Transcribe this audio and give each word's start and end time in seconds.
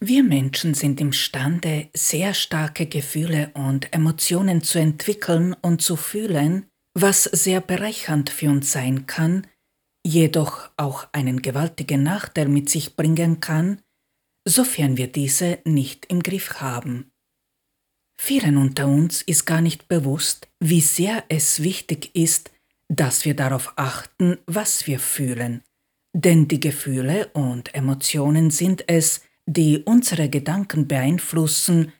Wir 0.00 0.22
Menschen 0.22 0.74
sind 0.74 1.00
imstande, 1.00 1.88
sehr 1.94 2.34
starke 2.34 2.86
Gefühle 2.86 3.50
und 3.54 3.92
Emotionen 3.94 4.62
zu 4.62 4.78
entwickeln 4.78 5.54
und 5.62 5.80
zu 5.80 5.96
fühlen, 5.96 6.66
was 6.92 7.24
sehr 7.24 7.62
bereichernd 7.62 8.28
für 8.28 8.50
uns 8.50 8.72
sein 8.72 9.06
kann, 9.06 9.46
jedoch 10.06 10.70
auch 10.76 11.08
einen 11.12 11.40
gewaltigen 11.40 12.02
Nachteil 12.02 12.48
mit 12.48 12.68
sich 12.68 12.94
bringen 12.94 13.40
kann, 13.40 13.80
sofern 14.46 14.98
wir 14.98 15.06
diese 15.06 15.60
nicht 15.64 16.06
im 16.06 16.22
Griff 16.22 16.60
haben. 16.60 17.10
Vielen 18.18 18.58
unter 18.58 18.86
uns 18.88 19.22
ist 19.22 19.46
gar 19.46 19.60
nicht 19.62 19.88
bewusst, 19.88 20.48
wie 20.60 20.80
sehr 20.80 21.24
es 21.28 21.62
wichtig 21.62 22.14
ist, 22.14 22.50
dass 22.88 23.24
wir 23.24 23.34
darauf 23.34 23.72
achten, 23.76 24.38
was 24.46 24.86
wir 24.86 25.00
fühlen, 25.00 25.62
denn 26.14 26.48
die 26.48 26.60
Gefühle 26.60 27.28
und 27.32 27.74
Emotionen 27.74 28.50
sind 28.50 28.88
es, 28.88 29.22
die 29.46 29.82
unsere 29.84 30.28
Gedanken 30.28 30.88
beeinflussen 30.88 31.92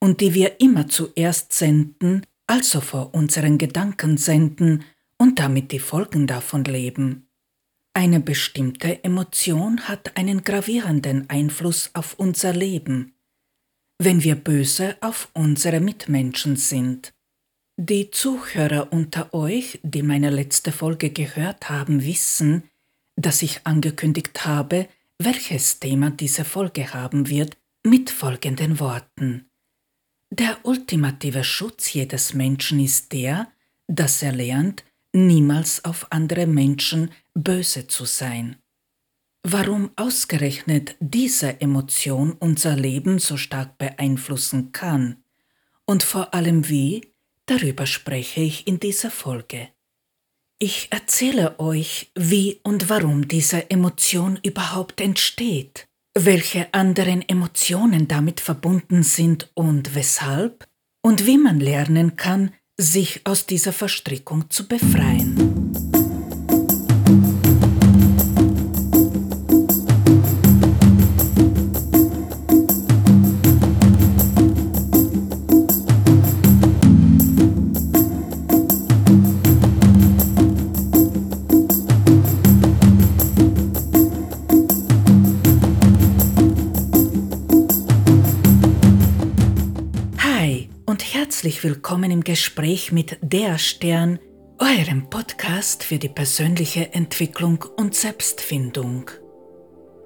und 0.00 0.20
die 0.20 0.34
wir 0.34 0.60
immer 0.60 0.88
zuerst 0.88 1.52
senden, 1.52 2.26
also 2.46 2.80
vor 2.80 3.14
unseren 3.14 3.58
Gedanken 3.58 4.16
senden 4.16 4.84
und 5.16 5.38
damit 5.38 5.72
die 5.72 5.78
Folgen 5.78 6.26
davon 6.26 6.64
leben. 6.64 7.28
Eine 7.94 8.20
bestimmte 8.20 9.02
Emotion 9.02 9.88
hat 9.88 10.16
einen 10.16 10.42
gravierenden 10.44 11.28
Einfluss 11.30 11.90
auf 11.94 12.14
unser 12.14 12.52
Leben, 12.52 13.14
wenn 13.98 14.22
wir 14.22 14.36
böse 14.36 14.96
auf 15.00 15.28
unsere 15.34 15.80
Mitmenschen 15.80 16.56
sind. 16.56 17.12
Die 17.76 18.10
Zuhörer 18.10 18.92
unter 18.92 19.34
euch, 19.34 19.80
die 19.82 20.02
meine 20.02 20.30
letzte 20.30 20.72
Folge 20.72 21.10
gehört 21.10 21.70
haben, 21.70 22.04
wissen, 22.04 22.64
dass 23.16 23.42
ich 23.42 23.66
angekündigt 23.66 24.44
habe, 24.44 24.88
welches 25.18 25.80
Thema 25.80 26.10
diese 26.10 26.44
Folge 26.44 26.94
haben 26.94 27.28
wird, 27.28 27.56
mit 27.84 28.10
folgenden 28.10 28.78
Worten. 28.78 29.50
Der 30.30 30.58
ultimative 30.64 31.42
Schutz 31.42 31.92
jedes 31.92 32.34
Menschen 32.34 32.80
ist 32.80 33.12
der, 33.12 33.48
dass 33.86 34.22
er 34.22 34.32
lernt, 34.32 34.84
niemals 35.12 35.84
auf 35.84 36.06
andere 36.10 36.46
Menschen 36.46 37.10
böse 37.34 37.86
zu 37.86 38.04
sein. 38.04 38.56
Warum 39.42 39.90
ausgerechnet 39.96 40.96
diese 41.00 41.60
Emotion 41.60 42.32
unser 42.32 42.76
Leben 42.76 43.18
so 43.18 43.36
stark 43.36 43.78
beeinflussen 43.78 44.72
kann 44.72 45.16
und 45.86 46.02
vor 46.02 46.34
allem 46.34 46.68
wie, 46.68 47.12
darüber 47.46 47.86
spreche 47.86 48.42
ich 48.42 48.66
in 48.66 48.78
dieser 48.78 49.10
Folge. 49.10 49.68
Ich 50.60 50.88
erzähle 50.90 51.60
euch, 51.60 52.10
wie 52.16 52.58
und 52.64 52.88
warum 52.88 53.28
diese 53.28 53.70
Emotion 53.70 54.40
überhaupt 54.42 55.00
entsteht, 55.00 55.86
welche 56.18 56.74
anderen 56.74 57.22
Emotionen 57.28 58.08
damit 58.08 58.40
verbunden 58.40 59.04
sind 59.04 59.52
und 59.54 59.94
weshalb, 59.94 60.66
und 61.00 61.26
wie 61.26 61.38
man 61.38 61.60
lernen 61.60 62.16
kann, 62.16 62.52
sich 62.76 63.20
aus 63.24 63.46
dieser 63.46 63.72
Verstrickung 63.72 64.50
zu 64.50 64.66
befreien. 64.66 65.87
Herzlich 91.48 91.64
willkommen 91.64 92.10
im 92.10 92.24
Gespräch 92.24 92.92
mit 92.92 93.16
Der 93.22 93.56
Stern, 93.56 94.18
eurem 94.58 95.08
Podcast 95.08 95.82
für 95.82 95.96
die 95.96 96.10
persönliche 96.10 96.92
Entwicklung 96.92 97.64
und 97.78 97.94
Selbstfindung. 97.94 99.10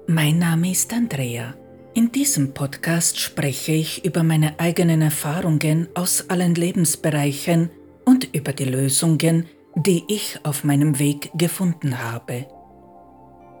Mein 0.07 0.39
Name 0.39 0.71
ist 0.71 0.93
Andrea. 0.93 1.53
In 1.95 2.13
diesem 2.13 2.53
Podcast 2.53 3.19
spreche 3.19 3.73
ich 3.73 4.05
über 4.05 4.23
meine 4.23 4.57
eigenen 4.57 5.01
Erfahrungen 5.01 5.89
aus 5.95 6.29
allen 6.29 6.55
Lebensbereichen 6.55 7.69
und 8.05 8.33
über 8.33 8.53
die 8.53 8.63
Lösungen, 8.63 9.47
die 9.75 10.05
ich 10.07 10.39
auf 10.43 10.63
meinem 10.63 10.97
Weg 10.97 11.29
gefunden 11.33 12.01
habe. 12.01 12.47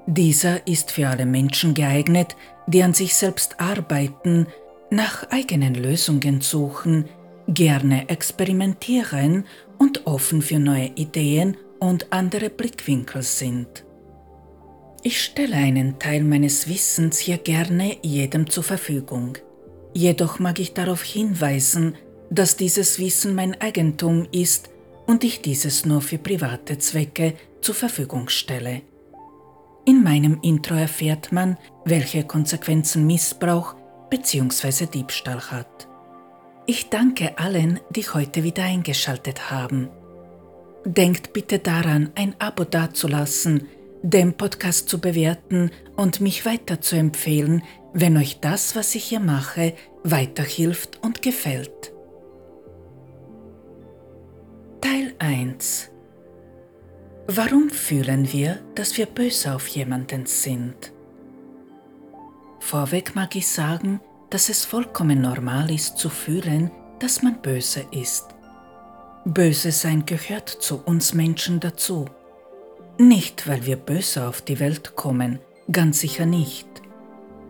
Dieser 0.07 0.65
ist 0.67 0.89
für 0.89 1.09
alle 1.09 1.25
Menschen 1.25 1.73
geeignet, 1.73 2.37
die 2.65 2.81
an 2.81 2.93
sich 2.93 3.13
selbst 3.13 3.59
arbeiten, 3.59 4.47
nach 4.89 5.29
eigenen 5.31 5.75
Lösungen 5.75 6.39
suchen, 6.39 7.09
gerne 7.47 8.09
experimentieren 8.09 9.45
und 9.77 10.05
offen 10.07 10.41
für 10.41 10.59
neue 10.59 10.91
Ideen 10.95 11.57
und 11.79 12.11
andere 12.11 12.49
Blickwinkel 12.49 13.21
sind. 13.23 13.85
Ich 15.01 15.21
stelle 15.21 15.57
einen 15.57 15.99
Teil 15.99 16.23
meines 16.23 16.69
Wissens 16.69 17.19
hier 17.19 17.37
gerne 17.37 17.97
jedem 18.03 18.49
zur 18.49 18.63
Verfügung. 18.63 19.37
Jedoch 19.93 20.39
mag 20.39 20.59
ich 20.59 20.73
darauf 20.73 21.03
hinweisen, 21.03 21.95
dass 22.29 22.55
dieses 22.55 22.99
Wissen 22.99 23.35
mein 23.35 23.59
Eigentum 23.59 24.27
ist 24.31 24.69
und 25.05 25.23
ich 25.23 25.41
dieses 25.41 25.85
nur 25.85 26.01
für 26.01 26.17
private 26.17 26.77
Zwecke 26.77 27.33
zur 27.61 27.75
Verfügung 27.75 28.29
stelle. 28.29 28.81
In 29.85 30.01
meinem 30.01 30.39
Intro 30.41 30.75
erfährt 30.75 31.33
man, 31.33 31.57
welche 31.83 32.23
Konsequenzen 32.23 33.05
Missbrauch 33.05 33.75
bzw. 34.09 34.85
Diebstahl 34.85 35.41
hat. 35.51 35.89
Ich 36.65 36.89
danke 36.89 37.37
allen, 37.37 37.81
die 37.89 38.03
heute 38.03 38.43
wieder 38.43 38.63
eingeschaltet 38.63 39.51
haben. 39.51 39.89
Denkt 40.85 41.33
bitte 41.33 41.59
daran, 41.59 42.11
ein 42.15 42.35
Abo 42.39 42.63
dazulassen, 42.63 43.67
den 44.01 44.33
Podcast 44.37 44.87
zu 44.87 44.99
bewerten 45.01 45.71
und 45.97 46.21
mich 46.21 46.45
weiter 46.45 46.79
zu 46.79 46.95
empfehlen, 46.95 47.63
wenn 47.93 48.15
euch 48.15 48.39
das, 48.39 48.77
was 48.77 48.95
ich 48.95 49.03
hier 49.03 49.19
mache, 49.19 49.73
weiterhilft 50.03 51.03
und 51.03 51.21
gefällt. 51.21 51.91
Teil 54.79 55.13
1 55.19 55.89
Warum 57.27 57.69
fühlen 57.69 58.31
wir, 58.31 58.59
dass 58.75 58.97
wir 58.97 59.05
böse 59.05 59.53
auf 59.53 59.67
jemanden 59.67 60.25
sind? 60.25 60.93
Vorweg 62.59 63.15
mag 63.15 63.35
ich 63.35 63.47
sagen, 63.47 63.99
dass 64.33 64.49
es 64.49 64.65
vollkommen 64.65 65.21
normal 65.21 65.69
ist 65.69 65.99
zu 65.99 66.09
fühlen, 66.09 66.71
dass 66.97 67.21
man 67.21 67.39
böse 67.43 67.85
ist. 67.91 68.29
Böse 69.25 69.71
sein 69.71 70.07
gehört 70.07 70.49
zu 70.49 70.81
uns 70.83 71.13
Menschen 71.13 71.59
dazu. 71.59 72.05
Nicht, 72.97 73.47
weil 73.47 73.63
wir 73.67 73.75
böse 73.75 74.27
auf 74.27 74.41
die 74.41 74.59
Welt 74.59 74.95
kommen, 74.95 75.37
ganz 75.71 75.99
sicher 75.99 76.25
nicht. 76.25 76.67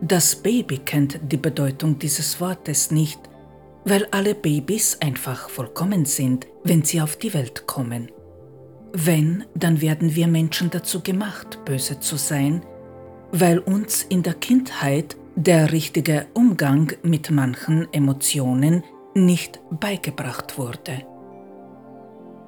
Das 0.02 0.36
Baby 0.36 0.76
kennt 0.76 1.20
die 1.22 1.38
Bedeutung 1.38 1.98
dieses 1.98 2.38
Wortes 2.38 2.90
nicht, 2.90 3.18
weil 3.86 4.06
alle 4.10 4.34
Babys 4.34 4.98
einfach 5.00 5.48
vollkommen 5.48 6.04
sind, 6.04 6.46
wenn 6.64 6.84
sie 6.84 7.00
auf 7.00 7.16
die 7.16 7.32
Welt 7.32 7.66
kommen. 7.66 8.12
Wenn, 8.92 9.44
dann 9.54 9.80
werden 9.80 10.14
wir 10.14 10.26
Menschen 10.26 10.68
dazu 10.68 11.00
gemacht, 11.00 11.64
böse 11.64 11.98
zu 12.00 12.16
sein, 12.16 12.62
weil 13.32 13.58
uns 13.58 14.02
in 14.02 14.22
der 14.22 14.34
Kindheit 14.34 15.16
der 15.36 15.72
richtige 15.72 16.26
Umgang 16.34 16.92
mit 17.02 17.30
manchen 17.30 17.92
Emotionen 17.92 18.84
nicht 19.14 19.60
beigebracht 19.70 20.58
wurde. 20.58 21.04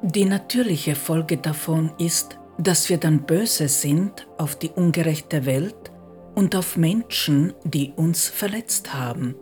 Die 0.02 0.24
natürliche 0.24 0.94
Folge 0.94 1.36
davon 1.36 1.92
ist, 1.98 2.38
dass 2.58 2.88
wir 2.88 2.98
dann 2.98 3.22
böse 3.22 3.68
sind 3.68 4.26
auf 4.38 4.56
die 4.56 4.70
ungerechte 4.70 5.46
Welt 5.46 5.90
und 6.34 6.54
auf 6.54 6.76
Menschen, 6.76 7.54
die 7.64 7.92
uns 7.96 8.28
verletzt 8.28 8.94
haben. 8.94 9.34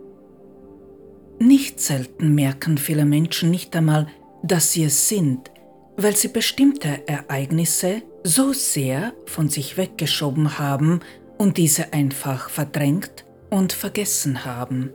Nicht 1.39 1.81
selten 1.81 2.35
merken 2.35 2.79
viele 2.79 3.05
Menschen 3.05 3.51
nicht 3.51 3.77
einmal, 3.77 4.07
dass 4.43 4.73
sie 4.73 4.85
es 4.85 5.09
sind, 5.09 5.51
weil 5.97 6.17
sie 6.17 6.29
bestimmte 6.29 7.07
Ereignisse 7.07 8.03
so 8.23 8.53
sehr 8.53 9.13
von 9.27 9.49
sich 9.49 9.77
weggeschoben 9.77 10.59
haben 10.59 11.01
und 11.37 11.59
diese 11.59 11.93
einfach 11.93 12.49
verdrängt 12.49 13.24
und 13.55 13.73
vergessen 13.73 14.45
haben. 14.45 14.93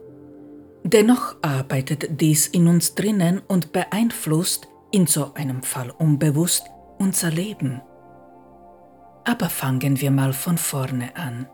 Dennoch 0.83 1.37
arbeitet 1.41 2.19
dies 2.19 2.45
in 2.47 2.67
uns 2.67 2.93
drinnen 2.93 3.41
und 3.47 3.71
beeinflusst, 3.71 4.67
in 4.91 5.07
so 5.07 5.33
einem 5.33 5.63
Fall 5.63 5.91
unbewusst, 5.91 6.63
unser 6.97 7.31
Leben. 7.31 7.81
Aber 9.23 9.47
fangen 9.47 10.01
wir 10.01 10.11
mal 10.11 10.33
von 10.33 10.57
vorne 10.57 11.15
an. 11.15 11.47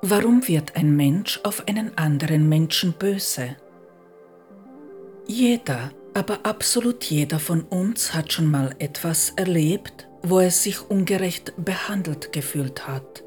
Warum 0.00 0.48
wird 0.48 0.76
ein 0.76 0.96
Mensch 0.96 1.40
auf 1.44 1.68
einen 1.68 1.98
anderen 1.98 2.48
Menschen 2.48 2.94
böse? 2.94 3.56
Jeder, 5.26 5.90
aber 6.14 6.38
absolut 6.44 7.04
jeder 7.04 7.38
von 7.38 7.60
uns 7.60 8.14
hat 8.14 8.32
schon 8.32 8.50
mal 8.50 8.74
etwas 8.78 9.34
erlebt, 9.36 10.08
wo 10.22 10.38
er 10.38 10.50
sich 10.50 10.80
ungerecht 10.88 11.52
behandelt 11.62 12.32
gefühlt 12.32 12.88
hat. 12.88 13.25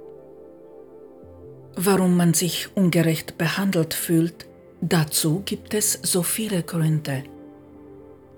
Warum 1.81 2.17
man 2.17 2.33
sich 2.33 2.67
ungerecht 2.75 3.37
behandelt 3.37 3.93
fühlt, 3.93 4.47
dazu 4.81 5.41
gibt 5.45 5.73
es 5.73 5.93
so 6.03 6.23
viele 6.23 6.61
Gründe. 6.61 7.23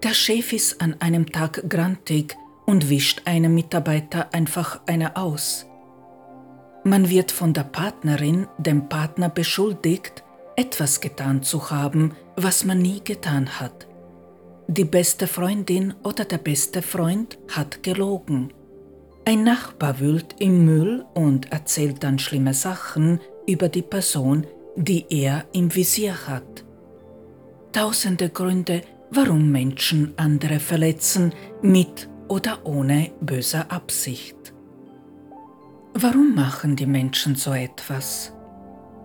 Der 0.04 0.14
Chef 0.14 0.54
ist 0.54 0.80
an 0.80 0.96
einem 1.00 1.32
Tag 1.32 1.68
grantig 1.68 2.38
und 2.66 2.90
wischt 2.90 3.24
einem 3.26 3.56
Mitarbeiter 3.56 4.32
einfach 4.34 4.82
eine 4.86 5.16
aus. 5.16 5.66
Man 6.84 7.10
wird 7.10 7.32
von 7.32 7.54
der 7.54 7.64
Partnerin, 7.64 8.48
dem 8.60 8.90
Partner 8.90 9.30
beschuldigt, 9.30 10.24
etwas 10.56 11.02
getan 11.02 11.42
zu 11.42 11.72
haben, 11.72 12.14
was 12.36 12.64
man 12.64 12.80
nie 12.80 13.02
getan 13.04 13.60
hat. 13.60 13.88
Die 14.68 14.86
beste 14.86 15.26
Freundin 15.26 15.96
oder 16.04 16.26
der 16.26 16.38
beste 16.38 16.84
Freund 16.84 17.40
hat 17.50 17.82
gelogen. 17.82 18.54
Ein 19.24 19.44
Nachbar 19.44 20.00
wühlt 20.00 20.36
im 20.40 20.66
Müll 20.66 21.06
und 21.14 21.52
erzählt 21.52 22.04
dann 22.04 22.18
schlimme 22.18 22.56
Sachen 22.56 23.20
über 23.48 23.70
die 23.70 23.82
Person, 23.82 24.46
die 24.76 25.06
er 25.10 25.46
im 25.54 25.74
Visier 25.74 26.28
hat. 26.28 26.64
Tausende 27.72 28.30
Gründe, 28.30 28.82
warum 29.12 29.52
Menschen 29.52 30.14
andere 30.18 30.60
verletzen, 30.60 31.34
mit 31.62 32.10
oder 32.28 32.66
ohne 32.66 33.12
böser 33.22 33.72
Absicht. 33.72 34.54
Warum 35.94 36.34
machen 36.36 36.76
die 36.76 36.86
Menschen 36.86 37.36
so 37.36 37.52
etwas? 37.54 38.34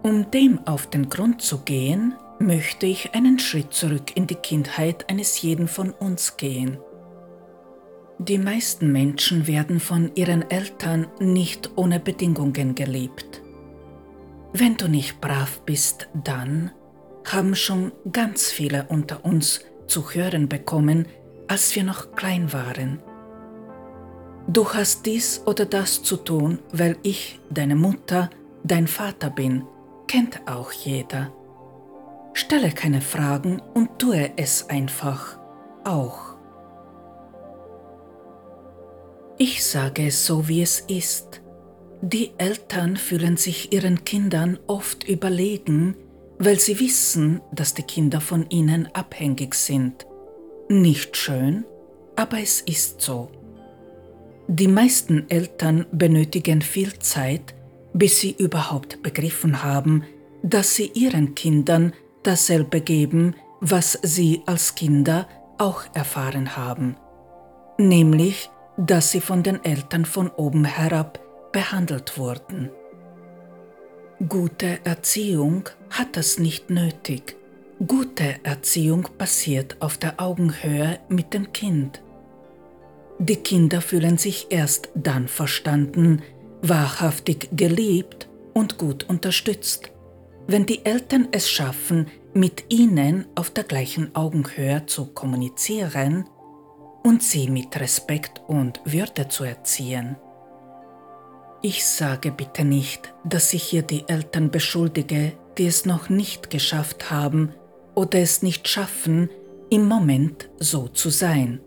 Um 0.03 0.31
dem 0.31 0.61
auf 0.67 0.89
den 0.89 1.09
Grund 1.09 1.43
zu 1.43 1.59
gehen, 1.59 2.15
möchte 2.39 2.87
ich 2.87 3.15
einen 3.15 3.39
Schritt 3.39 3.73
zurück 3.73 4.17
in 4.17 4.27
die 4.27 4.37
Kindheit 4.37 5.11
eines 5.11 5.43
jeden 5.43 5.67
von 5.67 5.91
uns 5.91 6.37
gehen. 6.37 6.79
Die 8.19 8.39
meisten 8.39 8.93
Menschen 8.93 9.47
werden 9.47 9.81
von 9.81 10.11
ihren 10.15 10.49
Eltern 10.51 11.07
nicht 11.19 11.71
ohne 11.77 11.99
Bedingungen 11.99 12.75
geliebt. 12.75 13.43
Wenn 14.53 14.77
du 14.77 14.89
nicht 14.89 15.21
brav 15.21 15.61
bist, 15.67 16.09
dann 16.15 16.71
haben 17.25 17.55
schon 17.55 17.93
ganz 18.13 18.51
viele 18.51 18.87
unter 18.89 19.25
uns 19.25 19.61
zu 19.87 20.11
hören 20.11 20.49
bekommen, 20.49 21.07
als 21.49 21.75
wir 21.75 21.85
noch 21.85 22.13
klein 22.13 22.53
waren. 22.53 23.01
Du 24.49 24.69
hast 24.73 25.07
dies 25.07 25.43
oder 25.45 25.67
das 25.67 26.03
zu 26.03 26.17
tun, 26.17 26.61
weil 26.73 26.97
ich, 27.03 27.41
deine 27.51 27.75
Mutter, 27.75 28.31
dein 28.63 28.87
Vater 28.87 29.31
bin, 29.31 29.65
kennt 30.07 30.41
auch 30.47 30.71
jeder. 30.71 31.33
Stelle 32.33 32.71
keine 32.71 33.01
Fragen 33.01 33.61
und 33.75 33.99
tue 33.99 34.31
es 34.37 34.69
einfach 34.69 35.39
auch. 35.85 36.37
Ich 39.39 39.65
sage 39.65 40.07
es 40.07 40.27
so, 40.27 40.47
wie 40.49 40.63
es 40.63 40.81
ist. 40.81 41.43
Die 42.03 42.31
Eltern 42.39 42.97
fühlen 42.97 43.37
sich 43.37 43.73
ihren 43.73 44.05
Kindern 44.05 44.59
oft 44.67 45.09
überlegen, 45.09 45.97
weil 46.39 46.61
sie 46.61 46.79
wissen, 46.79 47.41
dass 47.53 47.75
die 47.75 47.83
Kinder 47.83 48.21
von 48.21 48.49
ihnen 48.51 48.89
abhängig 48.93 49.55
sind. 49.55 50.07
Nicht 50.69 51.17
schön, 51.17 51.65
aber 52.15 52.39
es 52.39 52.61
ist 52.61 53.01
so. 53.01 53.31
Die 54.49 54.69
meisten 54.69 55.29
Eltern 55.31 55.87
benötigen 55.91 56.63
viel 56.63 56.99
Zeit, 56.99 57.55
bis 57.95 58.21
sie 58.21 58.33
überhaupt 58.39 59.03
begriffen 59.03 59.63
haben, 59.63 60.05
dass 60.43 60.77
sie 60.77 60.91
ihren 60.95 61.35
Kindern 61.35 61.95
dasselbe 62.23 62.81
geben, 62.81 63.35
was 63.61 63.99
sie 64.03 64.43
als 64.47 64.75
Kinder 64.75 65.27
auch 65.59 65.85
erfahren 65.95 66.57
haben, 66.57 66.97
nämlich 67.79 68.51
dass 68.77 69.11
sie 69.11 69.23
von 69.23 69.43
den 69.43 69.65
Eltern 69.65 70.05
von 70.05 70.29
oben 70.29 70.67
herab 70.67 71.19
behandelt 71.57 72.19
wurden. 72.19 72.69
Gute 74.29 74.79
Erziehung 74.85 75.71
hat 75.89 76.15
das 76.19 76.39
nicht 76.39 76.69
nötig. 76.69 77.35
Gute 77.87 78.35
Erziehung 78.43 79.09
passiert 79.17 79.81
auf 79.81 79.97
der 79.97 80.21
Augenhöhe 80.21 80.99
mit 81.09 81.33
dem 81.33 81.55
Kind. 81.55 82.03
Die 83.19 83.37
Kinder 83.37 83.81
fühlen 83.81 84.19
sich 84.19 84.49
erst 84.51 84.91
dann 84.95 85.29
verstanden, 85.29 86.21
wahrhaftig 86.61 87.49
geliebt 87.53 88.29
und 88.53 88.77
gut 88.77 89.09
unterstützt, 89.09 89.91
wenn 90.47 90.67
die 90.67 90.85
Eltern 90.85 91.29
es 91.33 91.49
schaffen, 91.49 92.09
mit 92.35 92.65
ihnen 92.69 93.25
auf 93.35 93.49
der 93.49 93.65
gleichen 93.65 94.15
Augenhöhe 94.15 94.85
zu 94.85 95.07
kommunizieren 95.07 96.29
und 97.03 97.23
sie 97.23 97.49
mit 97.49 97.81
Respekt 97.81 98.43
und 98.47 98.79
Würde 98.85 99.29
zu 99.29 99.45
erziehen. 99.45 100.17
Ich 101.69 101.85
sage 101.85 102.31
bitte 102.31 102.65
nicht, 102.65 103.13
dass 103.25 103.53
ich 103.53 103.65
hier 103.65 103.83
die 103.83 104.05
Eltern 104.07 104.53
beschuldige, 104.53 105.33
die 105.59 105.67
es 105.67 105.85
noch 105.85 106.09
nicht 106.09 106.49
geschafft 106.49 107.11
haben 107.11 107.55
oder 107.97 108.21
es 108.21 108.41
nicht 108.41 108.69
schaffen, 108.69 109.31
im 109.69 109.89
Moment 109.89 110.49
so 110.61 110.87
zu 110.87 111.11
sein. 111.11 111.61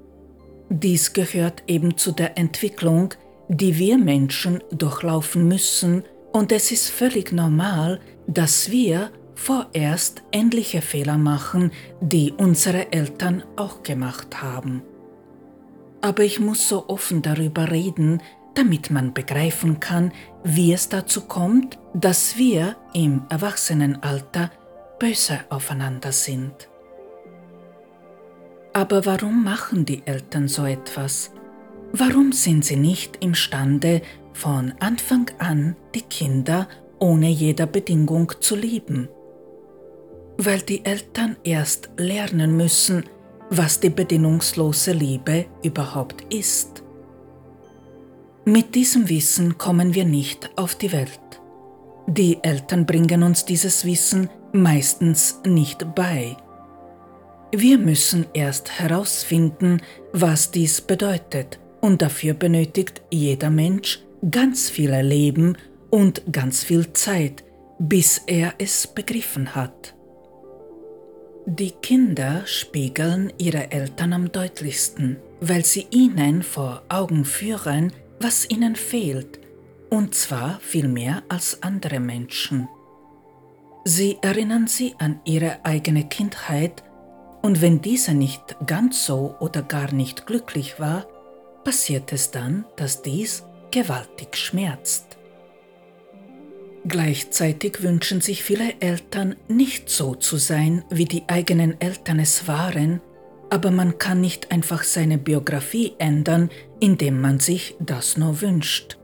Dies 0.69 1.11
gehört 1.11 1.63
eben 1.67 1.97
zu 1.97 2.13
der 2.13 2.37
Entwicklung, 2.37 3.13
die 3.49 3.77
wir 3.77 3.97
Menschen 3.97 4.63
durchlaufen 4.71 5.49
müssen, 5.49 6.03
und 6.31 6.53
es 6.53 6.71
ist 6.71 6.87
völlig 6.87 7.33
normal, 7.33 7.99
dass 8.25 8.71
wir 8.71 9.11
vorerst 9.35 10.23
ähnliche 10.31 10.81
Fehler 10.81 11.17
machen, 11.17 11.73
die 11.99 12.31
unsere 12.31 12.93
Eltern 12.93 13.43
auch 13.57 13.83
gemacht 13.83 14.41
haben. 14.41 14.81
Aber 15.99 16.23
ich 16.23 16.39
muss 16.39 16.69
so 16.69 16.87
offen 16.87 17.21
darüber 17.21 17.69
reden, 17.69 18.21
damit 18.59 18.91
man 18.91 19.13
begreifen 19.13 19.79
kann, 19.79 20.11
wie 20.44 20.73
es 20.73 20.89
dazu 20.89 21.21
kommt, 21.21 21.79
dass 21.94 22.38
wir 22.38 22.75
im 22.94 23.21
Erwachsenenalter 23.29 24.51
böse 25.00 25.39
aufeinander 25.50 26.11
sind. 26.11 26.67
Aber 28.73 29.06
warum 29.06 29.45
machen 29.45 29.85
die 29.85 30.06
Eltern 30.06 30.50
so 30.50 30.65
etwas? 30.65 31.31
Warum 31.94 32.33
sind 32.33 32.65
sie 32.65 32.75
nicht 32.75 33.23
imstande, 33.23 34.01
von 34.33 34.73
Anfang 34.81 35.31
an 35.39 35.77
die 35.95 36.01
Kinder 36.01 36.67
ohne 37.00 37.29
jeder 37.29 37.65
Bedingung 37.65 38.33
zu 38.41 38.57
lieben? 38.57 39.07
Weil 40.38 40.59
die 40.59 40.83
Eltern 40.83 41.38
erst 41.45 41.91
lernen 41.95 42.57
müssen, 42.57 43.06
was 43.50 43.79
die 43.79 43.89
bedingungslose 43.89 44.91
Liebe 44.91 45.45
überhaupt 45.63 46.33
ist. 46.33 46.83
Mit 48.45 48.74
diesem 48.75 49.09
Wissen 49.09 49.57
kommen 49.57 49.94
wir 49.94 50.06
nicht 50.06 50.50
auf 50.56 50.75
die 50.75 50.91
Welt. 50.91 51.19
Die 52.07 52.38
Eltern 52.41 52.86
bringen 52.86 53.24
uns 53.24 53.45
dieses 53.45 53.86
Wissen 53.86 54.30
meistens 54.53 55.40
nicht 55.45 55.94
bei. 55.94 56.35
Wir 57.52 57.78
müssen 57.78 58.25
erst 58.33 58.80
herausfinden, 58.80 59.81
was 60.13 60.52
dies 60.52 60.81
bedeutet, 60.81 61.59
und 61.81 62.02
dafür 62.02 62.33
benötigt 62.33 63.02
jeder 63.11 63.49
Mensch 63.49 64.04
ganz 64.30 64.69
viel 64.69 64.92
Leben 64.92 65.57
und 65.90 66.23
ganz 66.31 66.63
viel 66.63 66.92
Zeit, 66.94 67.44
bis 67.80 68.21
er 68.28 68.54
es 68.57 68.87
begriffen 68.87 69.56
hat. 69.56 69.95
Die 71.45 71.71
Kinder 71.71 72.44
spiegeln 72.45 73.33
ihre 73.37 73.71
Eltern 73.71 74.13
am 74.13 74.31
deutlichsten, 74.31 75.18
weil 75.42 75.66
sie 75.66 75.87
ihnen 75.90 76.44
vor 76.44 76.83
Augen 76.90 77.25
führen, 77.25 77.92
was 78.19 78.49
ihnen 78.49 78.76
fehlt, 78.76 79.40
und 79.90 80.14
zwar 80.14 80.59
viel 80.59 80.88
mehr 80.88 81.23
als 81.30 81.64
andere 81.64 81.99
Menschen. 81.99 82.68
Sie 83.85 84.18
erinnern 84.21 84.68
sie 84.68 84.95
an 84.99 85.19
ihre 85.26 85.66
eigene 85.66 86.07
Kindheit 86.07 86.83
und 87.42 87.61
wenn 87.61 87.81
dieser 87.81 88.14
nicht 88.14 88.42
ganz 88.68 89.06
so 89.06 89.35
oder 89.40 89.61
gar 89.61 89.92
nicht 89.94 90.28
glücklich 90.28 90.80
war, 90.80 91.07
passiert 91.64 92.11
es 92.14 92.31
dann, 92.31 92.66
dass 92.76 93.02
dies 93.02 93.44
gewaltig 93.71 94.35
schmerzt. 94.35 95.18
Gleichzeitig 96.88 97.83
wünschen 97.83 98.21
sich 98.21 98.44
viele 98.44 98.80
Eltern 98.80 99.35
nicht 99.47 99.90
so 99.90 100.16
zu 100.16 100.38
sein, 100.38 100.83
wie 100.90 101.06
die 101.06 101.23
eigenen 101.28 101.80
Eltern 101.81 102.19
es 102.19 102.47
waren, 102.47 103.02
aber 103.49 103.71
man 103.71 103.97
kann 103.97 104.21
nicht 104.21 104.52
einfach 104.52 104.83
seine 104.83 105.18
Biografie 105.18 105.94
ändern, 105.97 106.49
indem 106.80 107.21
man 107.21 107.40
sich 107.40 107.76
das 107.80 108.18
nur 108.18 108.42
wünscht. 108.42 108.98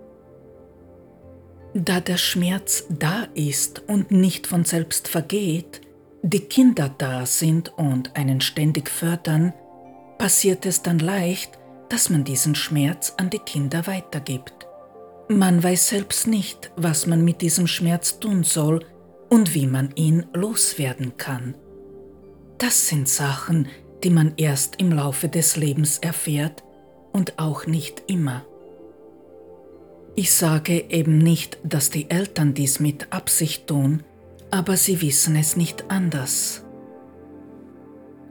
Da 1.73 1.99
der 1.99 2.17
Schmerz 2.17 2.85
da 2.89 3.27
ist 3.33 3.83
und 3.87 4.11
nicht 4.11 4.47
von 4.47 4.63
selbst 4.63 5.07
vergeht, 5.07 5.81
die 6.21 6.39
Kinder 6.39 6.93
da 6.97 7.25
sind 7.25 7.77
und 7.77 8.15
einen 8.15 8.41
ständig 8.41 8.89
fördern, 8.89 9.53
passiert 10.17 10.65
es 10.65 10.81
dann 10.81 10.99
leicht, 10.99 11.59
dass 11.89 12.09
man 12.09 12.23
diesen 12.23 12.55
Schmerz 12.55 13.13
an 13.17 13.29
die 13.29 13.39
Kinder 13.39 13.85
weitergibt. 13.87 14.65
Man 15.27 15.61
weiß 15.61 15.89
selbst 15.89 16.27
nicht, 16.27 16.71
was 16.77 17.07
man 17.07 17.23
mit 17.23 17.41
diesem 17.41 17.67
Schmerz 17.67 18.19
tun 18.19 18.43
soll 18.43 18.85
und 19.29 19.53
wie 19.53 19.67
man 19.67 19.91
ihn 19.95 20.25
loswerden 20.33 21.17
kann. 21.17 21.55
Das 22.57 22.87
sind 22.87 23.09
Sachen, 23.09 23.67
die 24.03 24.09
man 24.09 24.33
erst 24.37 24.79
im 24.79 24.91
Laufe 24.91 25.27
des 25.27 25.57
Lebens 25.57 25.97
erfährt 25.97 26.64
und 27.15 27.39
auch 27.39 27.65
nicht 27.65 28.03
immer. 28.07 28.43
Ich 30.15 30.33
sage 30.33 30.83
eben 30.89 31.17
nicht, 31.17 31.57
dass 31.63 31.89
die 31.89 32.11
Eltern 32.11 32.53
dies 32.53 32.81
mit 32.81 33.13
Absicht 33.13 33.67
tun, 33.67 34.03
aber 34.51 34.75
sie 34.75 35.01
wissen 35.01 35.37
es 35.37 35.55
nicht 35.55 35.89
anders. 35.89 36.65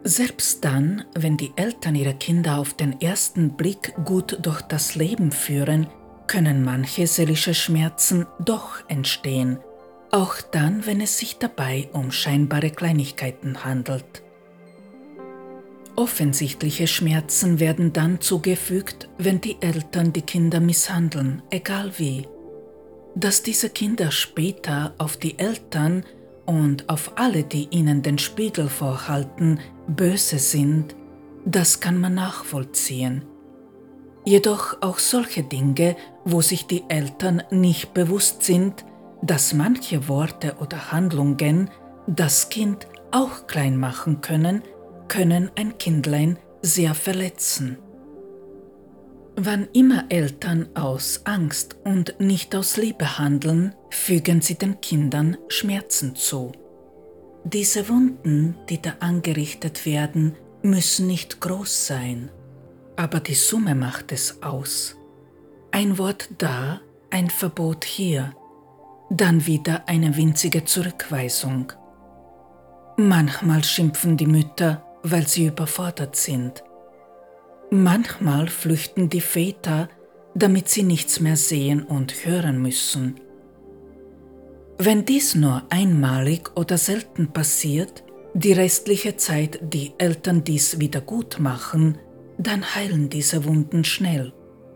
Selbst 0.02 0.66
dann, 0.66 1.04
wenn 1.14 1.38
die 1.38 1.54
Eltern 1.56 1.94
ihre 1.94 2.12
Kinder 2.12 2.58
auf 2.58 2.74
den 2.74 3.00
ersten 3.00 3.56
Blick 3.56 3.94
gut 4.04 4.36
durch 4.42 4.60
das 4.60 4.96
Leben 4.96 5.32
führen, 5.32 5.86
können 6.26 6.62
manche 6.62 7.06
seelische 7.06 7.54
Schmerzen 7.54 8.26
doch 8.44 8.86
entstehen, 8.88 9.60
auch 10.10 10.42
dann, 10.42 10.84
wenn 10.84 11.00
es 11.00 11.18
sich 11.18 11.38
dabei 11.38 11.88
um 11.94 12.12
scheinbare 12.12 12.68
Kleinigkeiten 12.68 13.64
handelt. 13.64 14.23
Offensichtliche 15.96 16.88
Schmerzen 16.88 17.60
werden 17.60 17.92
dann 17.92 18.20
zugefügt, 18.20 19.08
wenn 19.16 19.40
die 19.40 19.56
Eltern 19.60 20.12
die 20.12 20.22
Kinder 20.22 20.58
misshandeln, 20.58 21.42
egal 21.50 21.92
wie. 21.98 22.26
Dass 23.14 23.44
diese 23.44 23.70
Kinder 23.70 24.10
später 24.10 24.94
auf 24.98 25.16
die 25.16 25.38
Eltern 25.38 26.04
und 26.46 26.88
auf 26.88 27.12
alle, 27.14 27.44
die 27.44 27.68
ihnen 27.70 28.02
den 28.02 28.18
Spiegel 28.18 28.68
vorhalten, 28.68 29.60
böse 29.86 30.40
sind, 30.40 30.96
das 31.44 31.78
kann 31.78 32.00
man 32.00 32.14
nachvollziehen. 32.14 33.22
Jedoch 34.24 34.78
auch 34.80 34.98
solche 34.98 35.44
Dinge, 35.44 35.96
wo 36.24 36.40
sich 36.40 36.66
die 36.66 36.82
Eltern 36.88 37.42
nicht 37.50 37.94
bewusst 37.94 38.42
sind, 38.42 38.84
dass 39.22 39.54
manche 39.54 40.08
Worte 40.08 40.56
oder 40.60 40.90
Handlungen 40.90 41.70
das 42.06 42.48
Kind 42.48 42.88
auch 43.12 43.46
klein 43.46 43.76
machen 43.76 44.22
können, 44.22 44.62
können 45.08 45.50
ein 45.56 45.78
Kindlein 45.78 46.38
sehr 46.62 46.94
verletzen. 46.94 47.78
Wann 49.36 49.68
immer 49.72 50.04
Eltern 50.10 50.68
aus 50.74 51.22
Angst 51.24 51.76
und 51.84 52.20
nicht 52.20 52.54
aus 52.54 52.76
Liebe 52.76 53.18
handeln, 53.18 53.74
fügen 53.90 54.40
sie 54.40 54.54
den 54.54 54.80
Kindern 54.80 55.36
Schmerzen 55.48 56.14
zu. 56.14 56.52
Diese 57.42 57.88
Wunden, 57.88 58.54
die 58.68 58.80
da 58.80 58.94
angerichtet 59.00 59.84
werden, 59.86 60.36
müssen 60.62 61.08
nicht 61.08 61.40
groß 61.40 61.86
sein, 61.86 62.30
aber 62.96 63.20
die 63.20 63.34
Summe 63.34 63.74
macht 63.74 64.12
es 64.12 64.42
aus. 64.42 64.96
Ein 65.72 65.98
Wort 65.98 66.30
da, 66.38 66.80
ein 67.10 67.28
Verbot 67.28 67.84
hier, 67.84 68.32
dann 69.10 69.46
wieder 69.46 69.88
eine 69.88 70.16
winzige 70.16 70.64
Zurückweisung. 70.64 71.72
Manchmal 72.96 73.64
schimpfen 73.64 74.16
die 74.16 74.26
Mütter, 74.26 74.86
weil 75.04 75.28
sie 75.28 75.46
überfordert 75.46 76.16
sind. 76.16 76.64
Manchmal 77.70 78.48
flüchten 78.48 79.08
die 79.08 79.20
Väter, 79.20 79.88
damit 80.34 80.68
sie 80.68 80.82
nichts 80.82 81.20
mehr 81.20 81.36
sehen 81.36 81.84
und 81.84 82.24
hören 82.24 82.60
müssen. 82.60 83.20
Wenn 84.78 85.04
dies 85.04 85.36
nur 85.36 85.62
einmalig 85.70 86.56
oder 86.56 86.78
selten 86.78 87.32
passiert, 87.32 88.02
die 88.32 88.52
restliche 88.52 89.16
Zeit 89.16 89.60
die 89.62 89.92
Eltern 89.98 90.42
dies 90.42 90.80
wieder 90.80 91.00
gut 91.00 91.38
machen, 91.38 91.98
dann 92.38 92.74
heilen 92.74 93.08
diese 93.08 93.44
Wunden 93.44 93.84
schnell. 93.84 94.32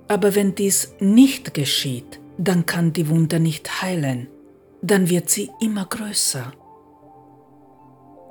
Aber 0.07 0.37
wenn 0.37 0.55
dies 0.55 0.95
nicht 1.01 1.55
geschieht, 1.55 2.21
dann 2.39 2.67
kann 2.67 2.93
die 2.93 3.09
Wunde 3.09 3.41
nicht 3.41 3.83
heilen, 3.83 4.29
dann 4.81 5.09
wird 5.11 5.29
sie 5.29 5.51
immer 5.61 5.87
größer. 5.87 6.53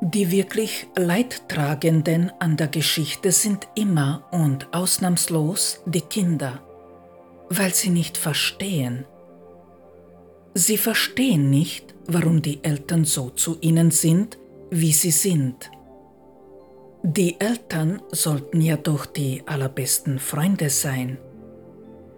Die 0.01 0.31
wirklich 0.31 0.87
Leidtragenden 0.95 2.31
an 2.39 2.55
der 2.55 2.67
Geschichte 2.67 3.31
sind 3.31 3.67
immer 3.73 4.27
und 4.31 4.71
ausnahmslos 4.71 5.81
die 5.87 6.01
Kinder, 6.01 6.61
weil 7.49 7.73
sie 7.73 7.89
nicht 7.89 8.17
verstehen. 8.17 9.05
Sie 10.53 10.77
verstehen 10.77 11.49
nicht, 11.49 11.95
warum 12.05 12.43
die 12.43 12.63
Eltern 12.63 13.05
so 13.05 13.31
zu 13.31 13.57
ihnen 13.61 13.89
sind, 13.89 14.37
wie 14.69 14.91
sie 14.91 15.11
sind. 15.11 15.71
Die 17.01 17.39
Eltern 17.39 18.01
sollten 18.11 18.61
ja 18.61 18.77
doch 18.77 19.05
die 19.05 19.41
allerbesten 19.47 20.19
Freunde 20.19 20.69
sein. 20.69 21.17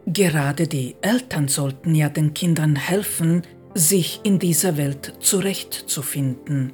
Gerade 0.05 0.67
die 0.67 0.95
Eltern 1.01 1.47
sollten 1.47 1.95
ja 1.95 2.09
den 2.09 2.33
Kindern 2.33 2.75
helfen, 2.75 3.43
sich 3.73 4.19
in 4.23 4.39
dieser 4.39 4.77
Welt 4.77 5.13
zurechtzufinden. 5.19 6.73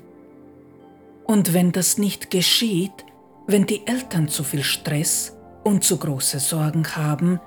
Und 1.25 1.53
wenn 1.53 1.71
das 1.71 1.97
nicht 1.97 2.29
geschieht, 2.29 3.05
wenn 3.47 3.65
die 3.65 3.85
Eltern 3.87 4.27
zu 4.27 4.43
viel 4.43 4.63
Stress 4.63 5.35
und 5.63 5.83
zu 5.83 5.97
große 5.97 6.39
Sorgen 6.39 6.87
haben, 6.95 7.39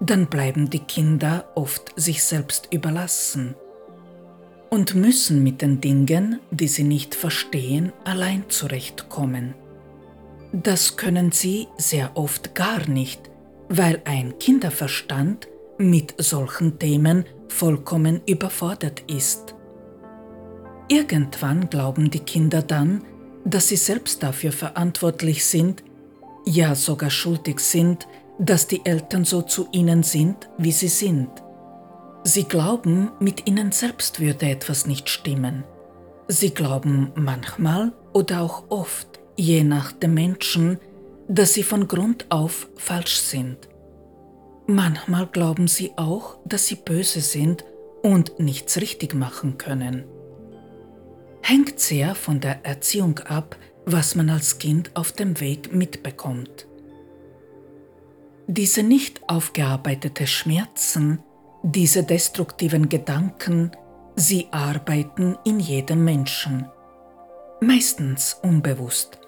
dann 0.00 0.26
bleiben 0.26 0.68
die 0.68 0.80
Kinder 0.80 1.46
oft 1.54 1.92
sich 1.96 2.24
selbst 2.24 2.68
überlassen 2.72 3.54
und 4.70 4.94
müssen 4.94 5.42
mit 5.42 5.62
den 5.62 5.80
Dingen, 5.80 6.40
die 6.50 6.66
sie 6.66 6.82
nicht 6.82 7.14
verstehen, 7.14 7.92
allein 8.04 8.48
zurechtkommen. 8.48 9.54
Das 10.52 10.96
können 10.96 11.30
sie 11.30 11.68
sehr 11.76 12.12
oft 12.14 12.54
gar 12.54 12.88
nicht, 12.88 13.30
weil 13.68 14.00
ein 14.04 14.38
Kinderverstand 14.38 15.46
mit 15.78 16.14
solchen 16.18 16.78
Themen 16.78 17.24
vollkommen 17.48 18.22
überfordert 18.26 19.02
ist. 19.08 19.54
Irgendwann 20.88 21.68
glauben 21.70 22.10
die 22.10 22.20
Kinder 22.20 22.62
dann, 22.62 23.04
dass 23.44 23.68
sie 23.68 23.76
selbst 23.76 24.22
dafür 24.22 24.52
verantwortlich 24.52 25.44
sind, 25.44 25.82
ja 26.44 26.74
sogar 26.74 27.10
schuldig 27.10 27.60
sind, 27.60 28.06
dass 28.38 28.66
die 28.66 28.84
Eltern 28.84 29.24
so 29.24 29.42
zu 29.42 29.68
ihnen 29.72 30.02
sind, 30.02 30.48
wie 30.58 30.72
sie 30.72 30.88
sind. 30.88 31.30
Sie 32.24 32.44
glauben, 32.44 33.10
mit 33.20 33.46
ihnen 33.48 33.72
selbst 33.72 34.20
würde 34.20 34.48
etwas 34.48 34.86
nicht 34.86 35.08
stimmen. 35.08 35.64
Sie 36.28 36.50
glauben 36.50 37.12
manchmal 37.14 37.92
oder 38.12 38.42
auch 38.42 38.64
oft, 38.68 39.20
je 39.36 39.64
nach 39.64 39.92
dem 39.92 40.14
Menschen, 40.14 40.78
dass 41.28 41.54
sie 41.54 41.62
von 41.62 41.88
Grund 41.88 42.26
auf 42.30 42.68
falsch 42.76 43.16
sind. 43.16 43.68
Manchmal 44.66 45.26
glauben 45.26 45.66
sie 45.66 45.92
auch, 45.96 46.38
dass 46.44 46.66
sie 46.66 46.76
böse 46.76 47.20
sind 47.20 47.64
und 48.02 48.38
nichts 48.38 48.80
richtig 48.80 49.14
machen 49.14 49.58
können 49.58 50.04
hängt 51.42 51.80
sehr 51.80 52.14
von 52.14 52.40
der 52.40 52.64
Erziehung 52.64 53.18
ab, 53.20 53.56
was 53.84 54.14
man 54.14 54.30
als 54.30 54.58
Kind 54.58 54.90
auf 54.94 55.12
dem 55.12 55.40
Weg 55.40 55.74
mitbekommt. 55.74 56.66
Diese 58.46 58.82
nicht 58.82 59.28
aufgearbeitete 59.28 60.26
Schmerzen, 60.26 61.20
diese 61.62 62.02
destruktiven 62.02 62.88
Gedanken, 62.88 63.72
sie 64.16 64.48
arbeiten 64.50 65.36
in 65.44 65.60
jedem 65.60 66.04
Menschen. 66.04 66.66
Meistens 67.60 68.36
unbewusst. 68.42 69.18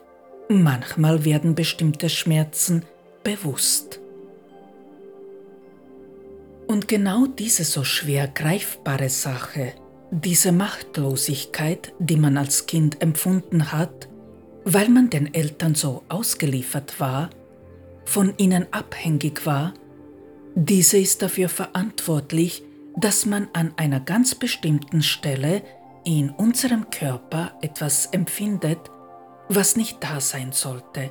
Manchmal 0.48 1.24
werden 1.24 1.54
bestimmte 1.54 2.08
Schmerzen 2.08 2.84
bewusst. 3.22 4.00
Und 6.66 6.88
genau 6.88 7.26
diese 7.26 7.64
so 7.64 7.84
schwer 7.84 8.28
greifbare 8.28 9.08
Sache 9.08 9.74
diese 10.10 10.52
Machtlosigkeit, 10.52 11.92
die 11.98 12.16
man 12.16 12.36
als 12.36 12.66
Kind 12.66 13.02
empfunden 13.02 13.72
hat, 13.72 14.08
weil 14.64 14.88
man 14.88 15.10
den 15.10 15.34
Eltern 15.34 15.74
so 15.74 16.02
ausgeliefert 16.08 17.00
war, 17.00 17.30
von 18.04 18.34
ihnen 18.36 18.66
abhängig 18.70 19.46
war, 19.46 19.74
diese 20.54 20.98
ist 20.98 21.20
dafür 21.22 21.48
verantwortlich, 21.48 22.62
dass 22.96 23.26
man 23.26 23.48
an 23.54 23.72
einer 23.76 23.98
ganz 23.98 24.34
bestimmten 24.34 25.02
Stelle 25.02 25.62
in 26.04 26.30
unserem 26.30 26.90
Körper 26.90 27.52
etwas 27.60 28.06
empfindet, 28.06 28.78
was 29.48 29.76
nicht 29.76 30.02
da 30.02 30.20
sein 30.20 30.52
sollte. 30.52 31.10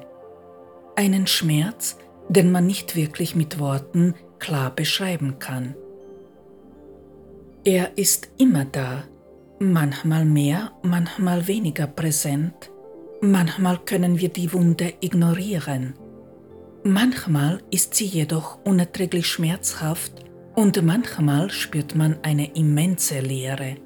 Einen 0.96 1.28
Schmerz, 1.28 1.98
den 2.30 2.52
man 2.52 2.66
nicht 2.66 2.96
wirklich 2.96 3.36
mit 3.36 3.60
Worten 3.60 4.16
klar 4.40 4.72
beschreiben 4.72 5.40
kann. 5.40 5.76
Er 7.66 7.98
ist 7.98 8.28
immer 8.38 8.66
da, 8.66 9.06
manchmal 9.60 10.26
mehr, 10.26 10.74
manchmal 10.82 11.48
weniger 11.48 11.88
präsent, 11.88 12.70
manchmal 13.22 13.78
können 13.78 14.20
wir 14.20 14.28
die 14.28 14.52
Wunde 14.52 14.94
ignorieren, 15.00 15.94
manchmal 16.84 17.64
ist 17.72 17.96
sie 17.96 18.04
jedoch 18.06 18.60
unerträglich 18.66 19.28
schmerzhaft 19.28 20.26
und 20.56 20.84
manchmal 20.84 21.50
spürt 21.50 21.96
man 21.96 22.18
eine 22.22 22.54
immense 22.54 23.22
Leere. 23.22 23.78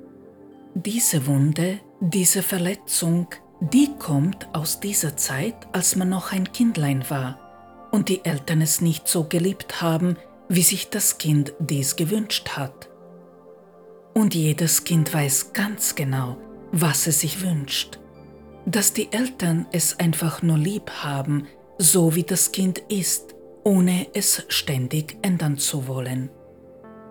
Diese 0.73 1.27
Wunde, 1.27 1.79
diese 1.99 2.41
Verletzung, 2.41 3.27
die 3.61 3.89
kommt 3.99 4.47
aus 4.53 4.79
dieser 4.79 5.17
Zeit, 5.17 5.55
als 5.71 5.95
man 5.95 6.09
noch 6.09 6.31
ein 6.31 6.51
Kindlein 6.51 7.07
war 7.09 7.89
und 7.91 8.09
die 8.09 8.25
Eltern 8.25 8.61
es 8.61 8.81
nicht 8.81 9.07
so 9.07 9.25
geliebt 9.25 9.83
haben, 9.83 10.17
wie 10.49 10.63
sich 10.63 10.89
das 10.89 11.19
Kind 11.19 11.53
dies 11.59 11.95
gewünscht 11.95 12.49
hat. 12.57 12.86
Und 14.17 14.33
jedes 14.33 14.83
Kind 14.83 15.13
weiß 15.13 15.53
ganz 15.53 15.93
genau, 15.93 16.37
was 16.71 17.05
es 17.05 17.19
sich 17.19 17.43
wünscht. 17.43 17.99
Dass 18.65 18.91
die 18.91 19.13
Eltern 19.13 19.67
es 19.71 19.99
einfach 19.99 20.41
nur 20.41 20.57
lieb 20.57 20.89
haben, 20.89 21.45
so 21.77 22.15
wie 22.15 22.23
das 22.23 22.51
Kind 22.51 22.79
ist, 22.89 23.35
ohne 23.63 24.07
es 24.15 24.43
ständig 24.47 25.19
ändern 25.21 25.59
zu 25.59 25.87
wollen. 25.87 26.31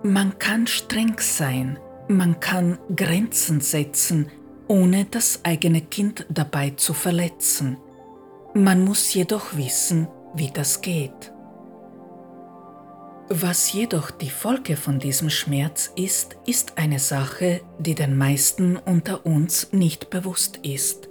Man 0.02 0.36
kann 0.40 0.66
streng 0.66 1.14
sein, 1.20 1.78
man 2.08 2.40
kann 2.40 2.76
Grenzen 2.96 3.60
setzen, 3.60 4.26
ohne 4.66 5.04
das 5.04 5.44
eigene 5.44 5.82
Kind 5.82 6.26
dabei 6.28 6.70
zu 6.70 6.92
verletzen. 6.92 7.76
Man 8.52 8.84
muss 8.84 9.14
jedoch 9.14 9.56
wissen, 9.56 10.08
wie 10.34 10.50
das 10.50 10.80
geht. 10.80 11.32
Was 13.28 13.72
jedoch 13.72 14.12
die 14.12 14.30
Folge 14.30 14.76
von 14.76 15.00
diesem 15.00 15.30
Schmerz 15.30 15.90
ist, 15.96 16.36
ist 16.46 16.78
eine 16.78 17.00
Sache, 17.00 17.60
die 17.80 17.96
den 17.96 18.16
meisten 18.16 18.76
unter 18.76 19.26
uns 19.26 19.72
nicht 19.72 20.10
bewusst 20.10 20.60
ist. 20.62 21.08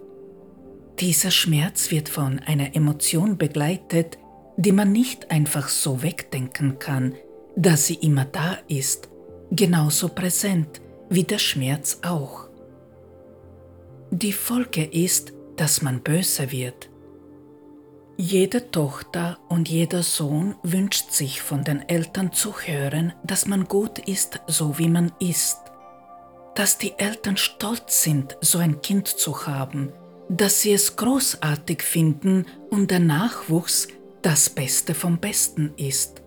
Dieser 0.99 1.29
Schmerz 1.29 1.91
wird 1.91 2.07
von 2.07 2.39
einer 2.39 2.73
Emotion 2.73 3.37
begleitet, 3.37 4.17
die 4.55 4.71
man 4.71 4.93
nicht 4.93 5.29
einfach 5.29 5.67
so 5.67 6.03
wegdenken 6.03 6.79
kann, 6.79 7.15
da 7.57 7.75
sie 7.75 7.95
immer 7.95 8.23
da 8.23 8.59
ist, 8.69 9.09
genauso 9.51 10.07
präsent 10.07 10.79
wie 11.09 11.23
der 11.23 11.39
Schmerz 11.39 11.99
auch. 12.01 12.47
Die 14.11 14.31
Folge 14.33 14.85
ist, 14.85 15.33
dass 15.57 15.81
man 15.81 16.01
böse 16.01 16.53
wird, 16.53 16.89
jede 18.17 18.71
Tochter 18.71 19.37
und 19.49 19.67
jeder 19.67 20.01
Sohn 20.01 20.55
wünscht 20.63 21.11
sich 21.11 21.41
von 21.41 21.63
den 21.63 21.87
Eltern 21.89 22.31
zu 22.31 22.53
hören, 22.57 23.13
dass 23.23 23.45
man 23.45 23.65
gut 23.65 23.99
ist, 23.99 24.39
so 24.47 24.77
wie 24.77 24.87
man 24.87 25.11
ist. 25.19 25.59
Dass 26.55 26.77
die 26.77 26.93
Eltern 26.97 27.35
stolz 27.35 28.03
sind, 28.03 28.37
so 28.39 28.59
ein 28.59 28.81
Kind 28.81 29.07
zu 29.07 29.47
haben, 29.47 29.91
dass 30.29 30.61
sie 30.61 30.71
es 30.71 30.95
großartig 30.95 31.81
finden 31.81 32.45
und 32.69 32.89
der 32.89 32.99
Nachwuchs 32.99 33.89
das 34.21 34.49
Beste 34.49 34.95
vom 34.95 35.17
Besten 35.17 35.73
ist. 35.75 36.21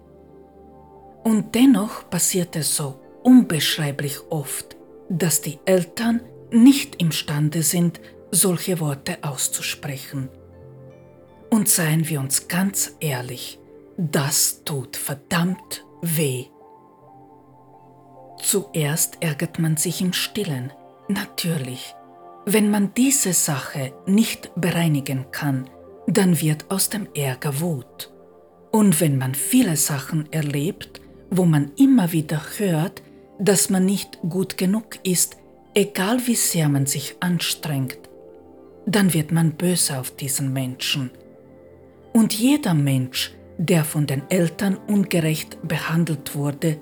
Und 1.25 1.55
dennoch 1.55 2.09
passiert 2.11 2.55
es 2.55 2.77
so 2.77 3.01
unbeschreiblich 3.23 4.19
oft, 4.31 4.77
dass 5.09 5.41
die 5.41 5.59
Eltern 5.65 6.21
nicht 6.51 7.01
imstande 7.01 7.63
sind, 7.63 8.01
solche 8.31 8.79
Worte 8.79 9.19
auszusprechen. 9.23 10.29
Und 11.51 11.69
seien 11.69 12.09
wir 12.09 12.21
uns 12.21 12.49
ganz 12.49 12.95
ehrlich, 13.01 13.59
das 13.97 14.63
tut 14.65 14.97
verdammt 14.97 15.85
weh. 16.03 16.47
Zuerst 18.41 19.19
ärgert 19.21 19.59
man 19.59 19.77
sich 19.77 20.01
im 20.01 20.13
stillen, 20.13 20.73
natürlich. 21.09 21.95
Wenn 22.47 22.71
man 22.71 22.95
diese 22.95 23.33
Sache 23.33 23.93
nicht 24.07 24.51
bereinigen 24.55 25.27
kann, 25.33 25.69
dann 26.07 26.41
wird 26.41 26.71
aus 26.71 26.89
dem 26.89 27.09
Ärger 27.15 27.61
Wut. 27.61 28.13
Und 28.71 29.01
wenn 29.01 29.19
man 29.19 29.35
viele 29.35 29.77
Sachen 29.77 30.33
erlebt, 30.33 31.01
wo 31.31 31.45
man 31.45 31.73
immer 31.77 32.13
wieder 32.13 32.41
hört, 32.59 33.03
dass 33.39 33.71
man 33.71 33.85
nicht 33.85 34.19
gut 34.29 34.57
genug 34.57 34.99
ist, 35.03 35.37
egal 35.75 36.27
wie 36.27 36.35
sehr 36.35 36.69
man 36.69 36.87
sich 36.87 37.17
anstrengt, 37.21 37.99
dann 38.87 39.13
wird 39.13 39.33
man 39.33 39.53
böse 39.53 39.99
auf 39.99 40.11
diesen 40.13 40.53
Menschen 40.53 41.11
und 42.13 42.35
jeder 42.35 42.75
Mensch, 42.75 43.35
der 43.59 43.85
von 43.85 44.07
den 44.07 44.23
Eltern 44.31 44.77
ungerecht 44.77 45.59
behandelt 45.67 46.35
wurde, 46.35 46.79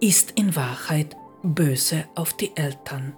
ist 0.00 0.32
in 0.32 0.54
Wahrheit 0.56 1.16
böse 1.42 2.04
auf 2.14 2.34
die 2.34 2.56
Eltern. 2.56 3.16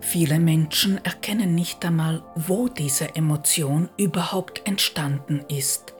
Viele 0.00 0.38
Menschen 0.38 1.02
erkennen 1.04 1.54
nicht 1.54 1.84
einmal, 1.84 2.22
wo 2.34 2.68
diese 2.68 3.14
Emotion 3.14 3.90
überhaupt 3.98 4.66
entstanden 4.66 5.44
ist. 5.48 5.94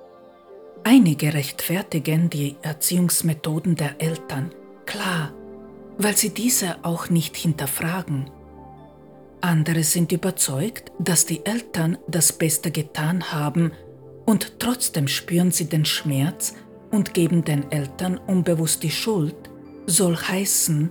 Einige 0.85 1.35
rechtfertigen 1.35 2.31
die 2.31 2.57
Erziehungsmethoden 2.63 3.77
der 3.77 4.01
Eltern, 4.01 4.53
klar, 4.87 5.33
weil 5.99 6.17
sie 6.17 6.33
diese 6.33 6.83
auch 6.83 7.11
nicht 7.11 7.37
hinterfragen. 7.37 8.31
Andere 9.41 9.83
sind 9.85 10.13
überzeugt, 10.13 10.93
dass 10.99 11.25
die 11.25 11.45
Eltern 11.47 11.99
das 12.07 12.33
Beste 12.33 12.71
getan 12.71 13.33
haben 13.33 13.73
und 14.27 14.59
trotzdem 14.59 15.09
spüren 15.09 15.51
sie 15.51 15.69
den 15.69 15.85
Schmerz 15.85 16.55
und 16.91 17.15
geben 17.15 17.45
den 17.45 17.71
Eltern 17.73 18.19
unbewusst 18.19 18.83
die 18.83 18.91
Schuld, 18.91 19.37
soll 19.87 20.17
heißen, 20.17 20.91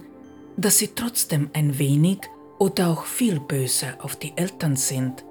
dass 0.57 0.77
sie 0.79 0.89
trotzdem 0.95 1.49
ein 1.53 1.77
wenig 1.79 2.19
oder 2.57 2.89
auch 2.89 3.05
viel 3.05 3.39
böse 3.39 3.95
auf 3.99 4.15
die 4.15 4.33
Eltern 4.35 4.75
sind. 4.75 5.23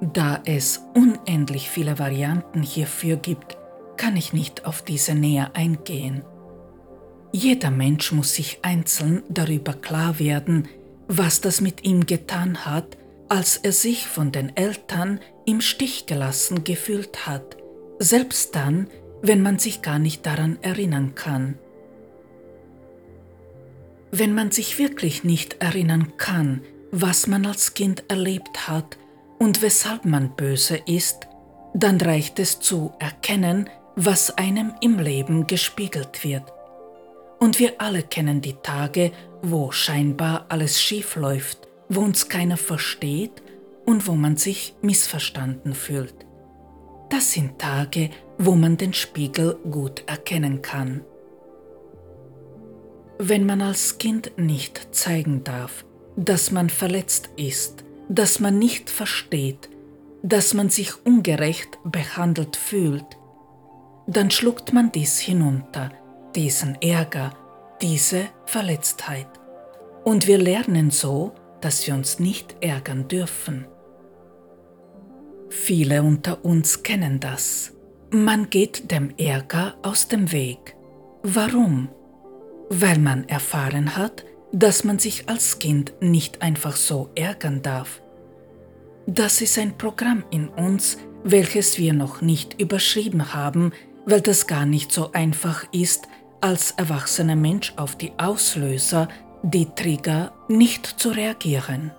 Da 0.00 0.40
es 0.44 0.82
unendlich 0.94 1.68
viele 1.70 1.98
Varianten 1.98 2.62
hierfür 2.62 3.16
gibt, 3.16 3.56
kann 3.96 4.16
ich 4.16 4.32
nicht 4.32 4.64
auf 4.64 4.82
diese 4.82 5.14
näher 5.14 5.50
eingehen. 5.54 6.22
Jeder 7.32 7.70
Mensch 7.70 8.10
muss 8.12 8.34
sich 8.34 8.58
einzeln 8.62 9.22
darüber 9.28 9.74
klar 9.74 10.18
werden, 10.18 10.68
was 11.12 11.40
das 11.40 11.60
mit 11.60 11.84
ihm 11.84 12.06
getan 12.06 12.64
hat, 12.64 12.96
als 13.28 13.56
er 13.56 13.72
sich 13.72 14.06
von 14.06 14.30
den 14.30 14.56
Eltern 14.56 15.18
im 15.44 15.60
Stich 15.60 16.06
gelassen 16.06 16.62
gefühlt 16.62 17.26
hat, 17.26 17.56
selbst 17.98 18.54
dann, 18.54 18.86
wenn 19.20 19.42
man 19.42 19.58
sich 19.58 19.82
gar 19.82 19.98
nicht 19.98 20.24
daran 20.24 20.58
erinnern 20.62 21.16
kann. 21.16 21.58
Wenn 24.12 24.34
man 24.34 24.52
sich 24.52 24.78
wirklich 24.78 25.24
nicht 25.24 25.60
erinnern 25.60 26.12
kann, 26.16 26.62
was 26.92 27.26
man 27.26 27.44
als 27.44 27.74
Kind 27.74 28.04
erlebt 28.06 28.68
hat 28.68 28.96
und 29.40 29.62
weshalb 29.62 30.04
man 30.04 30.36
böse 30.36 30.76
ist, 30.86 31.26
dann 31.74 32.00
reicht 32.00 32.38
es 32.38 32.60
zu 32.60 32.92
erkennen, 33.00 33.68
was 33.96 34.38
einem 34.38 34.74
im 34.80 35.00
Leben 35.00 35.48
gespiegelt 35.48 36.22
wird. 36.22 36.44
Und 37.40 37.58
wir 37.58 37.80
alle 37.80 38.02
kennen 38.02 38.42
die 38.42 38.56
Tage, 38.62 39.12
wo 39.42 39.72
scheinbar 39.72 40.46
alles 40.50 40.80
schief 40.80 41.16
läuft, 41.16 41.68
wo 41.88 42.00
uns 42.00 42.28
keiner 42.28 42.58
versteht 42.58 43.42
und 43.86 44.06
wo 44.06 44.12
man 44.12 44.36
sich 44.36 44.74
missverstanden 44.82 45.74
fühlt. 45.74 46.14
Das 47.08 47.32
sind 47.32 47.58
Tage, 47.58 48.10
wo 48.38 48.54
man 48.54 48.76
den 48.76 48.92
Spiegel 48.92 49.58
gut 49.70 50.04
erkennen 50.06 50.60
kann. 50.60 51.04
Wenn 53.18 53.46
man 53.46 53.62
als 53.62 53.98
Kind 53.98 54.32
nicht 54.36 54.94
zeigen 54.94 55.42
darf, 55.42 55.84
dass 56.16 56.50
man 56.50 56.68
verletzt 56.68 57.30
ist, 57.36 57.84
dass 58.08 58.38
man 58.38 58.58
nicht 58.58 58.90
versteht, 58.90 59.70
dass 60.22 60.52
man 60.52 60.68
sich 60.68 61.06
ungerecht 61.06 61.78
behandelt 61.84 62.56
fühlt, 62.56 63.06
dann 64.06 64.30
schluckt 64.30 64.72
man 64.72 64.92
dies 64.92 65.18
hinunter, 65.18 65.90
diesen 66.34 66.80
Ärger, 66.80 67.32
diese 67.80 68.26
Verletztheit. 68.46 69.28
Und 70.04 70.26
wir 70.26 70.38
lernen 70.38 70.90
so, 70.90 71.32
dass 71.60 71.86
wir 71.86 71.94
uns 71.94 72.18
nicht 72.18 72.56
ärgern 72.60 73.08
dürfen. 73.08 73.66
Viele 75.50 76.02
unter 76.02 76.44
uns 76.44 76.82
kennen 76.82 77.20
das. 77.20 77.72
Man 78.10 78.50
geht 78.50 78.90
dem 78.90 79.14
Ärger 79.18 79.76
aus 79.82 80.08
dem 80.08 80.32
Weg. 80.32 80.76
Warum? 81.22 81.88
Weil 82.70 82.98
man 82.98 83.28
erfahren 83.28 83.96
hat, 83.96 84.24
dass 84.52 84.84
man 84.84 84.98
sich 84.98 85.28
als 85.28 85.58
Kind 85.58 85.92
nicht 86.00 86.42
einfach 86.42 86.76
so 86.76 87.10
ärgern 87.14 87.62
darf. 87.62 88.00
Das 89.06 89.40
ist 89.40 89.58
ein 89.58 89.76
Programm 89.76 90.24
in 90.30 90.48
uns, 90.48 90.98
welches 91.24 91.78
wir 91.78 91.92
noch 91.92 92.20
nicht 92.20 92.60
überschrieben 92.60 93.34
haben, 93.34 93.72
weil 94.06 94.20
das 94.20 94.46
gar 94.46 94.66
nicht 94.66 94.92
so 94.92 95.12
einfach 95.12 95.64
ist, 95.72 96.08
als 96.40 96.72
erwachsener 96.72 97.36
Mensch 97.36 97.72
auf 97.76 97.96
die 97.96 98.12
Auslöser, 98.18 99.08
die 99.42 99.66
Trigger, 99.74 100.32
nicht 100.48 100.86
zu 100.86 101.10
reagieren. 101.10 101.92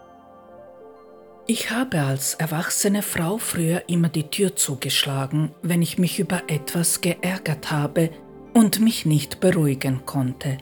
Ich 1.47 1.71
habe 1.71 2.01
als 2.01 2.35
erwachsene 2.35 3.01
Frau 3.01 3.37
früher 3.37 3.83
immer 3.89 4.09
die 4.09 4.29
Tür 4.29 4.55
zugeschlagen, 4.55 5.51
wenn 5.61 5.81
ich 5.81 5.97
mich 5.97 6.19
über 6.19 6.43
etwas 6.47 7.01
geärgert 7.01 7.71
habe 7.71 8.11
und 8.53 8.79
mich 8.79 9.05
nicht 9.05 9.39
beruhigen 9.39 10.05
konnte. 10.05 10.57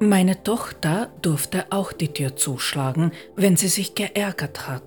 Meine 0.00 0.42
Tochter 0.42 1.10
durfte 1.22 1.66
auch 1.70 1.92
die 1.92 2.08
Tür 2.08 2.36
zuschlagen, 2.36 3.12
wenn 3.36 3.56
sie 3.56 3.68
sich 3.68 3.94
geärgert 3.94 4.66
hat. 4.66 4.82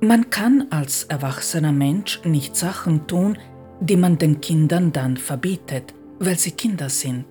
Man 0.00 0.30
kann 0.30 0.68
als 0.70 1.04
erwachsener 1.04 1.72
Mensch 1.72 2.20
nicht 2.24 2.56
Sachen 2.56 3.06
tun, 3.06 3.38
die 3.80 3.96
man 3.96 4.18
den 4.18 4.40
Kindern 4.40 4.92
dann 4.92 5.16
verbietet, 5.16 5.94
weil 6.24 6.38
sie 6.38 6.52
Kinder 6.52 6.88
sind. 6.88 7.26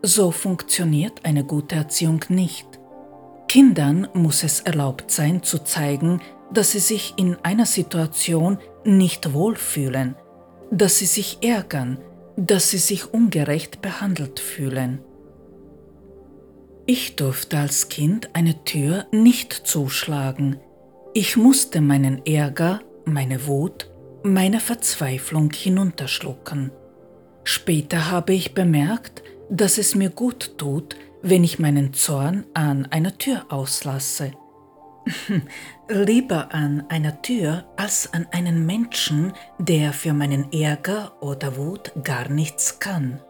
So 0.00 0.30
funktioniert 0.30 1.24
eine 1.24 1.44
gute 1.44 1.74
Erziehung 1.74 2.24
nicht. 2.28 2.66
Kindern 3.48 4.08
muss 4.14 4.44
es 4.44 4.60
erlaubt 4.60 5.10
sein 5.10 5.42
zu 5.42 5.58
zeigen, 5.58 6.20
dass 6.52 6.72
sie 6.72 6.78
sich 6.78 7.14
in 7.16 7.36
einer 7.42 7.66
Situation 7.66 8.58
nicht 8.84 9.32
wohlfühlen, 9.32 10.14
dass 10.70 10.98
sie 10.98 11.06
sich 11.06 11.38
ärgern, 11.42 11.98
dass 12.36 12.70
sie 12.70 12.78
sich 12.78 13.12
ungerecht 13.12 13.82
behandelt 13.82 14.38
fühlen. 14.38 15.00
Ich 16.86 17.16
durfte 17.16 17.58
als 17.58 17.88
Kind 17.88 18.30
eine 18.34 18.64
Tür 18.64 19.06
nicht 19.12 19.52
zuschlagen. 19.52 20.58
Ich 21.14 21.36
musste 21.36 21.80
meinen 21.80 22.24
Ärger, 22.24 22.80
meine 23.04 23.46
Wut, 23.46 23.90
meine 24.22 24.60
Verzweiflung 24.60 25.50
hinunterschlucken. 25.52 26.70
Später 27.44 28.10
habe 28.10 28.34
ich 28.34 28.54
bemerkt, 28.54 29.22
dass 29.50 29.78
es 29.78 29.94
mir 29.94 30.10
gut 30.10 30.58
tut, 30.58 30.96
wenn 31.22 31.44
ich 31.44 31.58
meinen 31.58 31.92
Zorn 31.92 32.44
an 32.54 32.86
einer 32.86 33.16
Tür 33.18 33.46
auslasse. 33.48 34.32
Lieber 35.88 36.54
an 36.54 36.84
einer 36.88 37.22
Tür 37.22 37.64
als 37.76 38.12
an 38.12 38.26
einen 38.30 38.66
Menschen, 38.66 39.32
der 39.58 39.92
für 39.92 40.12
meinen 40.12 40.52
Ärger 40.52 41.12
oder 41.20 41.56
Wut 41.56 41.92
gar 42.04 42.28
nichts 42.28 42.78
kann. 42.78 43.20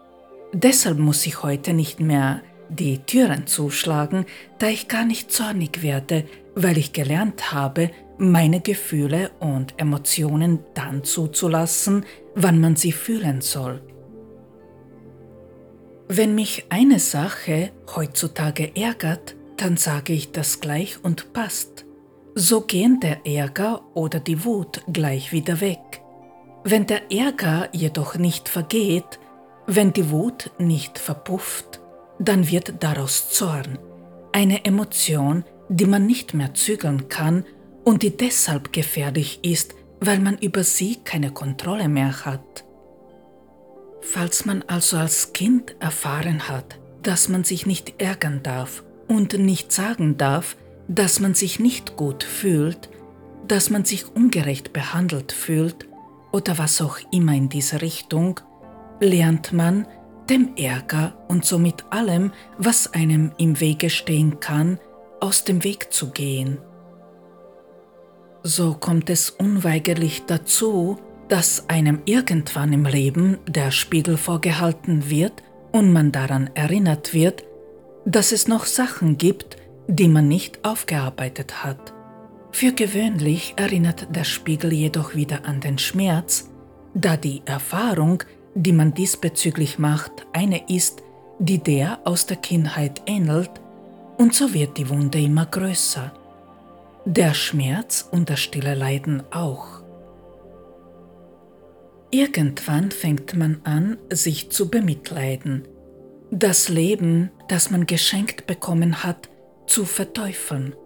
Deshalb 0.53 0.98
muss 0.98 1.27
ich 1.27 1.42
heute 1.42 1.72
nicht 1.72 1.98
mehr 1.98 2.42
die 2.68 2.98
Türen 2.98 3.46
zuschlagen, 3.46 4.27
da 4.59 4.68
ich 4.68 4.88
gar 4.88 5.05
nicht 5.05 5.33
zornig 5.33 5.83
werde, 5.83 6.25
weil 6.55 6.77
ich 6.77 6.92
gelernt 6.92 7.53
habe, 7.53 7.90
meine 8.18 8.61
Gefühle 8.61 9.31
und 9.40 9.75
Emotionen 9.79 10.61
dann 10.75 11.05
zuzulassen, 11.05 12.05
wann 12.35 12.61
man 12.61 12.77
sie 12.77 12.92
fühlen 12.92 13.40
soll. 13.40 13.81
Wenn 16.14 16.35
mich 16.35 16.66
eine 16.68 16.98
Sache 16.98 17.70
heutzutage 17.96 18.77
ärgert, 18.77 19.35
dann 19.57 19.79
sage 19.79 20.12
ich 20.12 20.31
das 20.31 20.61
gleich 20.61 21.03
und 21.03 21.33
passt. 21.33 21.87
So 22.35 22.61
gehen 22.61 23.01
der 23.01 23.27
Ärger 23.27 23.81
oder 23.94 24.20
die 24.20 24.44
Wut 24.44 24.83
gleich 24.92 25.33
wieder 25.33 25.62
weg. 25.62 26.03
Wenn 26.64 26.87
der 26.87 27.11
Ärger 27.11 27.70
jedoch 27.72 28.16
nicht 28.16 28.51
vergeht, 28.51 29.20
wenn 29.66 29.94
die 29.94 30.11
Wut 30.11 30.51
nicht 30.59 30.98
verpufft, 30.98 31.81
dann 32.18 32.46
wird 32.46 32.75
daraus 32.81 33.31
Zorn, 33.31 33.79
eine 34.33 34.66
Emotion, 34.66 35.44
die 35.70 35.87
man 35.87 36.05
nicht 36.05 36.35
mehr 36.35 36.53
zügeln 36.53 37.09
kann 37.09 37.46
und 37.85 38.03
die 38.03 38.14
deshalb 38.14 38.70
gefährlich 38.75 39.40
ist, 39.44 39.75
weil 40.01 40.18
man 40.18 40.37
über 40.37 40.62
sie 40.62 40.96
keine 40.96 41.31
Kontrolle 41.31 41.88
mehr 41.88 42.27
hat. 42.27 42.66
Falls 44.02 44.44
man 44.44 44.62
also 44.66 44.96
als 44.96 45.32
Kind 45.32 45.76
erfahren 45.80 46.48
hat, 46.48 46.78
dass 47.02 47.28
man 47.28 47.44
sich 47.44 47.66
nicht 47.66 48.00
ärgern 48.00 48.42
darf 48.42 48.82
und 49.08 49.38
nicht 49.38 49.72
sagen 49.72 50.16
darf, 50.16 50.56
dass 50.88 51.20
man 51.20 51.34
sich 51.34 51.60
nicht 51.60 51.96
gut 51.96 52.24
fühlt, 52.24 52.90
dass 53.46 53.70
man 53.70 53.84
sich 53.84 54.06
ungerecht 54.14 54.72
behandelt 54.72 55.32
fühlt 55.32 55.86
oder 56.32 56.58
was 56.58 56.80
auch 56.80 56.98
immer 57.12 57.32
in 57.32 57.48
diese 57.48 57.80
Richtung, 57.80 58.40
lernt 59.00 59.52
man, 59.52 59.86
dem 60.28 60.56
Ärger 60.56 61.14
und 61.28 61.44
somit 61.44 61.84
allem, 61.90 62.32
was 62.58 62.92
einem 62.94 63.32
im 63.38 63.60
Wege 63.60 63.90
stehen 63.90 64.40
kann, 64.40 64.78
aus 65.20 65.44
dem 65.44 65.64
Weg 65.64 65.92
zu 65.92 66.10
gehen. 66.10 66.58
So 68.42 68.74
kommt 68.74 69.10
es 69.10 69.30
unweigerlich 69.30 70.24
dazu, 70.26 70.98
dass 71.33 71.66
einem 71.71 72.03
irgendwann 72.05 72.75
im 72.75 72.85
Leben 72.85 73.38
der 73.47 73.71
Spiegel 73.71 74.18
vorgehalten 74.18 75.09
wird 75.09 75.42
und 75.73 75.90
man 75.90 76.12
daran 76.12 76.51
erinnert 76.53 77.14
wird, 77.14 77.42
dass 78.05 78.33
es 78.33 78.49
noch 78.49 78.66
Sachen 78.66 79.16
gibt, 79.16 79.57
die 79.88 80.09
man 80.09 80.29
nicht 80.29 80.62
aufgearbeitet 80.62 81.64
hat. 81.64 81.95
Für 82.51 82.73
gewöhnlich 82.73 83.55
erinnert 83.57 84.14
der 84.14 84.25
Spiegel 84.25 84.75
jedoch 84.75 85.14
wieder 85.14 85.47
an 85.47 85.62
den 85.62 85.79
Schmerz, 85.79 86.51
da 86.92 87.16
die 87.16 87.40
Erfahrung, 87.47 88.23
die 88.55 88.73
man 88.73 88.92
diesbezüglich 88.92 89.79
macht, 89.79 90.27
eine 90.35 90.68
ist, 90.68 91.03
die 91.38 91.61
der 91.61 92.01
aus 92.05 92.27
der 92.27 92.37
Kindheit 92.37 93.01
ähnelt, 93.07 93.53
und 94.18 94.35
so 94.35 94.53
wird 94.53 94.77
die 94.77 94.90
Wunde 94.90 95.18
immer 95.18 95.47
größer. 95.47 96.12
Der 97.07 97.33
Schmerz 97.33 98.07
und 98.11 98.29
das 98.29 98.40
stille 98.40 98.75
Leiden 98.75 99.23
auch. 99.31 99.82
Irgendwann 102.14 102.90
fängt 102.90 103.35
man 103.37 103.62
an, 103.64 103.96
sich 104.11 104.51
zu 104.51 104.68
bemitleiden, 104.68 105.66
das 106.31 106.68
Leben, 106.68 107.31
das 107.48 107.70
man 107.70 107.87
geschenkt 107.87 108.46
bekommen 108.46 109.03
hat, 109.03 109.31
zu 109.66 109.87
verteufeln. 109.87 110.77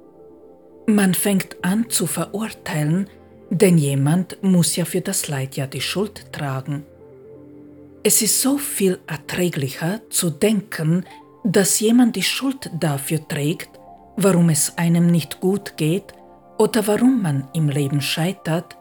Man 0.87 1.15
fängt 1.15 1.57
an 1.62 1.91
zu 1.91 2.07
verurteilen, 2.07 3.11
denn 3.51 3.77
jemand 3.77 4.41
muss 4.41 4.77
ja 4.77 4.85
für 4.85 5.01
das 5.01 5.27
Leid 5.27 5.57
ja 5.57 5.67
die 5.67 5.81
Schuld 5.81 6.33
tragen. 6.33 6.87
Es 8.05 8.23
ist 8.23 8.41
so 8.41 8.57
viel 8.57 9.01
erträglicher 9.09 10.03
zu 10.11 10.31
denken, 10.31 11.05
dass 11.43 11.81
jemand 11.81 12.15
die 12.15 12.23
Schuld 12.23 12.71
dafür 12.79 13.27
trägt, 13.27 13.71
warum 14.17 14.49
es 14.49 14.79
einem 14.79 15.09
nicht 15.09 15.41
gut 15.41 15.77
geht 15.77 16.15
oder 16.57 16.87
warum 16.87 17.21
man 17.21 17.49
im 17.53 17.69
Leben 17.69 18.01
scheitert, 18.01 18.77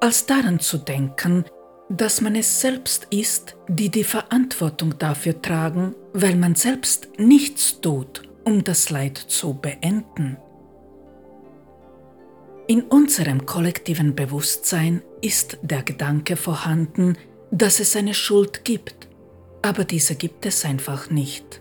als 0.00 0.24
daran 0.24 0.60
zu 0.60 0.78
denken, 0.78 1.44
dass 1.88 2.20
man 2.20 2.34
es 2.34 2.60
selbst 2.60 3.08
ist, 3.10 3.56
die 3.68 3.90
die 3.90 4.04
Verantwortung 4.04 4.98
dafür 4.98 5.40
tragen, 5.40 5.94
weil 6.12 6.36
man 6.36 6.54
selbst 6.54 7.08
nichts 7.18 7.80
tut, 7.80 8.22
um 8.44 8.64
das 8.64 8.90
Leid 8.90 9.18
zu 9.18 9.54
beenden. 9.54 10.38
In 12.66 12.82
unserem 12.82 13.44
kollektiven 13.44 14.14
Bewusstsein 14.14 15.02
ist 15.20 15.58
der 15.62 15.82
Gedanke 15.82 16.36
vorhanden, 16.36 17.18
dass 17.50 17.78
es 17.78 17.94
eine 17.94 18.14
Schuld 18.14 18.64
gibt, 18.64 19.08
aber 19.60 19.84
diese 19.84 20.14
gibt 20.14 20.46
es 20.46 20.64
einfach 20.64 21.10
nicht. 21.10 21.60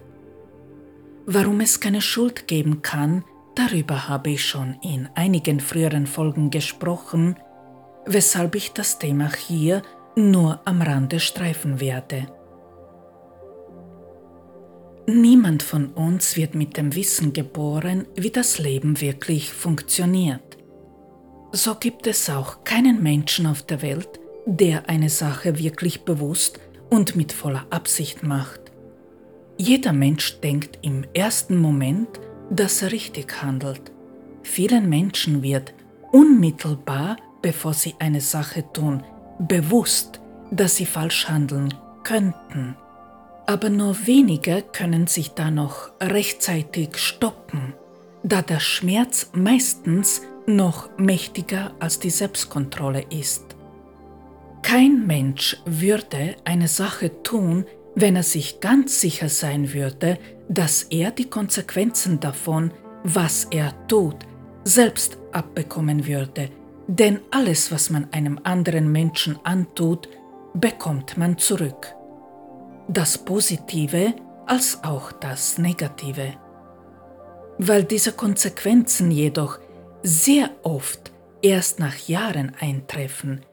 Warum 1.25 1.59
es 1.59 1.79
keine 1.79 2.01
Schuld 2.01 2.47
geben 2.47 2.81
kann, 2.81 3.25
darüber 3.55 4.07
habe 4.07 4.31
ich 4.31 4.45
schon 4.45 4.77
in 4.81 5.09
einigen 5.15 5.59
früheren 5.59 6.07
Folgen 6.07 6.49
gesprochen, 6.49 7.35
weshalb 8.05 8.55
ich 8.55 8.71
das 8.71 8.99
Thema 8.99 9.29
hier 9.33 9.81
nur 10.15 10.61
am 10.65 10.81
Rande 10.81 11.19
streifen 11.19 11.79
werde. 11.79 12.27
Niemand 15.05 15.63
von 15.63 15.87
uns 15.87 16.37
wird 16.37 16.55
mit 16.55 16.77
dem 16.77 16.95
Wissen 16.95 17.33
geboren, 17.33 18.05
wie 18.15 18.29
das 18.29 18.57
Leben 18.57 19.01
wirklich 19.01 19.51
funktioniert. 19.51 20.57
So 21.51 21.75
gibt 21.75 22.07
es 22.07 22.29
auch 22.29 22.63
keinen 22.63 23.03
Menschen 23.03 23.45
auf 23.45 23.63
der 23.63 23.81
Welt, 23.81 24.19
der 24.45 24.89
eine 24.89 25.09
Sache 25.09 25.59
wirklich 25.59 26.03
bewusst 26.03 26.59
und 26.89 27.15
mit 27.15 27.33
voller 27.33 27.65
Absicht 27.69 28.23
macht. 28.23 28.71
Jeder 29.57 29.93
Mensch 29.93 30.39
denkt 30.39 30.79
im 30.81 31.05
ersten 31.13 31.57
Moment, 31.57 32.07
dass 32.49 32.81
er 32.81 32.91
richtig 32.91 33.41
handelt. 33.41 33.91
Vielen 34.41 34.89
Menschen 34.89 35.43
wird 35.43 35.73
unmittelbar, 36.11 37.17
bevor 37.41 37.73
sie 37.73 37.93
eine 37.99 38.21
Sache 38.21 38.63
tun, 38.73 39.03
bewusst, 39.39 40.19
dass 40.51 40.75
sie 40.75 40.85
falsch 40.85 41.27
handeln 41.27 41.73
könnten. 42.03 42.75
Aber 43.45 43.69
nur 43.69 44.07
wenige 44.07 44.63
können 44.71 45.07
sich 45.07 45.31
da 45.31 45.51
noch 45.51 45.91
rechtzeitig 46.01 46.97
stoppen, 46.97 47.73
da 48.23 48.41
der 48.41 48.59
Schmerz 48.59 49.31
meistens 49.33 50.21
noch 50.45 50.89
mächtiger 50.97 51.71
als 51.79 51.99
die 51.99 52.09
Selbstkontrolle 52.09 53.05
ist. 53.09 53.43
Kein 54.61 55.05
Mensch 55.05 55.57
würde 55.65 56.35
eine 56.45 56.67
Sache 56.67 57.21
tun, 57.23 57.65
wenn 57.95 58.15
er 58.15 58.23
sich 58.23 58.59
ganz 58.59 59.01
sicher 59.01 59.29
sein 59.29 59.73
würde, 59.73 60.17
dass 60.49 60.83
er 60.83 61.11
die 61.11 61.29
Konsequenzen 61.29 62.19
davon, 62.19 62.71
was 63.03 63.45
er 63.51 63.73
tut, 63.87 64.15
selbst 64.63 65.17
abbekommen 65.31 66.07
würde, 66.07 66.49
denn 66.87 67.21
alles, 67.31 67.71
was 67.71 67.89
man 67.89 68.11
einem 68.11 68.39
anderen 68.43 68.91
Menschen 68.91 69.39
antut, 69.43 70.09
bekommt 70.53 71.17
man 71.17 71.37
zurück. 71.37 71.95
Das 72.87 73.17
Positive 73.17 74.13
als 74.45 74.83
auch 74.83 75.11
das 75.11 75.57
Negative. 75.57 76.33
Weil 77.57 77.83
diese 77.83 78.11
Konsequenzen 78.11 79.11
jedoch 79.11 79.59
sehr 80.01 80.49
oft 80.63 81.11
erst 81.41 81.79
nach 81.79 81.95
Jahren 82.07 82.53
eintreffen, 82.59 83.45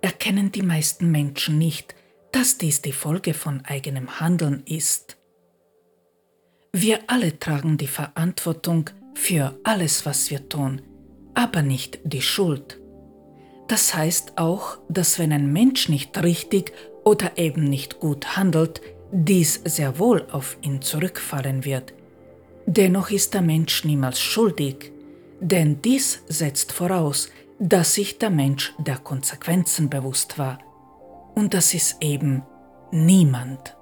erkennen 0.00 0.52
die 0.52 0.62
meisten 0.62 1.10
Menschen 1.10 1.58
nicht, 1.58 1.94
dass 2.32 2.58
dies 2.58 2.82
die 2.82 2.92
Folge 2.92 3.34
von 3.34 3.64
eigenem 3.64 4.20
Handeln 4.20 4.62
ist. 4.64 5.16
Wir 6.72 7.00
alle 7.06 7.38
tragen 7.38 7.76
die 7.78 7.86
Verantwortung 7.86 8.90
für 9.14 9.58
alles, 9.64 10.06
was 10.06 10.30
wir 10.30 10.48
tun, 10.48 10.82
aber 11.38 11.62
nicht 11.62 12.00
die 12.02 12.20
Schuld. 12.20 12.80
Das 13.68 13.94
heißt 13.94 14.38
auch, 14.38 14.78
dass 14.88 15.20
wenn 15.20 15.32
ein 15.32 15.52
Mensch 15.52 15.88
nicht 15.88 16.20
richtig 16.20 16.72
oder 17.04 17.38
eben 17.38 17.62
nicht 17.62 18.00
gut 18.00 18.36
handelt, 18.36 18.80
dies 19.12 19.60
sehr 19.64 20.00
wohl 20.00 20.26
auf 20.32 20.58
ihn 20.62 20.82
zurückfallen 20.82 21.64
wird. 21.64 21.94
Dennoch 22.66 23.10
ist 23.10 23.34
der 23.34 23.42
Mensch 23.42 23.84
niemals 23.84 24.18
schuldig, 24.18 24.90
denn 25.40 25.80
dies 25.80 26.24
setzt 26.26 26.72
voraus, 26.72 27.30
dass 27.60 27.94
sich 27.94 28.18
der 28.18 28.30
Mensch 28.30 28.74
der 28.78 28.98
Konsequenzen 28.98 29.88
bewusst 29.88 30.38
war. 30.38 30.58
Und 31.36 31.54
das 31.54 31.72
ist 31.72 32.02
eben 32.02 32.42
niemand. 32.90 33.76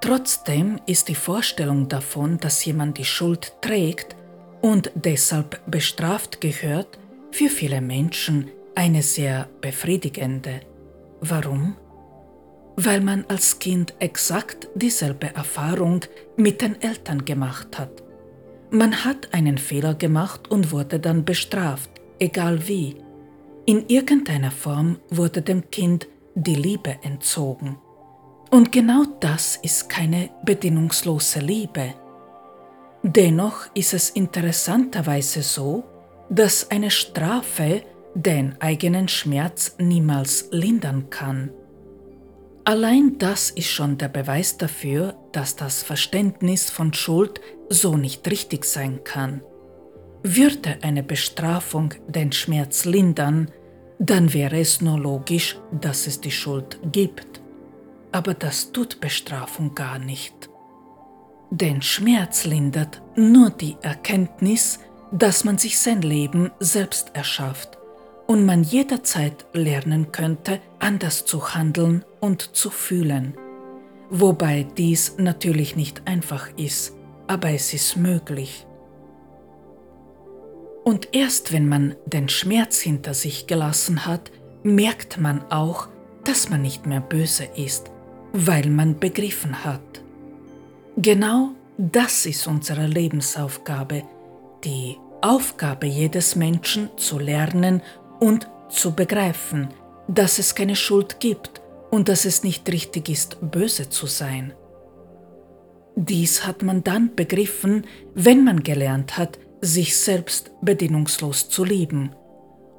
Trotzdem 0.00 0.80
ist 0.86 1.08
die 1.08 1.14
Vorstellung 1.14 1.88
davon, 1.88 2.38
dass 2.38 2.64
jemand 2.64 2.96
die 2.96 3.04
Schuld 3.04 3.52
trägt, 3.60 4.16
und 4.60 4.90
deshalb 4.94 5.60
bestraft 5.70 6.40
gehört, 6.40 6.98
für 7.30 7.48
viele 7.48 7.80
Menschen 7.80 8.50
eine 8.74 9.02
sehr 9.02 9.48
befriedigende. 9.60 10.60
Warum? 11.20 11.76
weil 12.80 13.00
man 13.00 13.24
als 13.26 13.58
Kind 13.58 13.92
exakt 13.98 14.68
dieselbe 14.76 15.34
Erfahrung 15.34 16.02
mit 16.36 16.62
den 16.62 16.80
Eltern 16.80 17.24
gemacht 17.24 17.76
hat. 17.76 18.04
Man 18.70 19.04
hat 19.04 19.34
einen 19.34 19.58
Fehler 19.58 19.94
gemacht 19.94 20.48
und 20.48 20.70
wurde 20.70 21.00
dann 21.00 21.24
bestraft, 21.24 21.90
egal 22.20 22.68
wie. 22.68 22.94
In 23.66 23.88
irgendeiner 23.88 24.52
Form 24.52 25.00
wurde 25.10 25.42
dem 25.42 25.68
Kind 25.72 26.06
die 26.36 26.54
Liebe 26.54 26.94
entzogen. 27.02 27.78
Und 28.52 28.70
genau 28.70 29.02
das 29.18 29.56
ist 29.56 29.88
keine 29.88 30.30
bedingungslose 30.44 31.40
Liebe. 31.40 31.94
Dennoch 33.02 33.66
ist 33.74 33.94
es 33.94 34.10
interessanterweise 34.10 35.42
so, 35.42 35.84
dass 36.30 36.70
eine 36.70 36.90
Strafe 36.90 37.82
den 38.14 38.60
eigenen 38.60 39.08
Schmerz 39.08 39.76
niemals 39.78 40.48
lindern 40.50 41.08
kann. 41.10 41.50
Allein 42.64 43.16
das 43.18 43.50
ist 43.50 43.68
schon 43.70 43.96
der 43.96 44.08
Beweis 44.08 44.58
dafür, 44.58 45.16
dass 45.32 45.56
das 45.56 45.82
Verständnis 45.82 46.70
von 46.70 46.92
Schuld 46.92 47.40
so 47.70 47.96
nicht 47.96 48.28
richtig 48.30 48.64
sein 48.64 49.04
kann. 49.04 49.42
Würde 50.22 50.78
eine 50.82 51.02
Bestrafung 51.02 51.94
den 52.08 52.32
Schmerz 52.32 52.84
lindern, 52.84 53.50
dann 53.98 54.32
wäre 54.34 54.58
es 54.58 54.80
nur 54.80 54.98
logisch, 54.98 55.56
dass 55.80 56.06
es 56.06 56.20
die 56.20 56.30
Schuld 56.30 56.78
gibt. 56.92 57.40
Aber 58.12 58.34
das 58.34 58.72
tut 58.72 59.00
Bestrafung 59.00 59.74
gar 59.74 59.98
nicht. 59.98 60.50
Den 61.50 61.80
Schmerz 61.80 62.44
lindert 62.44 63.00
nur 63.16 63.48
die 63.50 63.76
Erkenntnis, 63.80 64.80
dass 65.10 65.44
man 65.44 65.56
sich 65.56 65.78
sein 65.78 66.02
Leben 66.02 66.50
selbst 66.60 67.12
erschafft 67.14 67.78
und 68.26 68.44
man 68.44 68.62
jederzeit 68.62 69.46
lernen 69.54 70.12
könnte, 70.12 70.60
anders 70.78 71.24
zu 71.24 71.54
handeln 71.54 72.04
und 72.20 72.54
zu 72.54 72.68
fühlen. 72.68 73.34
Wobei 74.10 74.66
dies 74.76 75.16
natürlich 75.16 75.74
nicht 75.74 76.06
einfach 76.06 76.48
ist, 76.58 76.94
aber 77.26 77.50
es 77.50 77.72
ist 77.72 77.96
möglich. 77.96 78.66
Und 80.84 81.08
erst 81.12 81.52
wenn 81.52 81.68
man 81.68 81.96
den 82.04 82.28
Schmerz 82.28 82.78
hinter 82.80 83.14
sich 83.14 83.46
gelassen 83.46 84.04
hat, 84.04 84.30
merkt 84.62 85.18
man 85.18 85.42
auch, 85.50 85.88
dass 86.24 86.50
man 86.50 86.60
nicht 86.60 86.84
mehr 86.86 87.00
böse 87.00 87.44
ist, 87.44 87.90
weil 88.32 88.68
man 88.68 88.98
begriffen 88.98 89.64
hat. 89.64 90.02
Genau 91.00 91.50
das 91.76 92.26
ist 92.26 92.48
unsere 92.48 92.88
Lebensaufgabe, 92.88 94.02
die 94.64 94.96
Aufgabe 95.22 95.86
jedes 95.86 96.34
Menschen 96.34 96.90
zu 96.96 97.20
lernen 97.20 97.82
und 98.18 98.48
zu 98.68 98.96
begreifen, 98.96 99.68
dass 100.08 100.40
es 100.40 100.56
keine 100.56 100.74
Schuld 100.74 101.20
gibt 101.20 101.62
und 101.92 102.08
dass 102.08 102.24
es 102.24 102.42
nicht 102.42 102.68
richtig 102.72 103.08
ist, 103.08 103.38
böse 103.40 103.88
zu 103.88 104.08
sein. 104.08 104.52
Dies 105.94 106.44
hat 106.44 106.64
man 106.64 106.82
dann 106.82 107.14
begriffen, 107.14 107.86
wenn 108.16 108.42
man 108.42 108.64
gelernt 108.64 109.16
hat, 109.16 109.38
sich 109.60 109.96
selbst 109.96 110.50
bedingungslos 110.62 111.48
zu 111.48 111.62
lieben. 111.62 112.10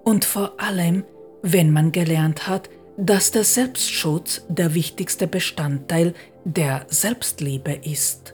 Und 0.03 0.25
vor 0.25 0.59
allem, 0.59 1.05
wenn 1.41 1.71
man 1.71 1.93
gelernt 1.93 2.49
hat, 2.49 2.69
dass 2.97 3.31
der 3.31 3.45
Selbstschutz 3.45 4.41
der 4.49 4.73
wichtigste 4.75 5.25
Bestandteil 5.25 6.13
der 6.53 6.85
Selbstliebe 6.89 7.73
ist. 7.73 8.33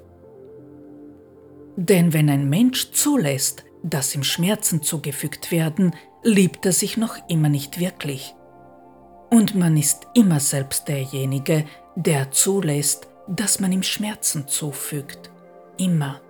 Denn 1.75 2.13
wenn 2.13 2.30
ein 2.30 2.49
Mensch 2.49 2.91
zulässt, 2.91 3.65
dass 3.84 4.15
ihm 4.15 4.23
Schmerzen 4.23 4.82
zugefügt 4.82 5.51
werden, 5.51 5.93
liebt 6.23 6.65
er 6.65 6.71
sich 6.71 6.95
noch 6.97 7.17
immer 7.28 7.49
nicht 7.49 7.80
wirklich. 7.80 8.34
Und 9.30 9.56
man 9.56 9.75
ist 9.75 10.08
immer 10.13 10.39
selbst 10.39 10.88
derjenige, 10.88 11.65
der 11.95 12.32
zulässt, 12.32 13.08
dass 13.28 13.60
man 13.60 13.71
ihm 13.71 13.84
Schmerzen 13.84 14.47
zufügt. 14.47 15.30
Immer. 15.78 16.21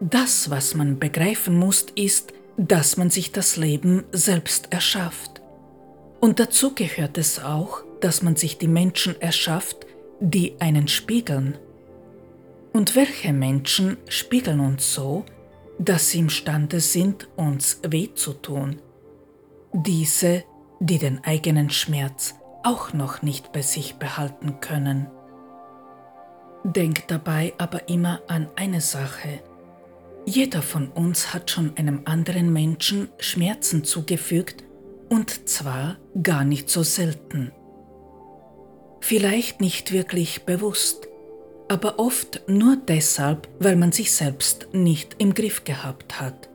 Das, 0.00 0.50
was 0.50 0.74
man 0.74 0.98
begreifen 0.98 1.56
muss, 1.56 1.86
ist, 1.94 2.32
dass 2.56 2.96
man 2.96 3.10
sich 3.10 3.30
das 3.30 3.56
Leben 3.56 4.04
selbst 4.10 4.72
erschafft. 4.72 5.40
Und 6.20 6.40
dazu 6.40 6.74
gehört 6.74 7.16
es 7.16 7.38
auch, 7.38 7.84
dass 8.00 8.22
man 8.22 8.34
sich 8.34 8.58
die 8.58 8.68
Menschen 8.68 9.20
erschafft, 9.20 9.87
die 10.20 10.60
einen 10.60 10.88
spiegeln. 10.88 11.58
Und 12.72 12.96
welche 12.96 13.32
Menschen 13.32 13.96
spiegeln 14.08 14.60
uns 14.60 14.94
so, 14.94 15.24
dass 15.78 16.10
sie 16.10 16.18
imstande 16.20 16.80
sind, 16.80 17.28
uns 17.36 17.80
weh 17.86 18.08
zu 18.14 18.32
tun. 18.32 18.80
Diese, 19.72 20.44
die 20.80 20.98
den 20.98 21.24
eigenen 21.24 21.70
Schmerz 21.70 22.34
auch 22.62 22.92
noch 22.92 23.22
nicht 23.22 23.52
bei 23.52 23.62
sich 23.62 23.96
behalten 23.96 24.60
können. 24.60 25.08
Denk 26.64 27.06
dabei 27.08 27.54
aber 27.58 27.88
immer 27.88 28.20
an 28.26 28.48
eine 28.56 28.80
Sache. 28.80 29.40
Jeder 30.26 30.60
von 30.60 30.88
uns 30.88 31.32
hat 31.32 31.50
schon 31.50 31.76
einem 31.76 32.02
anderen 32.04 32.52
Menschen 32.52 33.08
Schmerzen 33.18 33.84
zugefügt 33.84 34.64
und 35.08 35.48
zwar 35.48 35.96
gar 36.22 36.44
nicht 36.44 36.68
so 36.68 36.82
selten. 36.82 37.52
Vielleicht 39.00 39.60
nicht 39.60 39.92
wirklich 39.92 40.44
bewusst, 40.44 41.08
aber 41.68 41.98
oft 41.98 42.42
nur 42.48 42.76
deshalb, 42.76 43.48
weil 43.58 43.76
man 43.76 43.92
sich 43.92 44.12
selbst 44.12 44.68
nicht 44.72 45.16
im 45.18 45.34
Griff 45.34 45.64
gehabt 45.64 46.20
hat. 46.20 46.48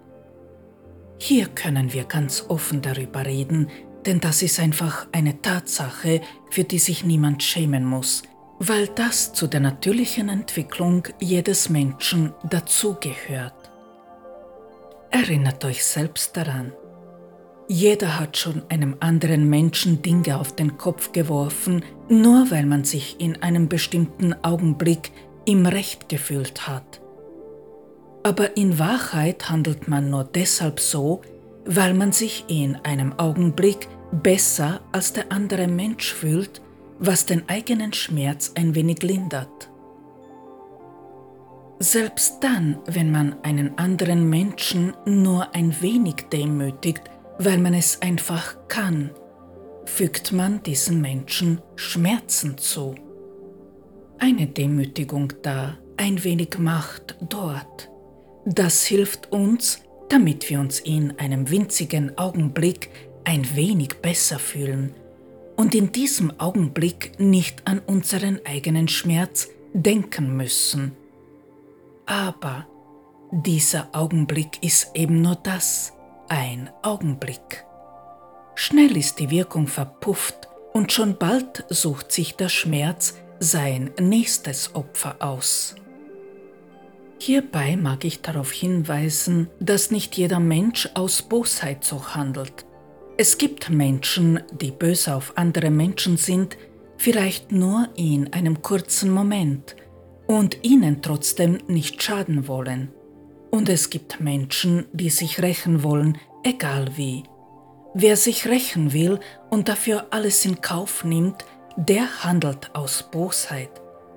Hier 1.19 1.47
können 1.47 1.93
wir 1.93 2.03
ganz 2.03 2.45
offen 2.49 2.81
darüber 2.81 3.25
reden, 3.25 3.69
denn 4.05 4.19
das 4.19 4.41
ist 4.41 4.59
einfach 4.59 5.07
eine 5.11 5.41
Tatsache, 5.41 6.21
für 6.49 6.63
die 6.63 6.79
sich 6.79 7.05
niemand 7.05 7.41
schämen 7.43 7.85
muss, 7.85 8.23
weil 8.59 8.87
das 8.87 9.33
zu 9.33 9.47
der 9.47 9.61
natürlichen 9.61 10.29
Entwicklung 10.29 11.07
jedes 11.19 11.69
Menschen 11.69 12.33
dazugehört. 12.49 13.71
Erinnert 15.11 15.63
euch 15.63 15.85
selbst 15.85 16.35
daran, 16.35 16.73
jeder 17.69 18.19
hat 18.19 18.37
schon 18.37 18.63
einem 18.69 18.97
anderen 18.99 19.49
Menschen 19.49 20.01
Dinge 20.01 20.37
auf 20.37 20.55
den 20.55 20.77
Kopf 20.77 21.13
geworfen, 21.13 21.83
nur 22.21 22.51
weil 22.51 22.65
man 22.65 22.83
sich 22.83 23.19
in 23.19 23.41
einem 23.41 23.67
bestimmten 23.67 24.33
Augenblick 24.43 25.11
im 25.45 25.65
Recht 25.65 26.09
gefühlt 26.09 26.67
hat. 26.67 27.01
Aber 28.23 28.55
in 28.55 28.79
Wahrheit 28.79 29.49
handelt 29.49 29.87
man 29.87 30.09
nur 30.09 30.23
deshalb 30.23 30.79
so, 30.79 31.21
weil 31.65 31.93
man 31.93 32.11
sich 32.11 32.45
in 32.47 32.75
einem 32.77 33.13
Augenblick 33.19 33.87
besser 34.11 34.81
als 34.91 35.13
der 35.13 35.31
andere 35.31 35.67
Mensch 35.67 36.13
fühlt, 36.13 36.61
was 36.99 37.25
den 37.25 37.47
eigenen 37.49 37.93
Schmerz 37.93 38.53
ein 38.55 38.75
wenig 38.75 39.01
lindert. 39.03 39.69
Selbst 41.79 42.37
dann, 42.41 42.77
wenn 42.85 43.11
man 43.11 43.35
einen 43.43 43.77
anderen 43.77 44.29
Menschen 44.29 44.93
nur 45.05 45.53
ein 45.53 45.75
wenig 45.81 46.27
demütigt, 46.31 47.01
weil 47.39 47.57
man 47.57 47.73
es 47.73 48.01
einfach 48.01 48.55
kann, 48.69 49.09
fügt 49.85 50.31
man 50.31 50.63
diesen 50.63 51.01
Menschen 51.01 51.61
Schmerzen 51.75 52.57
zu. 52.57 52.95
Eine 54.19 54.47
Demütigung 54.47 55.33
da, 55.41 55.77
ein 55.97 56.23
wenig 56.23 56.57
Macht 56.57 57.17
dort. 57.29 57.89
Das 58.45 58.83
hilft 58.83 59.31
uns, 59.31 59.81
damit 60.09 60.49
wir 60.49 60.59
uns 60.59 60.79
in 60.79 61.17
einem 61.19 61.49
winzigen 61.49 62.17
Augenblick 62.17 62.89
ein 63.23 63.55
wenig 63.55 63.95
besser 64.01 64.39
fühlen 64.39 64.93
und 65.55 65.75
in 65.75 65.91
diesem 65.91 66.39
Augenblick 66.39 67.19
nicht 67.19 67.67
an 67.67 67.79
unseren 67.79 68.39
eigenen 68.45 68.87
Schmerz 68.87 69.49
denken 69.73 70.35
müssen. 70.35 70.93
Aber 72.05 72.67
dieser 73.31 73.89
Augenblick 73.93 74.61
ist 74.61 74.91
eben 74.93 75.21
nur 75.21 75.35
das, 75.35 75.93
ein 76.27 76.69
Augenblick. 76.81 77.65
Schnell 78.55 78.97
ist 78.97 79.19
die 79.19 79.29
Wirkung 79.29 79.67
verpufft 79.67 80.47
und 80.73 80.91
schon 80.91 81.17
bald 81.17 81.65
sucht 81.69 82.11
sich 82.11 82.35
der 82.35 82.49
Schmerz 82.49 83.15
sein 83.39 83.91
nächstes 83.99 84.75
Opfer 84.75 85.15
aus. 85.19 85.75
Hierbei 87.19 87.77
mag 87.77 88.03
ich 88.03 88.21
darauf 88.21 88.51
hinweisen, 88.51 89.49
dass 89.59 89.91
nicht 89.91 90.15
jeder 90.17 90.39
Mensch 90.39 90.89
aus 90.93 91.21
Bosheit 91.21 91.83
so 91.83 92.15
handelt. 92.15 92.65
Es 93.17 93.37
gibt 93.37 93.69
Menschen, 93.69 94.41
die 94.51 94.71
böse 94.71 95.15
auf 95.15 95.37
andere 95.37 95.69
Menschen 95.69 96.17
sind, 96.17 96.57
vielleicht 96.97 97.51
nur 97.51 97.87
in 97.95 98.33
einem 98.33 98.61
kurzen 98.61 99.09
Moment 99.09 99.75
und 100.27 100.63
ihnen 100.63 101.01
trotzdem 101.01 101.59
nicht 101.67 102.01
schaden 102.03 102.47
wollen. 102.47 102.91
Und 103.51 103.69
es 103.69 103.89
gibt 103.89 104.19
Menschen, 104.19 104.85
die 104.93 105.09
sich 105.09 105.41
rächen 105.41 105.83
wollen, 105.83 106.17
egal 106.43 106.97
wie. 106.97 107.23
Wer 107.95 108.17
sich 108.17 108.47
rächen 108.47 108.91
will 108.91 109.19
und 109.51 109.69
dafür 109.69 110.07
alles 110.09 110.45
in 110.45 110.61
Kauf 110.61 111.03
nimmt, 111.03 111.45
der 111.77 112.23
handelt 112.23 112.73
aus 112.73 113.09
Bosheit. 113.11 113.69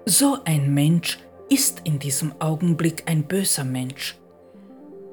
So 0.07 0.39
ein 0.45 0.73
Mensch 0.73 1.19
ist 1.51 1.83
in 1.85 1.99
diesem 1.99 2.33
Augenblick 2.41 3.03
ein 3.07 3.25
böser 3.25 3.65
Mensch. 3.65 4.17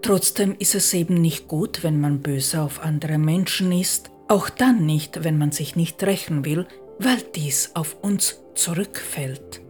Trotzdem 0.01 0.55
ist 0.59 0.75
es 0.75 0.93
eben 0.93 1.15
nicht 1.15 1.47
gut, 1.47 1.83
wenn 1.83 1.99
man 1.99 2.21
böse 2.21 2.61
auf 2.61 2.81
andere 2.81 3.17
Menschen 3.17 3.71
ist, 3.71 4.11
auch 4.27 4.49
dann 4.49 4.85
nicht, 4.85 5.23
wenn 5.23 5.37
man 5.37 5.51
sich 5.51 5.75
nicht 5.75 6.01
rächen 6.03 6.45
will, 6.45 6.65
weil 6.99 7.21
dies 7.35 7.71
auf 7.73 7.97
uns 8.01 8.39
zurückfällt. 8.55 9.61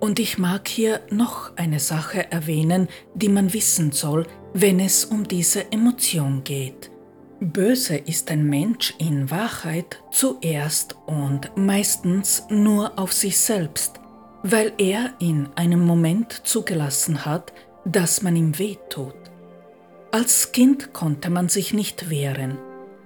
Und 0.00 0.18
ich 0.18 0.38
mag 0.38 0.68
hier 0.68 1.00
noch 1.10 1.56
eine 1.56 1.80
Sache 1.80 2.30
erwähnen, 2.30 2.88
die 3.14 3.28
man 3.28 3.52
wissen 3.52 3.92
soll, 3.92 4.26
wenn 4.52 4.80
es 4.80 5.04
um 5.04 5.26
diese 5.28 5.72
Emotion 5.72 6.44
geht. 6.44 6.90
Böse 7.44 7.96
ist 7.96 8.30
ein 8.30 8.48
Mensch 8.48 8.94
in 8.96 9.30
Wahrheit 9.30 10.02
zuerst 10.10 10.96
und 11.04 11.50
meistens 11.56 12.42
nur 12.48 12.98
auf 12.98 13.12
sich 13.12 13.38
selbst, 13.38 14.00
weil 14.42 14.72
er 14.78 15.12
in 15.18 15.50
einem 15.54 15.84
Moment 15.84 16.46
zugelassen 16.46 17.26
hat, 17.26 17.52
dass 17.84 18.22
man 18.22 18.34
ihm 18.34 18.58
weh 18.58 18.76
tut. 18.88 19.14
Als 20.10 20.52
Kind 20.52 20.94
konnte 20.94 21.28
man 21.28 21.50
sich 21.50 21.74
nicht 21.74 22.08
wehren, 22.08 22.56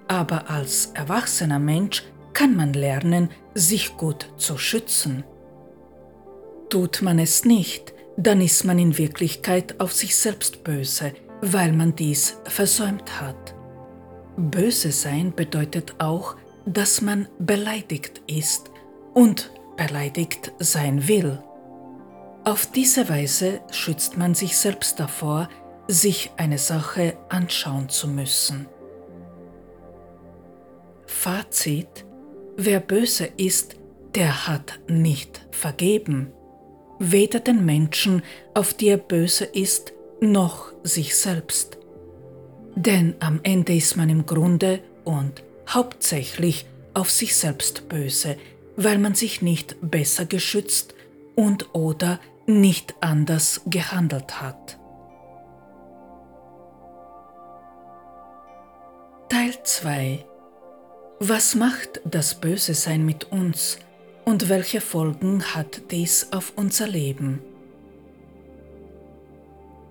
aber 0.06 0.48
als 0.48 0.92
erwachsener 0.94 1.58
Mensch 1.58 2.04
kann 2.32 2.54
man 2.54 2.72
lernen, 2.74 3.30
sich 3.54 3.96
gut 3.96 4.28
zu 4.36 4.56
schützen. 4.56 5.24
Tut 6.70 7.02
man 7.02 7.18
es 7.18 7.44
nicht, 7.44 7.92
dann 8.16 8.40
ist 8.40 8.64
man 8.64 8.78
in 8.78 8.98
Wirklichkeit 8.98 9.80
auf 9.80 9.92
sich 9.92 10.14
selbst 10.14 10.62
böse, 10.62 11.12
weil 11.40 11.72
man 11.72 11.96
dies 11.96 12.36
versäumt 12.44 13.20
hat. 13.20 13.57
Böse 14.38 14.92
sein 14.92 15.32
bedeutet 15.34 15.96
auch, 15.98 16.36
dass 16.64 17.02
man 17.02 17.28
beleidigt 17.40 18.22
ist 18.28 18.70
und 19.12 19.50
beleidigt 19.76 20.52
sein 20.60 21.08
will. 21.08 21.42
Auf 22.44 22.66
diese 22.70 23.08
Weise 23.08 23.60
schützt 23.72 24.16
man 24.16 24.34
sich 24.34 24.56
selbst 24.56 25.00
davor, 25.00 25.48
sich 25.88 26.30
eine 26.36 26.58
Sache 26.58 27.16
anschauen 27.28 27.88
zu 27.88 28.06
müssen. 28.06 28.68
Fazit, 31.06 32.04
wer 32.56 32.78
böse 32.78 33.28
ist, 33.36 33.76
der 34.14 34.46
hat 34.46 34.78
nicht 34.86 35.48
vergeben, 35.50 36.32
weder 37.00 37.40
den 37.40 37.64
Menschen, 37.64 38.22
auf 38.54 38.72
die 38.72 38.88
er 38.88 38.98
böse 38.98 39.44
ist, 39.44 39.92
noch 40.20 40.72
sich 40.84 41.16
selbst. 41.16 41.77
Denn 42.78 43.16
am 43.18 43.40
Ende 43.42 43.74
ist 43.74 43.96
man 43.96 44.08
im 44.08 44.24
Grunde 44.24 44.78
und 45.02 45.42
hauptsächlich 45.68 46.64
auf 46.94 47.10
sich 47.10 47.34
selbst 47.34 47.88
böse, 47.88 48.36
weil 48.76 48.98
man 48.98 49.16
sich 49.16 49.42
nicht 49.42 49.76
besser 49.80 50.26
geschützt 50.26 50.94
und 51.34 51.74
oder 51.74 52.20
nicht 52.46 52.94
anders 53.00 53.62
gehandelt 53.66 54.40
hat. 54.40 54.78
Teil 59.28 59.54
2 59.64 60.24
Was 61.18 61.56
macht 61.56 62.00
das 62.04 62.36
Böse 62.36 62.74
Sein 62.74 63.04
mit 63.04 63.32
uns 63.32 63.80
und 64.24 64.48
welche 64.48 64.80
Folgen 64.80 65.42
hat 65.42 65.90
dies 65.90 66.28
auf 66.30 66.52
unser 66.54 66.86
Leben? 66.86 67.40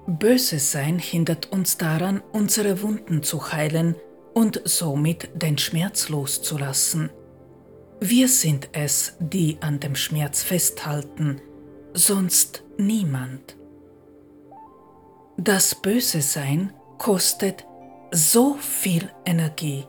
Böse 0.08 0.58
Sein 0.58 1.00
hindert 1.00 1.52
uns 1.52 1.78
daran, 1.78 2.22
unsere 2.32 2.82
Wunden 2.82 3.24
zu 3.24 3.52
heilen 3.52 3.96
und 4.34 4.62
somit 4.64 5.30
den 5.36 5.58
Schmerz 5.58 6.08
loszulassen. 6.08 7.10
Wir 8.00 8.30
sind 8.30 8.70
es, 8.72 9.18
die 9.20 9.58
an 9.60 9.82
dem 9.82 9.96
Schmerz 9.96 10.44
festhalten, 10.44 11.42
sonst 11.94 12.64
niemand. 12.78 13.58
Das 15.36 15.76
Böse 15.76 16.22
Sein 16.22 16.72
kostet 16.98 17.66
so 18.12 18.54
viel 18.54 19.12
Energie. 19.26 19.84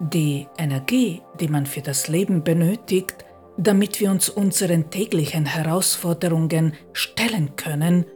Die 0.00 0.48
Energie, 0.58 1.22
die 1.38 1.48
man 1.48 1.66
für 1.66 1.82
das 1.82 2.08
Leben 2.08 2.42
benötigt, 2.42 3.24
damit 3.56 4.00
wir 4.00 4.10
uns 4.10 4.28
unseren 4.28 4.90
täglichen 4.90 5.46
Herausforderungen 5.46 6.74
stellen 6.92 7.54
können, 7.54 8.06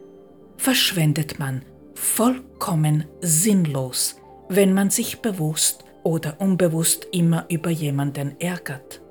verschwendet 0.61 1.39
man 1.39 1.63
vollkommen 1.95 3.05
sinnlos, 3.19 4.17
wenn 4.47 4.75
man 4.75 4.91
sich 4.91 5.19
bewusst 5.19 5.83
oder 6.03 6.39
unbewusst 6.39 7.07
immer 7.11 7.45
über 7.49 7.71
jemanden 7.71 8.39
ärgert. 8.39 9.01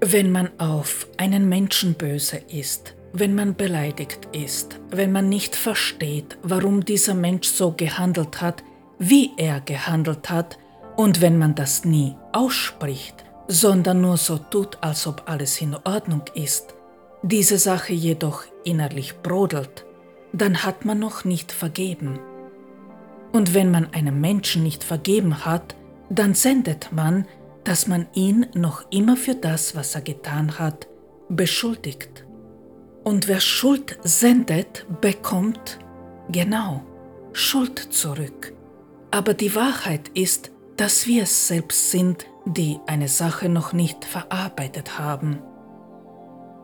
Wenn 0.00 0.30
man 0.30 0.50
auf 0.58 1.08
einen 1.16 1.48
Menschen 1.48 1.94
böse 1.94 2.40
ist, 2.48 2.94
wenn 3.12 3.34
man 3.34 3.56
beleidigt 3.56 4.28
ist, 4.30 4.78
wenn 4.92 5.10
man 5.10 5.28
nicht 5.28 5.56
versteht, 5.56 6.38
warum 6.44 6.84
dieser 6.84 7.14
Mensch 7.14 7.48
so 7.48 7.72
gehandelt 7.72 8.40
hat, 8.40 8.62
wie 9.00 9.32
er 9.36 9.60
gehandelt 9.60 10.30
hat, 10.30 10.58
und 10.96 11.20
wenn 11.20 11.38
man 11.38 11.56
das 11.56 11.84
nie 11.84 12.14
ausspricht, 12.32 13.24
sondern 13.48 14.00
nur 14.00 14.16
so 14.16 14.38
tut, 14.38 14.78
als 14.80 15.08
ob 15.08 15.24
alles 15.26 15.60
in 15.60 15.74
Ordnung 15.74 16.22
ist, 16.34 16.74
diese 17.22 17.58
Sache 17.58 17.94
jedoch 17.94 18.44
innerlich 18.62 19.18
brodelt, 19.22 19.84
dann 20.32 20.64
hat 20.64 20.84
man 20.84 20.98
noch 20.98 21.24
nicht 21.24 21.52
vergeben. 21.52 22.18
Und 23.32 23.54
wenn 23.54 23.70
man 23.70 23.92
einem 23.92 24.20
Menschen 24.20 24.62
nicht 24.62 24.84
vergeben 24.84 25.44
hat, 25.44 25.74
dann 26.10 26.34
sendet 26.34 26.92
man, 26.92 27.26
dass 27.64 27.86
man 27.86 28.06
ihn 28.14 28.46
noch 28.54 28.90
immer 28.90 29.16
für 29.16 29.34
das, 29.34 29.76
was 29.76 29.94
er 29.94 30.00
getan 30.00 30.58
hat, 30.58 30.88
beschuldigt. 31.28 32.24
Und 33.04 33.28
wer 33.28 33.40
Schuld 33.40 33.98
sendet, 34.02 34.86
bekommt 35.00 35.78
genau 36.30 36.82
Schuld 37.32 37.78
zurück. 37.78 38.52
Aber 39.10 39.34
die 39.34 39.54
Wahrheit 39.54 40.08
ist, 40.14 40.50
dass 40.76 41.06
wir 41.06 41.24
es 41.24 41.48
selbst 41.48 41.90
sind, 41.90 42.26
die 42.46 42.78
eine 42.86 43.08
Sache 43.08 43.48
noch 43.48 43.72
nicht 43.72 44.04
verarbeitet 44.04 44.98
haben. 44.98 45.40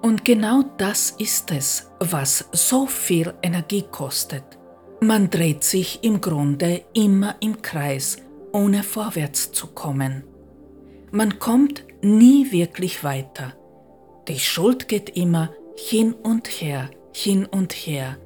Und 0.05 0.23
genau 0.23 0.65
das 0.77 1.13
ist 1.13 1.51
es, 1.51 1.91
was 1.99 2.47
so 2.53 2.85
viel 2.85 3.33
Energie 3.41 3.87
kostet. 3.91 4.45
Man 5.01 5.31
dreht 5.31 5.65
sich 5.65 6.05
im 6.05 6.21
Grunde 6.21 6.83
immer 6.93 7.37
im 7.41 7.63
Kreis, 7.63 8.19
ohne 8.53 8.83
vorwärts 8.83 9.53
zu 9.53 9.69
kommen. 9.69 10.25
Man 11.11 11.39
kommt 11.39 11.85
nie 12.03 12.53
wirklich 12.53 13.03
weiter. 13.03 13.55
Die 14.29 14.41
Schuld 14.41 14.89
geht 14.89 15.09
immer 15.17 15.55
hin 15.75 16.13
und 16.13 16.49
her, 16.49 16.91
hin 17.15 17.47
und 17.47 17.73
her. 17.73 18.19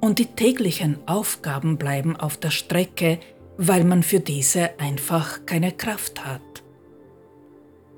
Und 0.00 0.20
die 0.20 0.32
täglichen 0.34 0.96
Aufgaben 1.06 1.76
bleiben 1.76 2.16
auf 2.16 2.38
der 2.38 2.50
Strecke, 2.50 3.18
weil 3.58 3.84
man 3.84 4.02
für 4.02 4.20
diese 4.20 4.80
einfach 4.80 5.44
keine 5.44 5.72
Kraft 5.72 6.24
hat. 6.24 6.40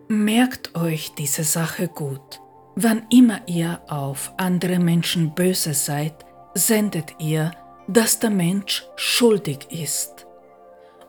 Merkt 0.09 0.75
euch 0.75 1.15
diese 1.15 1.45
Sache 1.45 1.87
gut. 1.87 2.41
Wann 2.77 3.03
immer 3.11 3.41
ihr 3.47 3.81
auf 3.89 4.33
andere 4.37 4.79
Menschen 4.79 5.35
böse 5.35 5.75
seid, 5.75 6.15
sendet 6.55 7.15
ihr, 7.19 7.53
dass 7.89 8.19
der 8.19 8.31
Mensch 8.31 8.85
schuldig 8.97 9.67
ist. 9.71 10.27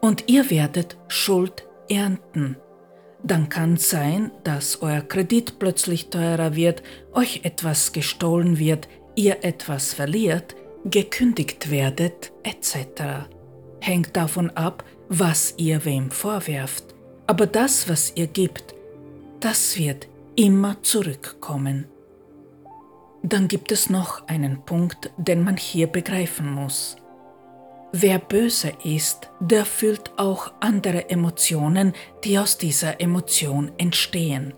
Und 0.02 0.30
ihr 0.30 0.50
werdet 0.50 0.98
Schuld 1.08 1.68
ernten 1.90 2.58
dann 3.24 3.50
kann 3.50 3.78
sein, 3.78 4.32
dass 4.44 4.82
euer 4.82 5.02
Kredit 5.02 5.60
plötzlich 5.60 6.10
teurer 6.10 6.56
wird, 6.56 6.82
euch 7.14 7.42
etwas 7.44 7.92
gestohlen 7.92 8.58
wird, 8.58 8.88
ihr 9.16 9.44
etwas 9.44 9.94
verliert, 9.94 10.56
gekündigt 10.86 11.70
werdet, 11.70 12.32
etc. 12.44 13.30
Hängt 13.80 14.16
davon 14.18 14.50
ab, 14.52 14.84
was 15.10 15.54
ihr 15.58 15.86
wem 15.86 16.10
vorwerft. 16.10 16.96
Aber 17.28 17.46
das, 17.46 17.88
was 17.88 18.14
ihr 18.16 18.28
gibt, 18.28 18.74
das 19.40 19.78
wird 19.78 20.08
immer 20.42 20.82
zurückkommen. 20.82 21.86
Dann 23.22 23.48
gibt 23.48 23.72
es 23.72 23.92
noch 23.92 24.28
einen 24.28 24.66
Punkt, 24.66 25.12
den 25.18 25.44
man 25.44 25.56
hier 25.56 25.86
begreifen 25.86 26.52
muss. 26.52 26.96
Wer 27.94 28.18
böse 28.18 28.74
ist, 28.84 29.30
der 29.40 29.66
fühlt 29.66 30.18
auch 30.18 30.52
andere 30.60 31.12
Emotionen, 31.12 31.94
die 32.24 32.40
aus 32.40 32.58
dieser 32.58 33.00
Emotion 33.00 33.72
entstehen. 33.78 34.56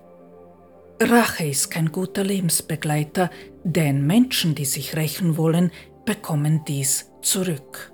Rache 1.02 1.44
ist 1.44 1.70
kein 1.70 1.92
guter 1.92 2.24
Lebensbegleiter, 2.24 3.28
denn 3.62 4.06
Menschen, 4.06 4.54
die 4.54 4.64
sich 4.64 4.96
rächen 4.96 5.36
wollen, 5.36 5.70
bekommen 6.06 6.62
dies 6.66 7.10
zurück. 7.20 7.92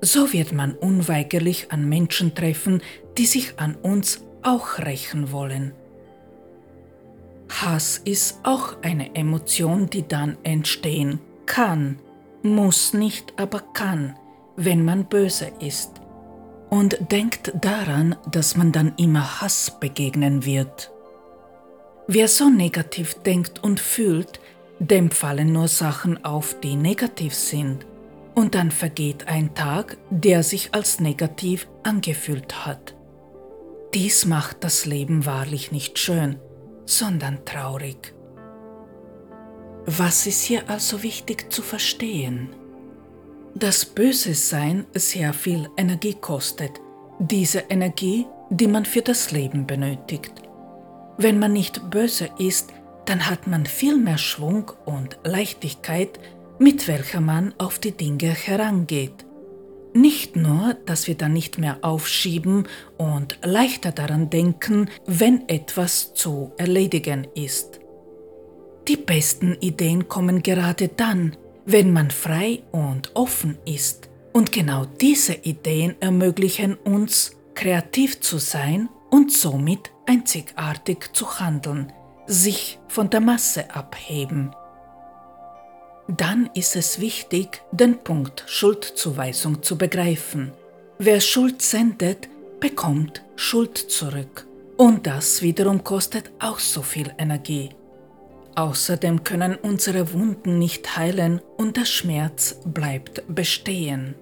So 0.00 0.32
wird 0.32 0.52
man 0.52 0.74
unweigerlich 0.74 1.72
an 1.72 1.88
Menschen 1.88 2.36
treffen, 2.36 2.82
die 3.18 3.26
sich 3.26 3.58
an 3.58 3.74
uns 3.74 4.22
auch 4.42 4.78
rächen 4.78 5.32
wollen. 5.32 5.72
Hass 7.48 8.00
ist 8.04 8.40
auch 8.42 8.76
eine 8.82 9.14
Emotion, 9.14 9.88
die 9.88 10.06
dann 10.06 10.36
entstehen 10.42 11.20
kann, 11.46 11.98
muss 12.42 12.92
nicht, 12.92 13.34
aber 13.36 13.60
kann 13.72 14.16
wenn 14.56 14.84
man 14.84 15.04
böse 15.04 15.52
ist. 15.60 15.92
Und 16.70 16.98
denkt 17.12 17.52
daran, 17.60 18.16
dass 18.30 18.56
man 18.56 18.72
dann 18.72 18.94
immer 18.96 19.40
Hass 19.40 19.78
begegnen 19.78 20.44
wird. 20.44 20.90
Wer 22.08 22.28
so 22.28 22.48
negativ 22.48 23.14
denkt 23.22 23.62
und 23.62 23.78
fühlt, 23.78 24.40
dem 24.78 25.10
fallen 25.10 25.52
nur 25.52 25.68
Sachen 25.68 26.24
auf, 26.24 26.58
die 26.60 26.76
negativ 26.76 27.34
sind. 27.34 27.86
Und 28.34 28.54
dann 28.54 28.70
vergeht 28.70 29.28
ein 29.28 29.54
Tag, 29.54 29.96
der 30.10 30.42
sich 30.42 30.74
als 30.74 31.00
negativ 31.00 31.68
angefühlt 31.84 32.66
hat. 32.66 32.94
Dies 33.94 34.26
macht 34.26 34.62
das 34.62 34.84
Leben 34.84 35.24
wahrlich 35.24 35.72
nicht 35.72 35.98
schön, 35.98 36.36
sondern 36.86 37.44
traurig. 37.44 38.14
Was 39.84 40.26
ist 40.26 40.42
hier 40.42 40.68
also 40.68 41.02
wichtig 41.02 41.52
zu 41.52 41.62
verstehen? 41.62 42.48
Dass 43.54 43.84
Böse 43.84 44.34
Sein 44.34 44.86
sehr 44.94 45.32
viel 45.32 45.68
Energie 45.76 46.14
kostet, 46.14 46.72
diese 47.18 47.60
Energie, 47.68 48.26
die 48.50 48.66
man 48.66 48.84
für 48.84 49.02
das 49.02 49.30
Leben 49.30 49.66
benötigt. 49.66 50.32
Wenn 51.18 51.38
man 51.38 51.52
nicht 51.52 51.90
böse 51.90 52.30
ist, 52.38 52.72
dann 53.06 53.28
hat 53.28 53.46
man 53.46 53.64
viel 53.66 53.96
mehr 53.96 54.18
Schwung 54.18 54.72
und 54.84 55.18
Leichtigkeit, 55.24 56.18
mit 56.58 56.88
welcher 56.88 57.20
man 57.20 57.54
auf 57.58 57.78
die 57.78 57.92
Dinge 57.92 58.28
herangeht. 58.28 59.25
Nicht 59.96 60.36
nur, 60.36 60.74
dass 60.84 61.06
wir 61.06 61.14
dann 61.14 61.32
nicht 61.32 61.56
mehr 61.56 61.78
aufschieben 61.80 62.68
und 62.98 63.38
leichter 63.42 63.92
daran 63.92 64.28
denken, 64.28 64.90
wenn 65.06 65.48
etwas 65.48 66.12
zu 66.12 66.52
erledigen 66.58 67.26
ist. 67.34 67.80
Die 68.88 68.98
besten 68.98 69.54
Ideen 69.54 70.06
kommen 70.06 70.42
gerade 70.42 70.88
dann, 70.88 71.34
wenn 71.64 71.94
man 71.94 72.10
frei 72.10 72.62
und 72.72 73.12
offen 73.14 73.56
ist. 73.64 74.10
Und 74.34 74.52
genau 74.52 74.84
diese 74.84 75.32
Ideen 75.32 75.94
ermöglichen 76.00 76.74
uns, 76.74 77.30
kreativ 77.54 78.20
zu 78.20 78.36
sein 78.36 78.90
und 79.10 79.32
somit 79.32 79.92
einzigartig 80.04 81.14
zu 81.14 81.40
handeln, 81.40 81.90
sich 82.26 82.78
von 82.86 83.08
der 83.08 83.22
Masse 83.22 83.74
abheben 83.74 84.50
dann 86.08 86.50
ist 86.54 86.76
es 86.76 87.00
wichtig, 87.00 87.62
den 87.72 87.98
Punkt 87.98 88.44
Schuldzuweisung 88.46 89.62
zu 89.62 89.76
begreifen. 89.76 90.52
Wer 90.98 91.20
Schuld 91.20 91.62
sendet, 91.62 92.28
bekommt 92.60 93.24
Schuld 93.34 93.76
zurück. 93.76 94.46
Und 94.76 95.06
das 95.06 95.42
wiederum 95.42 95.82
kostet 95.82 96.30
auch 96.38 96.58
so 96.58 96.82
viel 96.82 97.12
Energie. 97.18 97.70
Außerdem 98.54 99.24
können 99.24 99.56
unsere 99.56 100.12
Wunden 100.12 100.58
nicht 100.58 100.96
heilen 100.96 101.40
und 101.56 101.76
der 101.76 101.84
Schmerz 101.84 102.58
bleibt 102.64 103.22
bestehen. 103.28 104.14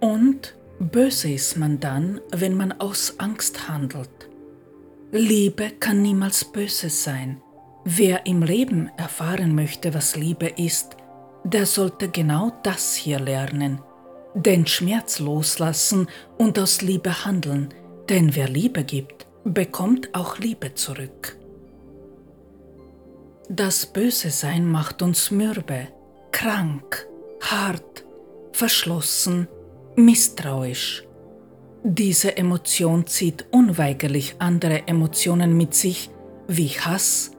Und 0.00 0.54
böse 0.78 1.30
ist 1.30 1.56
man 1.56 1.80
dann, 1.80 2.20
wenn 2.30 2.56
man 2.56 2.72
aus 2.72 3.14
Angst 3.18 3.68
handelt. 3.68 4.10
Liebe 5.12 5.70
kann 5.78 6.02
niemals 6.02 6.44
böse 6.44 6.88
sein, 6.88 7.40
Wer 7.84 8.24
im 8.24 8.42
Leben 8.42 8.90
erfahren 8.96 9.54
möchte, 9.54 9.92
was 9.92 10.16
Liebe 10.16 10.46
ist, 10.46 10.96
der 11.44 11.66
sollte 11.66 12.08
genau 12.08 12.50
das 12.62 12.94
hier 12.94 13.20
lernen, 13.20 13.80
den 14.34 14.66
Schmerz 14.66 15.18
loslassen 15.18 16.08
und 16.38 16.58
aus 16.58 16.80
Liebe 16.80 17.26
handeln, 17.26 17.68
denn 18.08 18.34
wer 18.34 18.48
Liebe 18.48 18.84
gibt, 18.84 19.26
bekommt 19.44 20.14
auch 20.14 20.38
Liebe 20.38 20.72
zurück. 20.74 21.36
Das 23.50 23.84
Böse 23.84 24.30
Sein 24.30 24.66
macht 24.66 25.02
uns 25.02 25.30
mürbe, 25.30 25.88
krank, 26.32 27.06
hart, 27.42 28.06
verschlossen, 28.52 29.46
misstrauisch. 29.94 31.04
Diese 31.82 32.34
Emotion 32.38 33.06
zieht 33.06 33.44
unweigerlich 33.50 34.36
andere 34.38 34.88
Emotionen 34.88 35.54
mit 35.54 35.74
sich, 35.74 36.08
wie 36.48 36.68
Hass, 36.68 37.33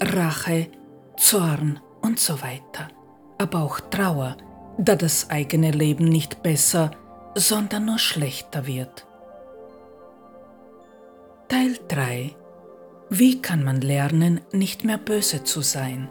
Rache, 0.00 0.68
Zorn 1.16 1.78
und 2.00 2.18
so 2.18 2.40
weiter, 2.40 2.88
aber 3.36 3.60
auch 3.62 3.80
Trauer, 3.80 4.36
da 4.78 4.96
das 4.96 5.28
eigene 5.28 5.72
Leben 5.72 6.06
nicht 6.06 6.42
besser, 6.42 6.92
sondern 7.34 7.84
nur 7.84 7.98
schlechter 7.98 8.66
wird. 8.66 9.06
Teil 11.48 11.78
3 11.88 12.34
Wie 13.10 13.42
kann 13.42 13.62
man 13.62 13.82
lernen, 13.82 14.40
nicht 14.52 14.84
mehr 14.84 14.98
böse 14.98 15.44
zu 15.44 15.60
sein? 15.60 16.08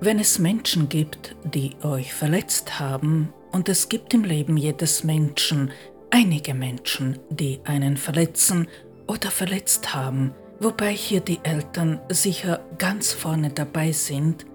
Wenn 0.00 0.18
es 0.18 0.40
Menschen 0.40 0.88
gibt, 0.88 1.36
die 1.44 1.76
euch 1.82 2.12
verletzt 2.12 2.80
haben, 2.80 3.32
und 3.52 3.68
es 3.68 3.88
gibt 3.88 4.12
im 4.14 4.24
Leben 4.24 4.56
jedes 4.56 5.04
Menschen 5.04 5.70
einige 6.10 6.54
Menschen, 6.54 7.20
die 7.30 7.60
einen 7.64 7.96
verletzen 7.96 8.66
oder 9.06 9.30
verletzt 9.30 9.94
haben, 9.94 10.34
wobei 10.60 10.92
hier 10.92 11.20
die 11.20 11.40
Eltern 11.42 12.00
sicher 12.08 12.60
ganz 12.78 13.12
vorne 13.12 13.50
dabei 13.50 13.92
sind, 13.92 14.46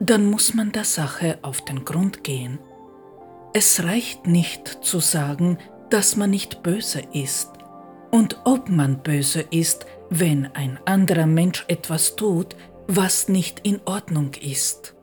dann 0.00 0.30
muss 0.30 0.54
man 0.54 0.72
der 0.72 0.84
Sache 0.84 1.38
auf 1.42 1.62
den 1.64 1.84
Grund 1.84 2.24
gehen. 2.24 2.58
Es 3.52 3.84
reicht 3.84 4.26
nicht 4.26 4.78
zu 4.82 5.00
sagen, 5.00 5.58
dass 5.90 6.16
man 6.16 6.30
nicht 6.30 6.62
böse 6.62 7.02
ist. 7.12 7.50
Und 8.10 8.40
ob 8.44 8.68
man 8.68 9.02
böse 9.02 9.44
ist, 9.50 9.86
wenn 10.10 10.46
ein 10.54 10.78
anderer 10.84 11.26
Mensch 11.26 11.64
etwas 11.68 12.16
tut, 12.16 12.56
was 12.86 13.28
nicht 13.28 13.60
in 13.60 13.80
Ordnung 13.84 14.32
ist. 14.40 14.94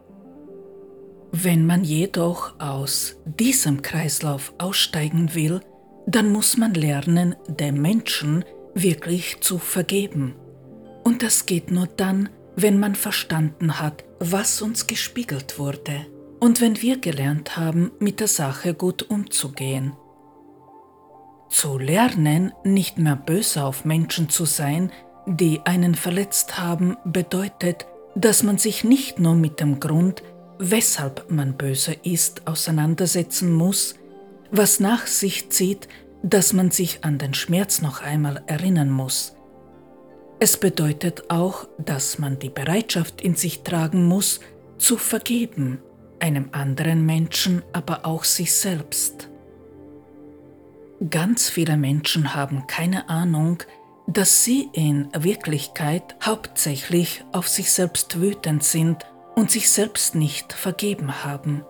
Wenn 1.31 1.65
man 1.65 1.83
jedoch 1.83 2.59
aus 2.59 3.15
diesem 3.25 3.81
Kreislauf 3.81 4.53
aussteigen 4.57 5.33
will, 5.33 5.61
dann 6.05 6.31
muss 6.31 6.57
man 6.57 6.73
lernen, 6.73 7.35
dem 7.47 7.81
Menschen 7.81 8.43
wirklich 8.73 9.41
zu 9.41 9.57
vergeben. 9.57 10.35
Und 11.03 11.23
das 11.23 11.45
geht 11.45 11.71
nur 11.71 11.87
dann, 11.87 12.29
wenn 12.55 12.79
man 12.79 12.95
verstanden 12.95 13.79
hat, 13.79 14.03
was 14.19 14.61
uns 14.61 14.87
gespiegelt 14.87 15.57
wurde 15.57 16.05
und 16.39 16.61
wenn 16.61 16.81
wir 16.81 16.99
gelernt 16.99 17.57
haben, 17.57 17.91
mit 17.99 18.19
der 18.19 18.27
Sache 18.27 18.73
gut 18.73 19.03
umzugehen. 19.03 19.93
Zu 21.49 21.77
lernen, 21.77 22.53
nicht 22.63 22.97
mehr 22.97 23.15
böse 23.15 23.63
auf 23.63 23.83
Menschen 23.85 24.29
zu 24.29 24.45
sein, 24.45 24.91
die 25.27 25.61
einen 25.65 25.95
verletzt 25.95 26.57
haben, 26.57 26.97
bedeutet, 27.03 27.85
dass 28.15 28.43
man 28.43 28.57
sich 28.57 28.83
nicht 28.83 29.19
nur 29.19 29.35
mit 29.35 29.59
dem 29.59 29.79
Grund, 29.79 30.23
weshalb 30.59 31.29
man 31.29 31.57
böse 31.57 31.93
ist, 32.03 32.47
auseinandersetzen 32.47 33.53
muss, 33.53 33.95
was 34.51 34.79
nach 34.79 35.07
sich 35.07 35.49
zieht, 35.49 35.87
dass 36.23 36.53
man 36.53 36.71
sich 36.71 37.03
an 37.03 37.17
den 37.17 37.33
Schmerz 37.33 37.81
noch 37.81 38.01
einmal 38.01 38.43
erinnern 38.47 38.89
muss. 38.89 39.35
Es 40.39 40.57
bedeutet 40.57 41.29
auch, 41.29 41.67
dass 41.77 42.17
man 42.19 42.39
die 42.39 42.49
Bereitschaft 42.49 43.21
in 43.21 43.35
sich 43.35 43.61
tragen 43.61 44.07
muss, 44.07 44.39
zu 44.77 44.97
vergeben, 44.97 45.79
einem 46.19 46.49
anderen 46.51 47.05
Menschen, 47.05 47.61
aber 47.73 48.05
auch 48.05 48.23
sich 48.23 48.53
selbst. 48.53 49.29
Ganz 51.09 51.49
viele 51.49 51.77
Menschen 51.77 52.35
haben 52.35 52.67
keine 52.67 53.09
Ahnung, 53.09 53.63
dass 54.07 54.43
sie 54.43 54.69
in 54.73 55.09
Wirklichkeit 55.17 56.15
hauptsächlich 56.23 57.23
auf 57.31 57.47
sich 57.47 57.71
selbst 57.71 58.19
wütend 58.19 58.63
sind 58.63 59.05
und 59.35 59.49
sich 59.49 59.69
selbst 59.69 60.15
nicht 60.15 60.53
vergeben 60.53 61.23
haben. 61.23 61.63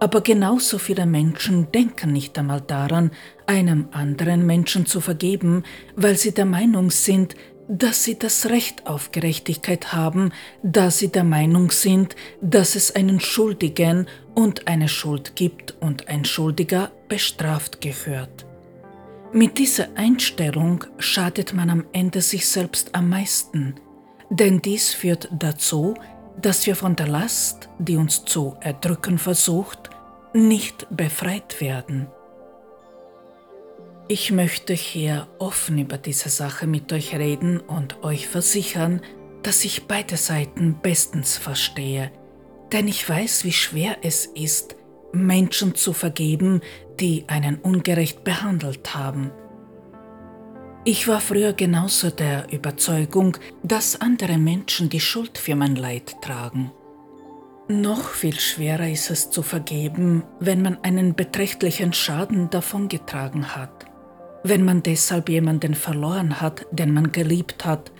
Aber 0.00 0.20
genauso 0.20 0.78
viele 0.78 1.06
Menschen 1.06 1.72
denken 1.72 2.12
nicht 2.12 2.38
einmal 2.38 2.60
daran, 2.60 3.10
einem 3.46 3.88
anderen 3.90 4.46
Menschen 4.46 4.86
zu 4.86 5.00
vergeben, 5.00 5.64
weil 5.96 6.16
sie 6.16 6.32
der 6.32 6.44
Meinung 6.44 6.90
sind, 6.90 7.34
dass 7.68 8.04
sie 8.04 8.18
das 8.18 8.46
Recht 8.46 8.86
auf 8.86 9.12
Gerechtigkeit 9.12 9.92
haben, 9.92 10.32
da 10.62 10.90
sie 10.90 11.12
der 11.12 11.24
Meinung 11.24 11.70
sind, 11.70 12.16
dass 12.40 12.76
es 12.76 12.94
einen 12.94 13.20
Schuldigen 13.20 14.06
und 14.34 14.68
eine 14.68 14.88
Schuld 14.88 15.36
gibt 15.36 15.74
und 15.80 16.08
ein 16.08 16.24
Schuldiger 16.24 16.90
bestraft 17.08 17.80
gehört. 17.80 18.46
Mit 19.32 19.58
dieser 19.58 19.88
Einstellung 19.96 20.84
schadet 20.98 21.52
man 21.52 21.68
am 21.68 21.84
Ende 21.92 22.22
sich 22.22 22.48
selbst 22.48 22.94
am 22.94 23.10
meisten, 23.10 23.74
denn 24.30 24.62
dies 24.62 24.94
führt 24.94 25.28
dazu, 25.38 25.94
dass 26.40 26.66
wir 26.66 26.76
von 26.76 26.96
der 26.96 27.08
Last, 27.08 27.68
die 27.78 27.96
uns 27.96 28.24
zu 28.24 28.56
erdrücken 28.60 29.18
versucht, 29.18 29.90
nicht 30.32 30.86
befreit 30.90 31.60
werden. 31.60 32.08
Ich 34.08 34.30
möchte 34.30 34.72
hier 34.72 35.26
offen 35.38 35.78
über 35.78 35.98
diese 35.98 36.28
Sache 36.30 36.66
mit 36.66 36.92
euch 36.92 37.14
reden 37.14 37.60
und 37.60 38.02
euch 38.02 38.28
versichern, 38.28 39.02
dass 39.42 39.64
ich 39.64 39.86
beide 39.86 40.16
Seiten 40.16 40.78
bestens 40.80 41.36
verstehe, 41.36 42.10
denn 42.72 42.88
ich 42.88 43.06
weiß, 43.06 43.44
wie 43.44 43.52
schwer 43.52 43.98
es 44.02 44.26
ist, 44.26 44.76
Menschen 45.12 45.74
zu 45.74 45.92
vergeben, 45.92 46.60
die 47.00 47.24
einen 47.28 47.56
ungerecht 47.56 48.24
behandelt 48.24 48.94
haben. 48.94 49.30
Ich 50.90 51.06
war 51.06 51.20
früher 51.20 51.52
genauso 51.52 52.08
der 52.08 52.50
Überzeugung, 52.50 53.36
dass 53.62 54.00
andere 54.00 54.38
Menschen 54.38 54.88
die 54.88 55.00
Schuld 55.00 55.36
für 55.36 55.54
mein 55.54 55.76
Leid 55.76 56.16
tragen. 56.22 56.72
Noch 57.68 58.08
viel 58.08 58.40
schwerer 58.40 58.88
ist 58.88 59.10
es 59.10 59.28
zu 59.28 59.42
vergeben, 59.42 60.22
wenn 60.40 60.62
man 60.62 60.78
einen 60.82 61.14
beträchtlichen 61.14 61.92
Schaden 61.92 62.48
davongetragen 62.48 63.54
hat, 63.54 63.84
wenn 64.44 64.64
man 64.64 64.82
deshalb 64.82 65.28
jemanden 65.28 65.74
verloren 65.74 66.40
hat, 66.40 66.64
den 66.70 66.94
man 66.94 67.12
geliebt 67.12 67.66
hat, 67.66 67.92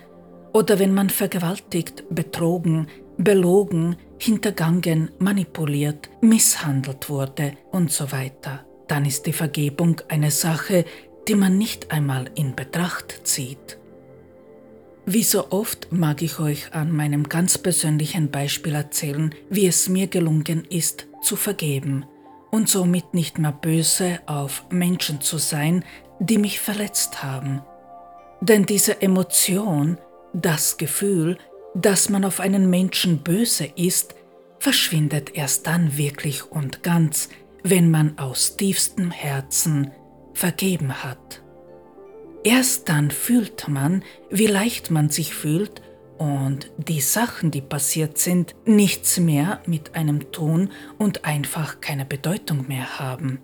oder 0.51 0.79
wenn 0.79 0.95
man 0.95 1.11
vergewaltigt, 1.11 2.05
betrogen, 2.09 2.87
belogen, 3.19 3.97
hintergangen, 4.17 5.11
manipuliert, 5.19 6.09
misshandelt 6.21 7.07
wurde 7.07 7.53
und 7.69 7.91
so 7.91 8.11
weiter. 8.11 8.65
Dann 8.87 9.05
ist 9.05 9.27
die 9.27 9.33
Vergebung 9.33 10.01
eine 10.07 10.31
Sache, 10.31 10.85
die 11.29 11.35
man 11.35 11.59
nicht 11.59 11.91
einmal 11.91 12.31
in 12.33 12.55
Betracht 12.55 13.21
zieht. 13.23 13.77
Wie 15.05 15.21
so 15.21 15.51
oft 15.51 15.91
mag 15.91 16.23
ich 16.23 16.39
euch 16.39 16.73
an 16.73 16.91
meinem 16.91 17.29
ganz 17.29 17.59
persönlichen 17.59 18.31
Beispiel 18.31 18.73
erzählen, 18.73 19.35
wie 19.47 19.67
es 19.67 19.89
mir 19.89 20.07
gelungen 20.07 20.65
ist, 20.65 21.05
zu 21.21 21.35
vergeben 21.35 22.05
und 22.49 22.67
somit 22.67 23.13
nicht 23.13 23.37
mehr 23.37 23.51
böse 23.51 24.19
auf 24.25 24.65
Menschen 24.71 25.21
zu 25.21 25.37
sein, 25.37 25.85
die 26.19 26.39
mich 26.39 26.59
verletzt 26.59 27.21
haben. 27.21 27.61
Denn 28.41 28.65
diese 28.65 28.99
Emotion, 28.99 29.99
das 30.33 30.77
Gefühl, 30.77 31.37
dass 31.75 32.09
man 32.09 32.25
auf 32.25 32.39
einen 32.39 32.71
Menschen 32.71 33.19
böse 33.19 33.65
ist, 33.75 34.15
verschwindet 34.57 35.35
erst 35.35 35.67
dann 35.67 35.95
wirklich 35.95 36.51
und 36.51 36.81
ganz, 36.81 37.29
wenn 37.61 37.91
man 37.91 38.17
aus 38.17 38.57
tiefstem 38.57 39.11
Herzen 39.11 39.91
vergeben 40.39 41.03
hat. 41.03 41.43
Erst 42.43 42.87
dann 42.87 43.11
fühlt 43.11 43.67
man, 43.67 44.03
wie 44.29 44.47
leicht 44.47 44.89
man 44.89 45.09
sich 45.09 45.33
fühlt 45.33 45.81
und 46.17 46.71
die 46.77 47.01
Sachen, 47.01 47.51
die 47.51 47.61
passiert 47.61 48.17
sind, 48.17 48.55
nichts 48.65 49.19
mehr 49.19 49.61
mit 49.65 49.95
einem 49.95 50.31
tun 50.31 50.71
und 50.97 51.25
einfach 51.25 51.81
keine 51.81 52.05
Bedeutung 52.05 52.67
mehr 52.67 52.99
haben. 52.99 53.39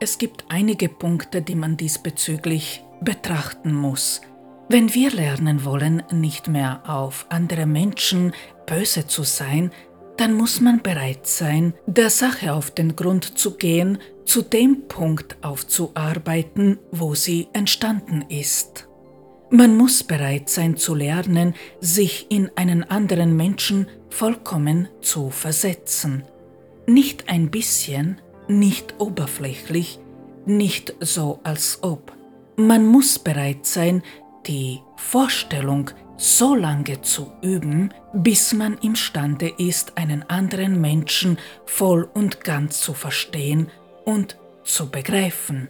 Es 0.00 0.18
gibt 0.18 0.44
einige 0.50 0.88
Punkte, 0.88 1.42
die 1.42 1.54
man 1.54 1.76
diesbezüglich 1.76 2.84
betrachten 3.00 3.72
muss. 3.72 4.20
Wenn 4.68 4.92
wir 4.94 5.10
lernen 5.10 5.64
wollen, 5.64 6.02
nicht 6.12 6.48
mehr 6.48 6.82
auf 6.86 7.26
andere 7.30 7.64
Menschen 7.64 8.32
böse 8.66 9.06
zu 9.06 9.22
sein, 9.22 9.70
dann 10.18 10.34
muss 10.34 10.60
man 10.60 10.82
bereit 10.82 11.26
sein, 11.26 11.74
der 11.86 12.10
Sache 12.10 12.52
auf 12.52 12.70
den 12.70 12.96
Grund 12.96 13.38
zu 13.38 13.56
gehen, 13.56 13.98
zu 14.28 14.42
dem 14.42 14.88
Punkt 14.88 15.38
aufzuarbeiten, 15.40 16.78
wo 16.92 17.14
sie 17.14 17.48
entstanden 17.54 18.26
ist. 18.28 18.86
Man 19.50 19.74
muss 19.74 20.04
bereit 20.04 20.50
sein 20.50 20.76
zu 20.76 20.94
lernen, 20.94 21.54
sich 21.80 22.26
in 22.30 22.50
einen 22.54 22.84
anderen 22.84 23.34
Menschen 23.34 23.88
vollkommen 24.10 24.88
zu 25.00 25.30
versetzen. 25.30 26.24
Nicht 26.86 27.30
ein 27.30 27.50
bisschen, 27.50 28.20
nicht 28.48 28.96
oberflächlich, 28.98 29.98
nicht 30.44 30.94
so 31.00 31.40
als 31.42 31.78
ob. 31.82 32.12
Man 32.56 32.84
muss 32.86 33.18
bereit 33.18 33.64
sein, 33.64 34.02
die 34.46 34.80
Vorstellung 34.96 35.90
so 36.18 36.54
lange 36.54 37.00
zu 37.00 37.32
üben, 37.40 37.94
bis 38.12 38.52
man 38.52 38.76
imstande 38.78 39.48
ist, 39.56 39.96
einen 39.96 40.22
anderen 40.28 40.78
Menschen 40.78 41.38
voll 41.64 42.10
und 42.12 42.44
ganz 42.44 42.80
zu 42.82 42.92
verstehen 42.92 43.70
und 44.08 44.38
zu 44.64 44.88
begreifen. 44.90 45.68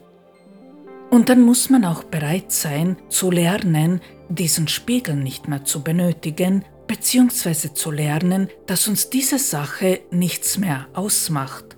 Und 1.10 1.28
dann 1.28 1.42
muss 1.42 1.70
man 1.70 1.84
auch 1.84 2.04
bereit 2.04 2.52
sein, 2.52 2.96
zu 3.08 3.32
lernen, 3.32 4.00
diesen 4.28 4.68
Spiegel 4.68 5.16
nicht 5.16 5.48
mehr 5.48 5.64
zu 5.64 5.82
benötigen, 5.82 6.64
beziehungsweise 6.86 7.74
zu 7.74 7.90
lernen, 7.90 8.48
dass 8.66 8.86
uns 8.86 9.10
diese 9.10 9.40
Sache 9.40 10.00
nichts 10.12 10.56
mehr 10.56 10.86
ausmacht, 10.94 11.76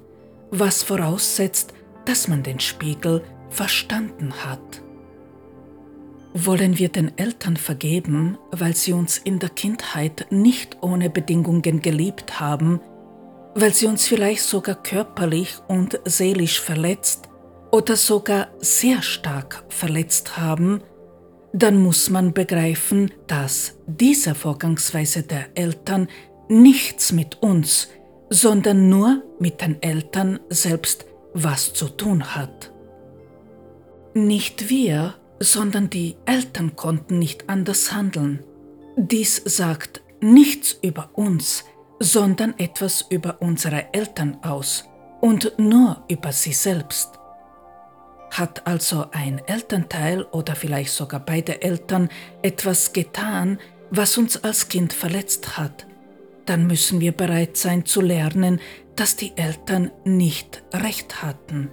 was 0.51 0.83
voraussetzt, 0.83 1.73
dass 2.05 2.29
man 2.29 2.43
den 2.43 2.61
Spiegel 2.61 3.23
verstanden 3.49 4.35
hat. 4.45 4.83
Wollen 6.35 6.77
wir 6.77 6.91
den 6.91 7.17
Eltern 7.17 7.57
vergeben, 7.57 8.37
weil 8.51 8.77
sie 8.77 8.93
uns 8.93 9.17
in 9.17 9.39
der 9.39 9.49
Kindheit 9.49 10.27
nicht 10.31 10.77
ohne 10.83 11.09
Bedingungen 11.09 11.81
geliebt 11.81 12.39
haben, 12.39 12.81
weil 13.55 13.75
sie 13.75 13.87
uns 13.87 14.07
vielleicht 14.07 14.43
sogar 14.43 14.77
körperlich 14.77 15.57
und 15.69 15.99
seelisch 16.05 16.61
verletzt 16.61 17.29
oder 17.71 17.97
sogar 17.97 18.49
sehr 18.59 19.03
stark 19.03 19.65
verletzt 19.69 20.37
haben, 20.37 20.83
dann 21.53 21.83
muss 21.83 22.11
man 22.11 22.33
begreifen, 22.33 23.11
dass 23.27 23.77
diese 23.87 24.35
Vorgangsweise 24.35 25.23
der 25.23 25.47
Eltern 25.55 26.09
nichts 26.49 27.13
mit 27.13 27.43
uns, 27.43 27.89
sondern 28.29 28.89
nur 28.89 29.23
mit 29.39 29.61
den 29.61 29.83
Eltern 29.83 30.39
selbst 30.49 31.07
was 31.35 31.73
zu 31.73 31.89
tun 31.89 32.35
hat. 32.37 32.73
Nicht 34.15 34.69
wir 34.69 35.15
sondern 35.41 35.89
die 35.89 36.17
Eltern 36.27 36.77
konnten 36.77 37.19
nicht 37.19 37.49
anders 37.49 37.93
handeln. 37.93 38.45
Dies 38.97 39.43
sagt 39.45 40.03
nichts 40.21 40.79
über 40.83 41.11
uns, 41.15 41.65
sondern 42.01 42.59
etwas 42.59 43.05
über 43.11 43.37
unsere 43.41 43.93
Eltern 43.93 44.39
aus 44.43 44.89
und 45.21 45.53
nur 45.59 46.03
über 46.09 46.33
sie 46.33 46.55
selbst. 46.55 47.11
Hat 48.31 48.67
also 48.67 49.07
ein 49.13 49.41
Elternteil 49.47 50.23
oder 50.23 50.55
vielleicht 50.57 50.93
sogar 50.93 51.21
beide 51.21 51.63
Eltern 51.63 52.09
etwas 52.43 52.93
getan, 52.93 53.59
was 53.91 54.17
uns 54.17 54.43
als 54.43 54.69
Kind 54.69 54.93
verletzt 54.93 55.59
hat, 55.59 55.87
dann 56.47 56.67
müssen 56.67 57.01
wir 57.01 57.13
bereit 57.13 57.57
sein 57.57 57.85
zu 57.85 58.01
lernen, 58.01 58.61
dass 58.97 59.17
die 59.17 59.37
Eltern 59.37 59.91
nicht 60.05 60.63
recht 60.73 61.23
hatten. 61.23 61.71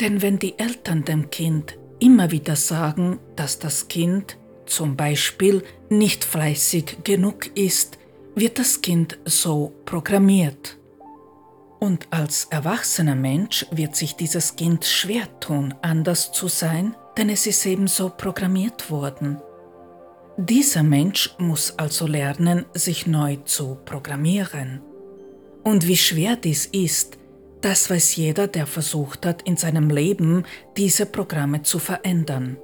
Denn 0.00 0.22
wenn 0.22 0.38
die 0.38 0.58
Eltern 0.58 1.04
dem 1.04 1.30
Kind 1.30 1.76
immer 1.98 2.30
wieder 2.30 2.56
sagen, 2.56 3.18
dass 3.34 3.58
das 3.58 3.88
Kind 3.88 4.36
zum 4.66 4.96
Beispiel 4.96 5.64
nicht 5.88 6.24
fleißig 6.24 6.98
genug 7.04 7.56
ist, 7.56 7.98
wird 8.36 8.58
das 8.58 8.82
Kind 8.82 9.18
so 9.24 9.72
programmiert. 9.86 10.76
Und 11.80 12.06
als 12.10 12.44
erwachsener 12.50 13.14
Mensch 13.14 13.66
wird 13.70 13.96
sich 13.96 14.14
dieses 14.14 14.56
Kind 14.56 14.84
schwer 14.84 15.40
tun, 15.40 15.74
anders 15.80 16.32
zu 16.32 16.46
sein, 16.46 16.94
denn 17.16 17.30
es 17.30 17.46
ist 17.46 17.64
ebenso 17.64 18.10
programmiert 18.10 18.90
worden. 18.90 19.38
Dieser 20.36 20.82
Mensch 20.82 21.34
muss 21.38 21.78
also 21.78 22.06
lernen, 22.06 22.66
sich 22.74 23.06
neu 23.06 23.36
zu 23.36 23.78
programmieren. 23.86 24.82
Und 25.64 25.86
wie 25.86 25.96
schwer 25.96 26.36
dies 26.36 26.66
ist, 26.66 27.16
das 27.62 27.88
weiß 27.88 28.16
jeder, 28.16 28.48
der 28.48 28.66
versucht 28.66 29.24
hat, 29.24 29.42
in 29.42 29.56
seinem 29.56 29.88
Leben 29.88 30.44
diese 30.76 31.06
Programme 31.06 31.62
zu 31.62 31.78
verändern. 31.78 32.58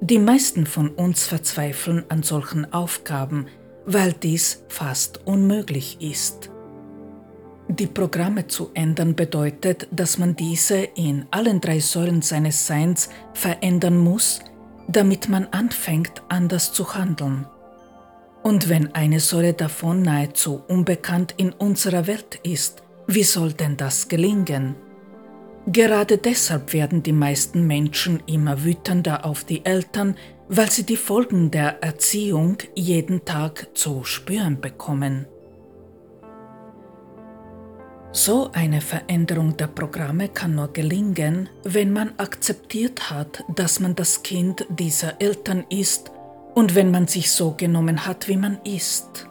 Die 0.00 0.18
meisten 0.18 0.66
von 0.66 0.88
uns 0.88 1.26
verzweifeln 1.26 2.04
an 2.08 2.22
solchen 2.22 2.72
Aufgaben, 2.72 3.46
weil 3.86 4.12
dies 4.12 4.64
fast 4.68 5.26
unmöglich 5.26 5.98
ist. 6.00 6.50
Die 7.68 7.86
Programme 7.86 8.46
zu 8.48 8.70
ändern 8.74 9.14
bedeutet, 9.14 9.88
dass 9.90 10.18
man 10.18 10.36
diese 10.36 10.76
in 10.76 11.26
allen 11.30 11.60
drei 11.60 11.80
Säulen 11.80 12.20
seines 12.20 12.66
Seins 12.66 13.08
verändern 13.32 13.96
muss, 13.96 14.40
damit 14.88 15.28
man 15.28 15.46
anfängt 15.52 16.22
anders 16.28 16.72
zu 16.72 16.94
handeln. 16.94 17.46
Und 18.42 18.68
wenn 18.68 18.94
eine 18.94 19.20
Säule 19.20 19.54
davon 19.54 20.02
nahezu 20.02 20.62
unbekannt 20.68 21.34
in 21.36 21.52
unserer 21.52 22.06
Welt 22.06 22.40
ist, 22.42 22.82
wie 23.06 23.22
soll 23.22 23.52
denn 23.52 23.76
das 23.76 24.08
gelingen? 24.08 24.74
Gerade 25.66 26.18
deshalb 26.18 26.72
werden 26.72 27.04
die 27.04 27.12
meisten 27.12 27.66
Menschen 27.68 28.20
immer 28.26 28.64
wütender 28.64 29.24
auf 29.24 29.44
die 29.44 29.64
Eltern, 29.64 30.16
weil 30.54 30.70
sie 30.70 30.84
die 30.84 30.98
Folgen 30.98 31.50
der 31.50 31.82
Erziehung 31.82 32.58
jeden 32.74 33.24
Tag 33.24 33.68
zu 33.72 34.04
spüren 34.04 34.60
bekommen. 34.60 35.26
So 38.12 38.50
eine 38.52 38.82
Veränderung 38.82 39.56
der 39.56 39.68
Programme 39.68 40.28
kann 40.28 40.54
nur 40.54 40.70
gelingen, 40.70 41.48
wenn 41.64 41.90
man 41.90 42.12
akzeptiert 42.18 43.08
hat, 43.08 43.42
dass 43.54 43.80
man 43.80 43.94
das 43.94 44.22
Kind 44.22 44.66
dieser 44.68 45.22
Eltern 45.22 45.64
ist 45.70 46.10
und 46.54 46.74
wenn 46.74 46.90
man 46.90 47.06
sich 47.06 47.30
so 47.30 47.52
genommen 47.52 48.04
hat, 48.04 48.28
wie 48.28 48.36
man 48.36 48.60
ist. 48.64 49.26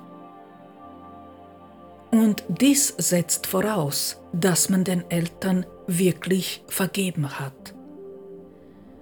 Und 2.10 2.44
dies 2.48 2.96
setzt 2.98 3.46
voraus, 3.46 4.18
dass 4.34 4.70
man 4.70 4.84
den 4.84 5.04
Eltern 5.12 5.68
wirklich 5.86 6.64
vergeben 6.68 7.40
hat. 7.40 7.76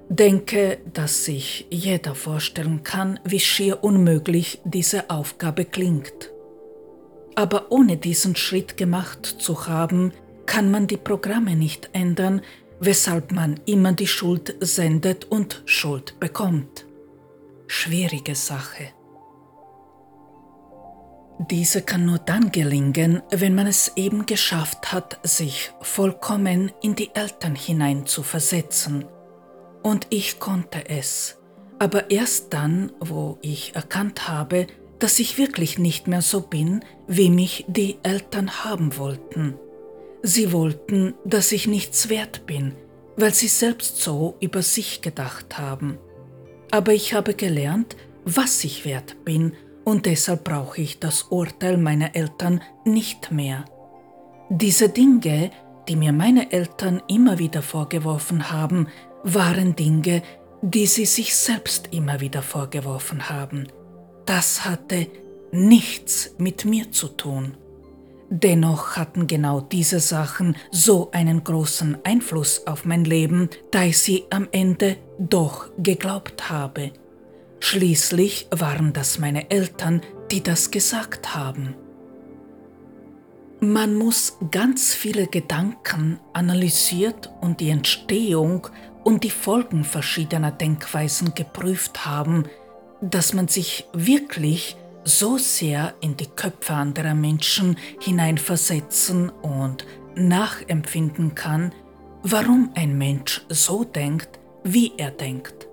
Denke, 0.09 0.79
dass 0.91 1.25
sich 1.25 1.67
jeder 1.69 2.15
vorstellen 2.15 2.83
kann, 2.83 3.19
wie 3.23 3.39
schier 3.39 3.83
unmöglich 3.83 4.59
diese 4.63 5.11
Aufgabe 5.11 5.65
klingt. 5.65 6.31
Aber 7.35 7.71
ohne 7.71 7.95
diesen 7.95 8.35
Schritt 8.35 8.75
gemacht 8.75 9.25
zu 9.25 9.67
haben, 9.67 10.11
kann 10.47 10.71
man 10.71 10.87
die 10.87 10.97
Programme 10.97 11.55
nicht 11.55 11.91
ändern, 11.93 12.41
weshalb 12.79 13.31
man 13.31 13.59
immer 13.67 13.93
die 13.93 14.07
Schuld 14.07 14.55
sendet 14.61 15.25
und 15.25 15.61
Schuld 15.65 16.19
bekommt. 16.19 16.85
Schwierige 17.67 18.33
Sache. 18.33 18.91
Diese 21.51 21.83
kann 21.83 22.05
nur 22.05 22.17
dann 22.17 22.51
gelingen, 22.51 23.21
wenn 23.29 23.53
man 23.53 23.67
es 23.67 23.93
eben 23.95 24.25
geschafft 24.25 24.91
hat, 24.91 25.19
sich 25.23 25.71
vollkommen 25.81 26.71
in 26.81 26.95
die 26.95 27.11
Eltern 27.13 27.55
hinein 27.55 28.07
zu 28.07 28.23
versetzen. 28.23 29.05
Und 29.81 30.07
ich 30.09 30.39
konnte 30.39 30.89
es, 30.89 31.37
aber 31.79 32.11
erst 32.11 32.53
dann, 32.53 32.91
wo 32.99 33.37
ich 33.41 33.75
erkannt 33.75 34.27
habe, 34.27 34.67
dass 34.99 35.19
ich 35.19 35.37
wirklich 35.37 35.79
nicht 35.79 36.07
mehr 36.07 36.21
so 36.21 36.41
bin, 36.41 36.83
wie 37.07 37.29
mich 37.29 37.65
die 37.67 37.97
Eltern 38.03 38.65
haben 38.65 38.97
wollten. 38.97 39.55
Sie 40.21 40.51
wollten, 40.51 41.13
dass 41.23 41.53
ich 41.53 41.67
nichts 41.67 42.09
wert 42.09 42.45
bin, 42.45 42.75
weil 43.15 43.33
sie 43.33 43.47
selbst 43.47 44.01
so 44.01 44.35
über 44.41 44.61
sich 44.61 45.01
gedacht 45.01 45.57
haben. 45.57 45.97
Aber 46.71 46.93
ich 46.93 47.13
habe 47.13 47.33
gelernt, 47.33 47.95
was 48.25 48.63
ich 48.65 48.83
wert 48.83 49.23
bin 49.23 49.53
und 49.85 50.05
deshalb 50.05 50.43
brauche 50.43 50.81
ich 50.81 50.99
das 50.99 51.23
Urteil 51.23 51.77
meiner 51.77 52.15
Eltern 52.15 52.61
nicht 52.83 53.31
mehr. 53.31 53.65
Diese 54.49 54.89
Dinge, 54.89 55.51
die 55.87 55.95
mir 55.95 56.11
meine 56.11 56.51
Eltern 56.51 57.01
immer 57.07 57.39
wieder 57.39 57.61
vorgeworfen 57.61 58.51
haben, 58.51 58.87
waren 59.23 59.75
Dinge, 59.75 60.21
die 60.61 60.87
sie 60.87 61.05
sich 61.05 61.35
selbst 61.35 61.89
immer 61.91 62.19
wieder 62.19 62.41
vorgeworfen 62.41 63.29
haben. 63.29 63.67
Das 64.25 64.65
hatte 64.65 65.07
nichts 65.51 66.35
mit 66.37 66.65
mir 66.65 66.91
zu 66.91 67.07
tun. 67.07 67.57
Dennoch 68.31 68.95
hatten 68.95 69.25
genau 69.25 69.59
diese 69.59 69.99
Sachen 69.99 70.55
so 70.69 71.09
einen 71.11 71.43
großen 71.43 71.97
Einfluss 72.03 72.67
auf 72.67 72.85
mein 72.85 73.03
Leben, 73.03 73.49
da 73.71 73.83
ich 73.83 73.97
sie 73.97 74.25
am 74.29 74.47
Ende 74.51 74.97
doch 75.17 75.69
geglaubt 75.79 76.49
habe. 76.49 76.91
Schließlich 77.59 78.47
waren 78.51 78.93
das 78.93 79.17
meine 79.17 79.49
Eltern, 79.49 80.01
die 80.31 80.43
das 80.43 80.69
gesagt 80.69 81.35
haben. 81.35 81.75
Man 83.61 83.95
muss 83.95 84.37
ganz 84.51 84.93
viele 84.93 85.27
Gedanken 85.27 86.19
analysiert 86.31 87.29
und 87.41 87.59
die 87.59 87.71
Entstehung 87.71 88.67
und 89.03 89.23
die 89.23 89.29
Folgen 89.29 89.83
verschiedener 89.83 90.51
Denkweisen 90.51 91.33
geprüft 91.33 92.05
haben, 92.05 92.45
dass 93.01 93.33
man 93.33 93.47
sich 93.47 93.87
wirklich 93.93 94.75
so 95.03 95.37
sehr 95.37 95.93
in 96.01 96.17
die 96.17 96.27
Köpfe 96.27 96.73
anderer 96.73 97.15
Menschen 97.15 97.77
hineinversetzen 97.99 99.29
und 99.29 99.85
nachempfinden 100.15 101.35
kann, 101.35 101.73
warum 102.23 102.71
ein 102.75 102.97
Mensch 102.97 103.45
so 103.49 103.83
denkt, 103.83 104.39
wie 104.63 104.91
er 104.97 105.11
denkt. 105.11 105.67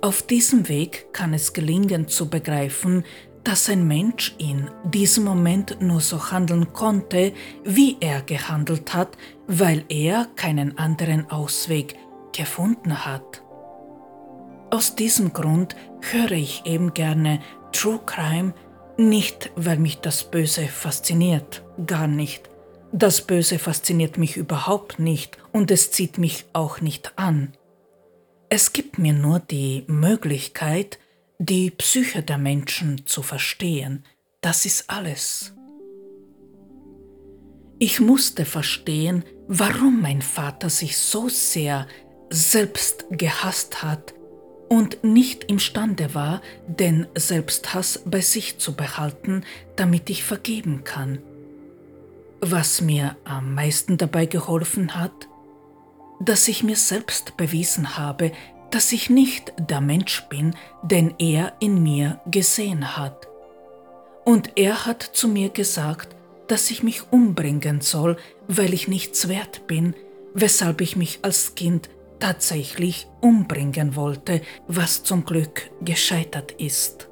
Auf 0.00 0.22
diesem 0.22 0.68
Weg 0.68 1.12
kann 1.12 1.34
es 1.34 1.52
gelingen 1.52 2.06
zu 2.06 2.30
begreifen, 2.30 3.04
dass 3.42 3.68
ein 3.68 3.86
Mensch 3.86 4.34
in 4.38 4.68
diesem 4.84 5.24
Moment 5.24 5.80
nur 5.80 6.00
so 6.00 6.30
handeln 6.30 6.72
konnte, 6.72 7.32
wie 7.64 7.96
er 7.98 8.22
gehandelt 8.22 8.94
hat, 8.94 9.16
weil 9.46 9.84
er 9.88 10.28
keinen 10.36 10.78
anderen 10.78 11.30
Ausweg 11.30 11.96
gefunden 12.38 13.04
hat. 13.04 13.42
Aus 14.70 14.94
diesem 14.94 15.32
Grund 15.32 15.76
höre 16.00 16.32
ich 16.32 16.64
eben 16.64 16.94
gerne 16.94 17.40
True 17.72 18.00
Crime, 18.06 18.54
nicht 18.96 19.50
weil 19.56 19.78
mich 19.78 19.98
das 19.98 20.30
Böse 20.30 20.68
fasziniert, 20.68 21.64
gar 21.86 22.06
nicht. 22.06 22.48
Das 22.92 23.26
Böse 23.26 23.58
fasziniert 23.58 24.18
mich 24.18 24.36
überhaupt 24.36 24.98
nicht 24.98 25.36
und 25.52 25.70
es 25.70 25.90
zieht 25.90 26.16
mich 26.16 26.46
auch 26.52 26.80
nicht 26.80 27.12
an. 27.16 27.52
Es 28.48 28.72
gibt 28.72 28.98
mir 28.98 29.12
nur 29.12 29.40
die 29.40 29.84
Möglichkeit, 29.88 30.98
die 31.38 31.70
Psyche 31.70 32.22
der 32.22 32.38
Menschen 32.38 33.04
zu 33.04 33.22
verstehen. 33.22 34.04
Das 34.40 34.64
ist 34.64 34.88
alles. 34.88 35.54
Ich 37.80 38.00
musste 38.00 38.44
verstehen, 38.44 39.24
warum 39.48 40.00
mein 40.00 40.22
Vater 40.22 40.70
sich 40.70 40.96
so 40.96 41.28
sehr 41.28 41.86
selbst 42.30 43.06
gehasst 43.10 43.82
hat 43.82 44.14
und 44.68 45.02
nicht 45.02 45.44
imstande 45.44 46.14
war, 46.14 46.42
den 46.66 47.06
Selbsthass 47.14 48.02
bei 48.04 48.20
sich 48.20 48.58
zu 48.58 48.74
behalten, 48.74 49.44
damit 49.76 50.10
ich 50.10 50.24
vergeben 50.24 50.84
kann. 50.84 51.18
Was 52.40 52.80
mir 52.80 53.16
am 53.24 53.54
meisten 53.54 53.96
dabei 53.96 54.26
geholfen 54.26 54.94
hat, 54.94 55.28
dass 56.20 56.48
ich 56.48 56.62
mir 56.62 56.76
selbst 56.76 57.36
bewiesen 57.36 57.96
habe, 57.96 58.32
dass 58.70 58.92
ich 58.92 59.08
nicht 59.08 59.52
der 59.58 59.80
Mensch 59.80 60.28
bin, 60.28 60.54
den 60.82 61.14
er 61.18 61.54
in 61.60 61.82
mir 61.82 62.20
gesehen 62.26 62.96
hat. 62.96 63.26
Und 64.24 64.52
er 64.56 64.84
hat 64.84 65.02
zu 65.02 65.26
mir 65.26 65.48
gesagt, 65.48 66.14
dass 66.48 66.70
ich 66.70 66.82
mich 66.82 67.10
umbringen 67.10 67.80
soll, 67.80 68.16
weil 68.46 68.74
ich 68.74 68.88
nichts 68.88 69.28
wert 69.28 69.66
bin, 69.66 69.94
weshalb 70.34 70.80
ich 70.80 70.96
mich 70.96 71.20
als 71.22 71.54
Kind 71.54 71.88
tatsächlich 72.20 73.08
umbringen 73.20 73.96
wollte, 73.96 74.40
was 74.66 75.02
zum 75.02 75.24
Glück 75.24 75.70
gescheitert 75.80 76.52
ist. 76.52 77.08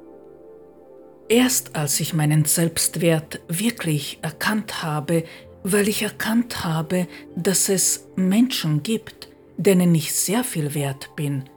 Erst 1.29 1.75
als 1.75 1.99
ich 1.99 2.13
meinen 2.13 2.45
Selbstwert 2.45 3.41
wirklich 3.47 4.19
erkannt 4.21 4.83
habe, 4.83 5.23
weil 5.63 5.87
ich 5.87 6.01
erkannt 6.01 6.63
habe, 6.63 7.07
dass 7.35 7.67
es 7.67 8.07
Menschen 8.15 8.83
gibt, 8.83 9.27
denen 9.57 9.93
ich 9.93 10.15
sehr 10.15 10.43
viel 10.43 10.73
wert 10.73 11.15
bin, 11.15 11.49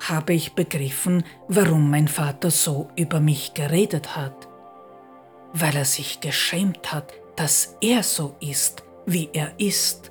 habe 0.00 0.34
ich 0.34 0.52
begriffen, 0.52 1.24
warum 1.48 1.90
mein 1.90 2.08
Vater 2.08 2.50
so 2.50 2.88
über 2.96 3.20
mich 3.20 3.54
geredet 3.54 4.16
hat. 4.16 4.48
Weil 5.54 5.76
er 5.76 5.84
sich 5.86 6.20
geschämt 6.20 6.92
hat, 6.92 7.14
dass 7.36 7.76
er 7.80 8.02
so 8.02 8.36
ist, 8.40 8.82
wie 9.06 9.30
er 9.32 9.58
ist 9.58 10.10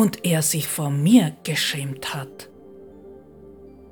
und 0.00 0.24
er 0.24 0.40
sich 0.40 0.66
vor 0.66 0.88
mir 0.88 1.36
geschämt 1.44 2.14
hat. 2.14 2.48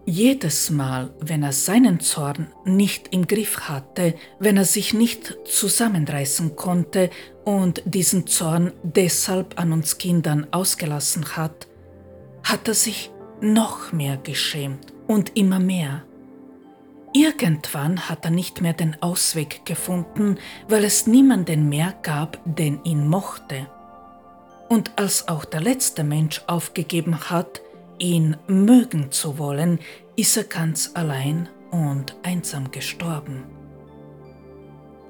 Jedes 0.07 0.71
Mal, 0.71 1.11
wenn 1.21 1.43
er 1.43 1.53
seinen 1.53 2.01
Zorn 2.01 2.47
nicht 2.65 3.09
im 3.13 3.27
Griff 3.27 3.69
hatte, 3.69 4.15
wenn 4.39 4.57
er 4.57 4.65
sich 4.65 4.95
nicht 4.95 5.37
zusammenreißen 5.45 6.57
konnte 6.57 7.11
und 7.45 7.83
diesen 7.85 8.27
Zorn 8.27 8.73
deshalb 8.83 9.61
an 9.61 9.71
uns 9.71 9.99
Kindern 9.99 10.47
ausgelassen 10.51 11.37
hat, 11.37 11.69
hat 12.43 12.67
er 12.69 12.75
sich 12.75 13.11
noch 13.43 13.93
mehr 13.93 14.17
geschämt 14.17 14.95
und 15.07 15.37
immer 15.37 15.59
mehr. 15.59 16.05
Irgendwann 17.13 18.09
hat 18.09 18.25
er 18.25 18.31
nicht 18.31 18.63
mehr 18.63 18.73
den 18.73 18.97
Ausweg 19.03 19.67
gefunden, 19.67 20.39
weil 20.69 20.85
es 20.85 21.07
niemanden 21.07 21.69
mehr 21.69 21.93
gab, 22.03 22.41
den 22.47 22.83
ihn 22.85 23.07
mochte. 23.07 23.67
Und 24.69 24.93
als 24.97 25.29
auch 25.29 25.45
der 25.45 25.61
letzte 25.61 26.05
Mensch 26.05 26.43
aufgegeben 26.47 27.31
hat, 27.31 27.63
ihn 27.99 28.37
mögen 28.47 29.11
zu 29.11 29.39
wollen, 29.39 29.79
ist 30.17 30.37
er 30.37 30.45
ganz 30.45 30.91
allein 30.95 31.49
und 31.71 32.17
einsam 32.23 32.71
gestorben. 32.71 33.45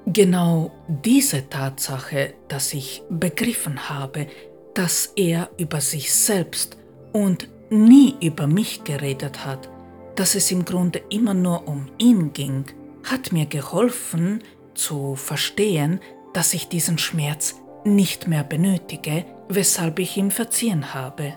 Genau 0.05 0.71
diese 0.87 1.49
Tatsache, 1.49 2.33
dass 2.47 2.73
ich 2.73 3.03
begriffen 3.09 3.89
habe, 3.89 4.27
dass 4.73 5.11
er 5.15 5.49
über 5.57 5.81
sich 5.81 6.13
selbst 6.13 6.77
und 7.11 7.49
nie 7.69 8.15
über 8.21 8.47
mich 8.47 8.83
geredet 8.83 9.45
hat, 9.45 9.69
dass 10.15 10.35
es 10.35 10.51
im 10.51 10.65
Grunde 10.65 11.01
immer 11.09 11.33
nur 11.33 11.67
um 11.67 11.89
ihn 11.97 12.33
ging, 12.33 12.65
hat 13.03 13.31
mir 13.31 13.45
geholfen 13.45 14.43
zu 14.73 15.15
verstehen, 15.15 15.99
dass 16.33 16.53
ich 16.53 16.69
diesen 16.69 16.97
Schmerz 16.97 17.55
nicht 17.83 18.27
mehr 18.27 18.43
benötige, 18.43 19.25
weshalb 19.49 19.99
ich 19.99 20.15
ihm 20.15 20.31
verziehen 20.31 20.93
habe. 20.93 21.33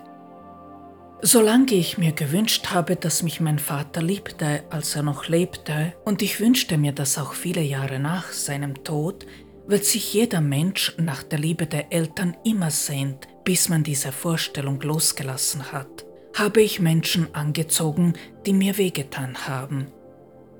Solange 1.21 1.73
ich 1.73 1.97
mir 1.97 2.11
gewünscht 2.11 2.67
habe, 2.71 2.95
dass 2.95 3.23
mich 3.23 3.39
mein 3.39 3.57
Vater 3.57 4.01
liebte, 4.01 4.63
als 4.69 4.95
er 4.95 5.03
noch 5.03 5.27
lebte, 5.27 5.93
und 6.05 6.21
ich 6.21 6.39
wünschte 6.39 6.77
mir 6.77 6.91
das 6.91 7.17
auch 7.17 7.33
viele 7.33 7.61
Jahre 7.61 7.99
nach 7.99 8.31
seinem 8.31 8.83
Tod, 8.83 9.25
weil 9.65 9.81
sich 9.81 10.13
jeder 10.13 10.41
Mensch 10.41 10.93
nach 10.97 11.23
der 11.23 11.39
Liebe 11.39 11.65
der 11.65 11.93
Eltern 11.93 12.35
immer 12.43 12.71
sehnt, 12.71 13.27
bis 13.45 13.69
man 13.69 13.83
diese 13.83 14.11
Vorstellung 14.11 14.81
losgelassen 14.81 15.71
hat, 15.71 16.05
habe 16.35 16.61
ich 16.61 16.79
Menschen 16.81 17.33
angezogen, 17.33 18.13
die 18.45 18.53
mir 18.53 18.77
wehgetan 18.77 19.47
haben. 19.47 19.87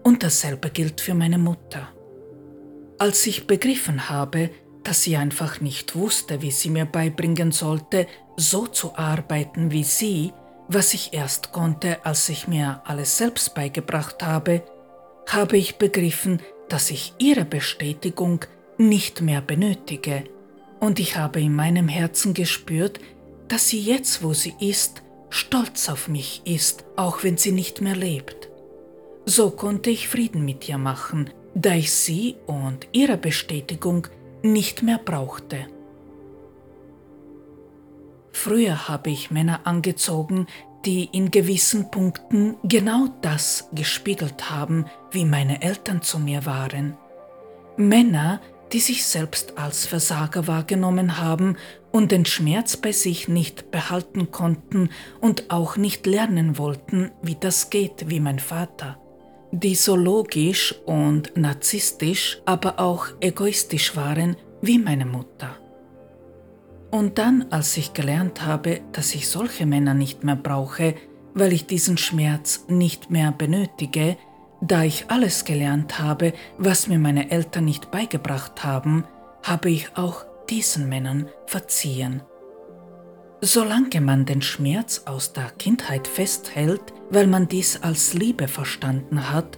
Und 0.04 0.24
dasselbe 0.24 0.70
gilt 0.70 1.02
für 1.02 1.14
meine 1.14 1.38
Mutter. 1.38 1.90
Als 3.00 3.26
ich 3.28 3.48
begriffen 3.48 4.10
habe, 4.10 4.50
dass 4.84 5.04
sie 5.04 5.16
einfach 5.18 5.62
nicht 5.62 5.96
wusste, 5.96 6.42
wie 6.42 6.52
sie 6.52 6.70
mir 6.70 6.86
beibringen 6.86 7.52
sollte, 7.52 8.08
so 8.36 8.68
zu 8.68 8.96
arbeiten 8.96 9.72
wie 9.72 9.84
sie, 9.84 10.34
was 10.68 10.94
ich 10.94 11.14
erst 11.14 11.52
konnte, 11.52 12.06
als 12.06 12.30
ich 12.30 12.48
mir 12.48 12.82
alles 12.86 13.18
selbst 13.18 13.54
beigebracht 13.54 14.24
habe, 14.24 14.64
habe 15.28 15.58
ich 15.58 15.78
begriffen, 15.78 16.42
dass 16.70 16.90
ich 16.90 17.14
ihre 17.20 17.46
Bestätigung 17.46 18.46
nicht 18.78 19.22
mehr 19.22 19.42
benötige, 19.42 20.24
und 20.80 21.00
ich 21.00 21.16
habe 21.16 21.40
in 21.40 21.56
meinem 21.56 21.88
Herzen 21.88 22.34
gespürt, 22.34 23.00
dass 23.48 23.70
sie 23.70 23.80
jetzt, 23.80 24.22
wo 24.22 24.34
sie 24.34 24.54
ist, 24.60 25.02
stolz 25.30 25.88
auf 25.88 26.10
mich 26.10 26.42
ist, 26.44 26.84
auch 26.98 27.24
wenn 27.24 27.38
sie 27.38 27.54
nicht 27.54 27.80
mehr 27.80 27.96
lebt. 27.96 28.50
So 29.26 29.52
konnte 29.52 29.90
ich 29.90 30.10
Frieden 30.10 30.44
mit 30.44 30.68
ihr 30.68 30.78
machen, 30.78 31.30
da 31.56 31.74
ich 31.74 31.94
sie 31.94 32.36
und 32.48 32.88
ihre 32.92 33.18
Bestätigung 33.18 34.08
nicht 34.44 34.84
mehr 34.84 35.00
brauchte. 35.00 35.66
Früher 38.32 38.88
habe 38.88 39.10
ich 39.10 39.32
Männer 39.32 39.62
angezogen, 39.64 40.48
die 40.86 41.06
in 41.06 41.32
gewissen 41.32 41.90
Punkten 41.92 42.58
genau 42.64 43.08
das 43.22 43.70
gespiegelt 43.72 44.50
haben, 44.50 44.86
wie 45.12 45.24
meine 45.24 45.62
Eltern 45.62 46.02
zu 46.02 46.20
mir 46.20 46.46
waren. 46.46 46.98
Männer, 47.78 48.42
die 48.74 48.80
sich 48.80 49.06
selbst 49.06 49.58
als 49.58 49.86
Versager 49.86 50.46
wahrgenommen 50.48 51.20
haben 51.20 51.56
und 51.92 52.12
den 52.12 52.26
Schmerz 52.26 52.76
bei 52.76 52.92
sich 52.92 53.28
nicht 53.28 53.72
behalten 53.72 54.32
konnten 54.32 54.90
und 55.22 55.52
auch 55.52 55.78
nicht 55.78 56.06
lernen 56.06 56.58
wollten, 56.58 57.12
wie 57.22 57.36
das 57.36 57.70
geht, 57.70 58.10
wie 58.10 58.20
mein 58.20 58.40
Vater. 58.40 58.98
Die 59.54 59.76
so 59.76 59.96
logisch 59.96 60.74
und 60.88 61.38
narzisstisch, 61.38 62.42
aber 62.44 62.80
auch 62.80 63.08
egoistisch 63.22 63.96
waren 63.96 64.36
wie 64.62 64.80
meine 64.80 65.06
Mutter. 65.06 65.58
Und 66.90 67.20
dann, 67.20 67.46
als 67.52 67.78
ich 67.78 67.94
gelernt 67.94 68.44
habe, 68.44 68.82
dass 68.94 69.14
ich 69.14 69.30
solche 69.30 69.68
Männer 69.68 69.94
nicht 69.94 70.24
mehr 70.24 70.36
brauche, 70.36 70.96
weil 71.36 71.54
ich 71.54 71.68
diesen 71.68 71.98
Schmerz 71.98 72.66
nicht 72.68 73.12
mehr 73.12 73.32
benötige, 73.32 74.18
da 74.60 74.84
ich 74.84 75.06
alles 75.10 75.46
gelernt 75.46 76.00
habe, 76.00 76.34
was 76.58 76.88
mir 76.88 76.98
meine 76.98 77.30
Eltern 77.30 77.66
nicht 77.66 77.92
beigebracht 77.92 78.64
haben, 78.64 79.04
habe 79.44 79.70
ich 79.70 79.98
auch 79.98 80.26
diesen 80.50 80.90
Männern 80.90 81.28
verziehen. 81.46 82.24
Solange 83.42 84.02
man 84.02 84.26
den 84.26 84.42
Schmerz 84.42 85.04
aus 85.06 85.34
der 85.34 85.52
Kindheit 85.60 86.08
festhält, 86.08 86.94
weil 87.14 87.28
man 87.28 87.48
dies 87.48 87.82
als 87.82 88.14
Liebe 88.14 88.48
verstanden 88.48 89.32
hat, 89.32 89.58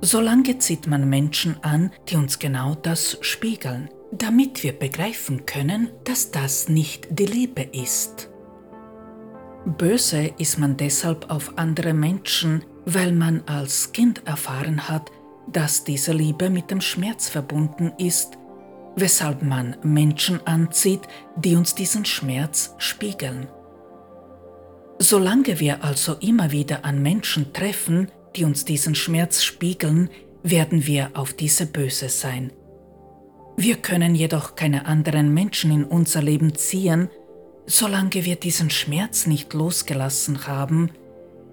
solange 0.00 0.58
zieht 0.58 0.86
man 0.86 1.08
Menschen 1.08 1.56
an, 1.62 1.90
die 2.08 2.16
uns 2.16 2.38
genau 2.38 2.74
das 2.74 3.18
spiegeln 3.20 3.88
damit 4.12 4.62
wir 4.62 4.72
begreifen 4.72 5.46
können, 5.46 5.88
dass 6.04 6.30
das 6.30 6.68
nicht 6.68 7.08
die 7.10 7.24
Liebe 7.24 7.62
ist. 7.62 8.28
Böse 9.64 10.32
ist 10.38 10.58
man 10.58 10.76
deshalb 10.76 11.30
auf 11.30 11.56
andere 11.56 11.94
Menschen, 11.94 12.64
weil 12.84 13.12
man 13.12 13.42
als 13.46 13.92
Kind 13.92 14.26
erfahren 14.26 14.88
hat, 14.88 15.10
dass 15.50 15.84
diese 15.84 16.12
Liebe 16.12 16.50
mit 16.50 16.70
dem 16.70 16.80
Schmerz 16.80 17.28
verbunden 17.28 17.92
ist, 17.98 18.36
weshalb 18.96 19.42
man 19.42 19.76
Menschen 19.82 20.46
anzieht, 20.46 21.02
die 21.36 21.56
uns 21.56 21.74
diesen 21.74 22.04
Schmerz 22.04 22.74
spiegeln. 22.78 23.48
Solange 25.02 25.58
wir 25.58 25.82
also 25.82 26.14
immer 26.20 26.52
wieder 26.52 26.84
an 26.84 27.02
Menschen 27.02 27.52
treffen, 27.52 28.08
die 28.36 28.44
uns 28.44 28.64
diesen 28.64 28.94
Schmerz 28.94 29.42
spiegeln, 29.42 30.08
werden 30.44 30.86
wir 30.86 31.10
auf 31.14 31.32
diese 31.32 31.66
böse 31.66 32.08
sein. 32.08 32.52
Wir 33.56 33.74
können 33.78 34.14
jedoch 34.14 34.54
keine 34.54 34.86
anderen 34.86 35.34
Menschen 35.34 35.72
in 35.72 35.82
unser 35.82 36.22
Leben 36.22 36.54
ziehen, 36.54 37.10
solange 37.66 38.24
wir 38.24 38.36
diesen 38.36 38.70
Schmerz 38.70 39.26
nicht 39.26 39.52
losgelassen 39.54 40.46
haben, 40.46 40.92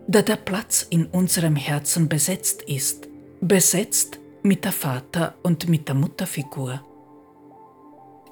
da 0.08 0.22
der 0.22 0.36
Platz 0.36 0.86
in 0.88 1.08
unserem 1.08 1.56
Herzen 1.56 2.08
besetzt 2.08 2.62
ist, 2.62 3.08
besetzt 3.42 4.20
mit 4.44 4.64
der 4.64 4.74
Vater- 4.74 5.34
und 5.42 5.68
mit 5.68 5.88
der 5.88 5.96
Mutterfigur. 5.96 6.84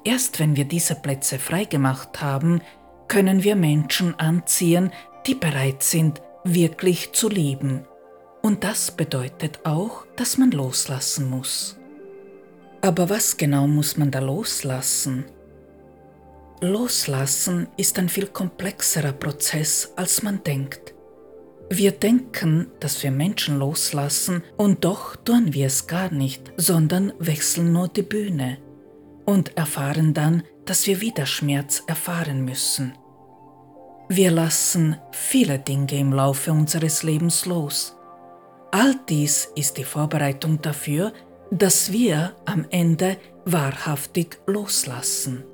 Erst 0.04 0.38
wenn 0.38 0.54
wir 0.54 0.64
diese 0.64 0.94
Plätze 0.94 1.40
freigemacht 1.40 2.22
haben, 2.22 2.60
können 3.08 3.42
wir 3.42 3.56
Menschen 3.56 4.18
anziehen, 4.20 4.92
die 5.28 5.34
bereit 5.34 5.82
sind, 5.82 6.22
wirklich 6.42 7.12
zu 7.12 7.28
lieben. 7.28 7.84
Und 8.42 8.64
das 8.64 8.90
bedeutet 8.90 9.60
auch, 9.64 10.06
dass 10.16 10.38
man 10.38 10.50
loslassen 10.50 11.28
muss. 11.28 11.76
Aber 12.80 13.10
was 13.10 13.36
genau 13.36 13.66
muss 13.66 13.96
man 13.96 14.10
da 14.10 14.20
loslassen? 14.20 15.26
Loslassen 16.60 17.68
ist 17.76 17.98
ein 17.98 18.08
viel 18.08 18.26
komplexerer 18.26 19.12
Prozess, 19.12 19.92
als 19.96 20.22
man 20.22 20.42
denkt. 20.42 20.94
Wir 21.70 21.92
denken, 21.92 22.68
dass 22.80 23.02
wir 23.02 23.10
Menschen 23.10 23.58
loslassen 23.58 24.42
und 24.56 24.84
doch 24.84 25.16
tun 25.16 25.52
wir 25.52 25.66
es 25.66 25.86
gar 25.86 26.10
nicht, 26.10 26.50
sondern 26.56 27.12
wechseln 27.18 27.72
nur 27.72 27.88
die 27.88 28.02
Bühne 28.02 28.58
und 29.26 29.56
erfahren 29.58 30.14
dann, 30.14 30.42
dass 30.64 30.86
wir 30.86 31.02
wieder 31.02 31.26
Schmerz 31.26 31.82
erfahren 31.86 32.44
müssen. 32.44 32.94
Wir 34.10 34.30
lassen 34.30 34.96
viele 35.12 35.58
Dinge 35.58 35.98
im 35.98 36.14
Laufe 36.14 36.50
unseres 36.50 37.02
Lebens 37.02 37.44
los. 37.44 37.94
All 38.70 38.94
dies 39.06 39.50
ist 39.54 39.76
die 39.76 39.84
Vorbereitung 39.84 40.62
dafür, 40.62 41.12
dass 41.50 41.92
wir 41.92 42.34
am 42.46 42.64
Ende 42.70 43.18
wahrhaftig 43.44 44.38
loslassen. 44.46 45.44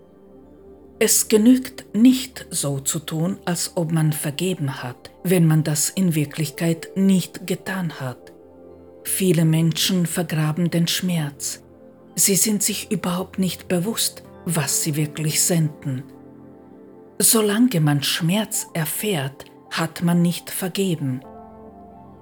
Es 1.01 1.27
genügt 1.27 1.85
nicht 1.97 2.47
so 2.51 2.79
zu 2.79 3.01
tun, 3.01 3.39
als 3.45 3.73
ob 3.75 3.91
man 3.91 4.13
vergeben 4.13 4.83
hat, 4.85 5.11
wenn 5.25 5.47
man 5.47 5.65
das 5.65 5.91
in 5.91 6.15
Wirklichkeit 6.15 6.91
nicht 6.95 7.49
getan 7.49 7.99
hat. 7.99 8.33
Viele 9.03 9.45
Menschen 9.45 10.07
vergraben 10.07 10.71
den 10.71 10.87
Schmerz. 10.87 11.63
Sie 12.15 12.37
sind 12.37 12.63
sich 12.63 12.93
überhaupt 12.93 13.41
nicht 13.41 13.67
bewusst, 13.67 14.23
was 14.45 14.83
sie 14.85 14.95
wirklich 14.95 15.43
senden. 15.43 16.05
Solange 17.19 17.81
man 17.81 18.03
Schmerz 18.03 18.67
erfährt, 18.75 19.45
hat 19.71 20.03
man 20.03 20.23
nicht 20.23 20.51
vergeben. 20.51 21.23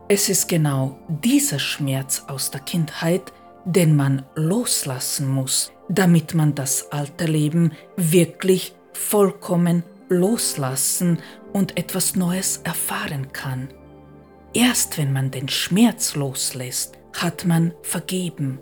Es 0.09 0.29
ist 0.29 0.49
genau 0.49 0.99
dieser 1.09 1.59
Schmerz 1.59 2.25
aus 2.29 2.51
der 2.51 2.61
Kindheit, 2.61 3.33
den 3.65 3.97
man 3.97 4.27
loslassen 4.35 5.29
muss, 5.29 5.73
damit 5.89 6.35
man 6.35 6.55
das 6.55 6.93
alte 6.93 7.25
Leben 7.25 7.73
wirklich 7.97 8.75
vollkommen 8.93 9.83
loslassen 10.09 11.19
und 11.53 11.79
etwas 11.79 12.17
Neues 12.17 12.59
erfahren 12.59 13.33
kann. 13.33 13.69
Erst 14.53 14.99
wenn 14.99 15.13
man 15.13 15.31
den 15.31 15.49
Schmerz 15.49 16.15
loslässt, 16.15 16.99
hat 17.15 17.47
man 17.47 17.73
vergeben 17.83 18.59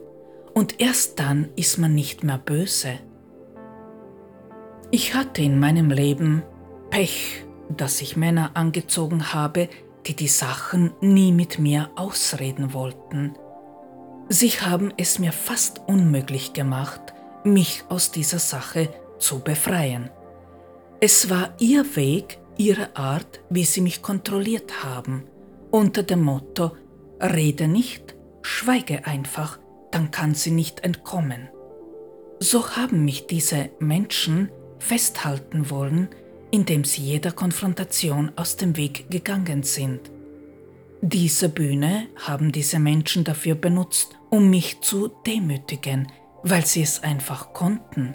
und 0.55 0.81
erst 0.81 1.19
dann 1.19 1.49
ist 1.57 1.79
man 1.79 1.95
nicht 1.95 2.23
mehr 2.23 2.39
böse. 2.39 2.99
Ich 4.93 5.15
hatte 5.15 5.43
in 5.43 5.61
meinem 5.61 5.91
Leben 5.91 6.43
Pech, 6.91 7.45
dass 7.69 8.01
ich 8.01 8.17
Männer 8.17 8.51
angezogen 8.55 9.33
habe, 9.33 9.69
die 10.07 10.17
die 10.17 10.27
Sachen 10.27 10.93
nie 11.01 11.31
mit 11.31 11.61
mir 11.61 11.91
ausreden 11.95 12.73
wollten. 12.73 13.35
Sie 14.29 14.51
haben 14.51 14.93
es 14.97 15.21
mir 15.21 15.31
fast 15.31 15.81
unmöglich 15.87 16.55
gemacht, 16.55 17.01
mich 17.45 17.85
aus 17.89 18.11
dieser 18.11 18.41
Sache 18.41 18.89
zu 19.19 19.39
befreien. 19.41 20.11
Es 21.01 21.31
war 21.31 21.55
ihr 21.61 21.95
Weg, 21.95 22.39
ihre 22.57 22.97
Art, 22.97 23.41
wie 23.49 23.65
sie 23.65 23.83
mich 23.83 24.03
kontrolliert 24.03 24.83
haben, 24.83 25.25
unter 25.71 26.03
dem 26.03 26.23
Motto 26.23 26.73
Rede 27.21 27.69
nicht, 27.69 28.17
schweige 28.43 29.07
einfach, 29.07 29.61
dann 29.93 30.11
kann 30.11 30.35
sie 30.35 30.51
nicht 30.51 30.81
entkommen. 30.81 31.49
So 32.41 32.71
haben 32.71 33.05
mich 33.05 33.27
diese 33.27 33.71
Menschen 33.79 34.51
festhalten 34.81 35.71
wollen, 35.71 36.09
indem 36.51 36.85
sie 36.85 37.03
jeder 37.03 37.31
Konfrontation 37.31 38.33
aus 38.35 38.57
dem 38.57 38.77
Weg 38.77 39.09
gegangen 39.11 39.63
sind. 39.63 40.11
Diese 41.03 41.49
Bühne 41.49 42.09
haben 42.17 42.53
diese 42.53 42.79
Menschen 42.79 43.25
dafür 43.25 43.55
benutzt, 43.55 44.19
um 44.29 44.51
mich 44.51 44.81
zu 44.81 45.09
demütigen, 45.27 46.09
weil 46.43 46.67
sie 46.67 46.83
es 46.83 47.03
einfach 47.03 47.53
konnten. 47.53 48.15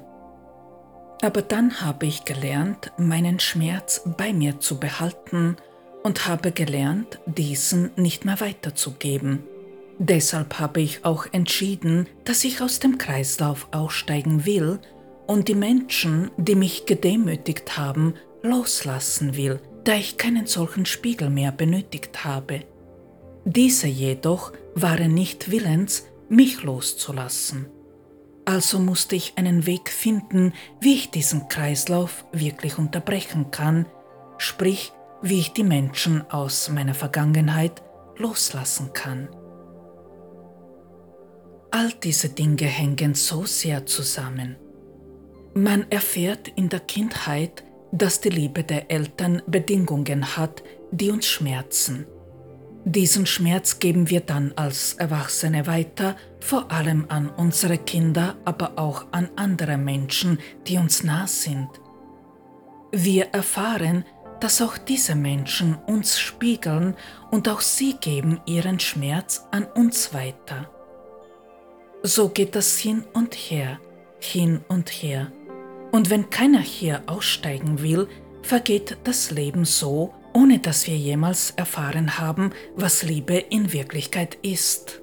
Aber 1.22 1.42
dann 1.42 1.82
habe 1.82 2.06
ich 2.06 2.26
gelernt, 2.26 2.92
meinen 2.98 3.40
Schmerz 3.40 4.02
bei 4.18 4.34
mir 4.34 4.60
zu 4.60 4.80
behalten 4.80 5.56
und 6.04 6.28
habe 6.28 6.52
gelernt, 6.52 7.20
diesen 7.26 7.90
nicht 7.96 8.26
mehr 8.26 8.40
weiterzugeben. 8.40 9.44
Deshalb 9.98 10.60
habe 10.60 10.82
ich 10.82 11.06
auch 11.06 11.26
entschieden, 11.32 12.08
dass 12.26 12.44
ich 12.44 12.62
aus 12.62 12.80
dem 12.80 12.98
Kreislauf 12.98 13.70
aussteigen 13.72 14.46
will 14.46 14.80
und 15.28 15.48
die 15.48 15.56
Menschen, 15.56 16.32
die 16.38 16.56
mich 16.56 16.86
gedemütigt 16.86 17.78
haben, 17.78 18.16
loslassen 18.42 19.36
will, 19.36 19.60
da 19.84 19.94
ich 19.94 20.18
keinen 20.18 20.46
solchen 20.46 20.86
Spiegel 20.86 21.30
mehr 21.30 21.52
benötigt 21.52 22.24
habe. 22.24 22.62
Diese 23.44 23.88
jedoch 23.88 24.54
waren 24.74 25.14
nicht 25.14 25.52
willens, 25.52 26.08
mich 26.30 26.64
loszulassen. 26.64 27.68
Also 28.46 28.80
musste 28.80 29.16
ich 29.16 29.34
einen 29.38 29.66
Weg 29.66 29.90
finden, 29.90 30.54
wie 30.80 30.94
ich 30.94 31.12
diesen 31.12 31.48
Kreislauf 31.48 32.26
wirklich 32.32 32.78
unterbrechen 32.78 33.50
kann, 33.52 33.88
sprich, 34.38 34.92
wie 35.22 35.40
ich 35.40 35.54
die 35.54 35.64
Menschen 35.64 36.30
aus 36.30 36.70
meiner 36.70 36.94
Vergangenheit 36.94 37.82
loslassen 38.18 38.94
kann. 38.94 39.30
All 41.72 41.92
diese 42.04 42.30
Dinge 42.30 42.66
hängen 42.66 43.16
so 43.16 43.46
sehr 43.46 43.86
zusammen. 43.86 44.56
Man 45.58 45.90
erfährt 45.90 46.50
in 46.50 46.68
der 46.68 46.82
Kindheit, 46.82 47.64
dass 47.94 48.20
die 48.20 48.28
Liebe 48.28 48.66
der 48.66 48.92
Eltern 48.92 49.42
Bedingungen 49.48 50.36
hat, 50.36 50.62
die 50.92 51.10
uns 51.10 51.28
schmerzen. 51.28 52.06
Diesen 52.84 53.26
Schmerz 53.26 53.80
geben 53.80 54.10
wir 54.10 54.20
dann 54.20 54.52
als 54.58 54.96
Erwachsene 54.96 55.66
weiter, 55.66 56.18
vor 56.42 56.74
allem 56.74 57.06
an 57.08 57.30
unsere 57.30 57.78
Kinder, 57.78 58.36
aber 58.44 58.74
auch 58.76 59.06
an 59.12 59.30
andere 59.38 59.78
Menschen, 59.78 60.40
die 60.68 60.78
uns 60.78 61.06
nah 61.06 61.26
sind. 61.26 61.70
Wir 62.92 63.28
erfahren, 63.28 64.04
dass 64.42 64.62
auch 64.62 64.78
diese 64.78 65.16
Menschen 65.16 65.76
uns 65.88 66.20
spiegeln 66.20 66.98
und 67.32 67.48
auch 67.48 67.62
sie 67.62 67.94
geben 67.94 68.42
ihren 68.46 68.82
Schmerz 68.82 69.48
an 69.52 69.64
uns 69.64 70.14
weiter. 70.14 70.70
So 72.04 72.28
geht 72.28 72.56
das 72.58 72.78
hin 72.78 73.06
und 73.14 73.34
her, 73.36 73.80
hin 74.20 74.60
und 74.68 74.90
her. 74.90 75.32
Und 75.96 76.10
wenn 76.10 76.30
keiner 76.30 76.60
hier 76.60 77.04
aussteigen 77.06 77.82
will, 77.82 78.10
vergeht 78.42 78.98
das 79.06 79.32
Leben 79.32 79.64
so, 79.64 80.14
ohne 80.34 80.60
dass 80.60 80.88
wir 80.88 80.98
jemals 80.98 81.52
erfahren 81.52 82.20
haben, 82.20 82.52
was 82.76 83.02
Liebe 83.02 83.36
in 83.36 83.72
Wirklichkeit 83.72 84.38
ist. 84.42 85.02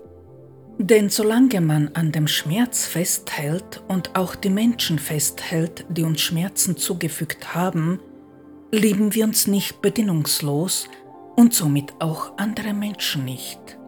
Denn 0.76 1.09
solange 1.09 1.62
man 1.62 1.88
an 1.95 2.12
dem 2.12 2.28
Schmerz 2.28 2.84
festhält 2.84 3.82
und 3.88 4.14
auch 4.16 4.34
die 4.34 4.51
Menschen 4.51 4.99
festhält, 4.99 5.86
die 5.88 6.03
uns 6.03 6.20
Schmerzen 6.20 6.76
zugefügt 6.76 7.55
haben, 7.55 7.99
lieben 8.70 9.14
wir 9.14 9.24
uns 9.24 9.47
nicht 9.47 9.80
bedingungslos 9.80 10.90
und 11.36 11.55
somit 11.55 11.95
auch 12.01 12.36
andere 12.36 12.74
Menschen 12.74 13.24
nicht. 13.24 13.78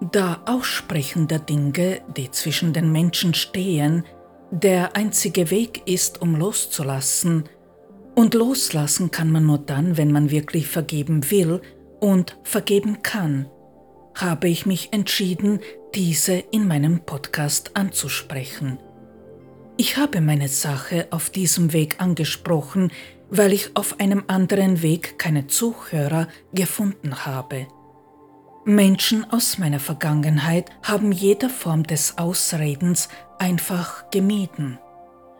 Da 0.00 0.40
Aussprechen 0.46 1.28
der 1.28 1.40
Dinge, 1.40 2.00
die 2.16 2.30
zwischen 2.30 2.72
den 2.72 2.92
Menschen 2.92 3.34
stehen, 3.34 4.04
der 4.62 4.96
einzige 4.96 5.50
Weg 5.50 5.82
ist, 5.86 6.22
um 6.22 6.34
loszulassen, 6.34 7.44
und 8.14 8.32
loslassen 8.32 9.10
kann 9.10 9.30
man 9.30 9.44
nur 9.44 9.58
dann, 9.58 9.98
wenn 9.98 10.10
man 10.10 10.30
wirklich 10.30 10.68
vergeben 10.68 11.30
will 11.30 11.60
und 12.00 12.38
vergeben 12.44 13.02
kann, 13.02 13.50
habe 14.14 14.48
ich 14.48 14.64
mich 14.64 14.94
entschieden, 14.94 15.60
diese 15.94 16.32
in 16.50 16.66
meinem 16.66 17.00
Podcast 17.00 17.72
anzusprechen. 17.74 18.78
Ich 19.76 19.98
habe 19.98 20.22
meine 20.22 20.48
Sache 20.48 21.08
auf 21.10 21.28
diesem 21.28 21.74
Weg 21.74 22.00
angesprochen, 22.00 22.90
weil 23.28 23.52
ich 23.52 23.76
auf 23.76 24.00
einem 24.00 24.24
anderen 24.28 24.80
Weg 24.80 25.18
keine 25.18 25.48
Zuhörer 25.48 26.28
gefunden 26.54 27.26
habe. 27.26 27.66
Menschen 28.68 29.24
aus 29.30 29.58
meiner 29.58 29.78
Vergangenheit 29.78 30.72
haben 30.82 31.12
jede 31.12 31.48
Form 31.48 31.84
des 31.84 32.18
Ausredens 32.18 33.08
einfach 33.38 34.10
gemieden. 34.10 34.80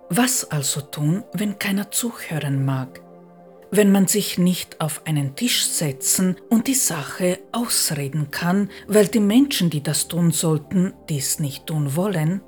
Was 0.08 0.48
also 0.52 0.80
tun, 0.80 1.24
wenn 1.32 1.58
keiner 1.58 1.90
zuhören 1.90 2.64
mag? 2.64 3.00
Wenn 3.72 3.90
man 3.90 4.06
sich 4.06 4.38
nicht 4.38 4.80
auf 4.80 5.02
einen 5.06 5.34
Tisch 5.34 5.66
setzen 5.66 6.36
und 6.50 6.68
die 6.68 6.74
Sache 6.74 7.40
ausreden 7.50 8.30
kann, 8.30 8.70
weil 8.86 9.08
die 9.08 9.18
Menschen, 9.18 9.70
die 9.70 9.82
das 9.82 10.06
tun 10.06 10.30
sollten, 10.30 10.94
dies 11.08 11.40
nicht 11.40 11.66
tun 11.66 11.96
wollen? 11.96 12.42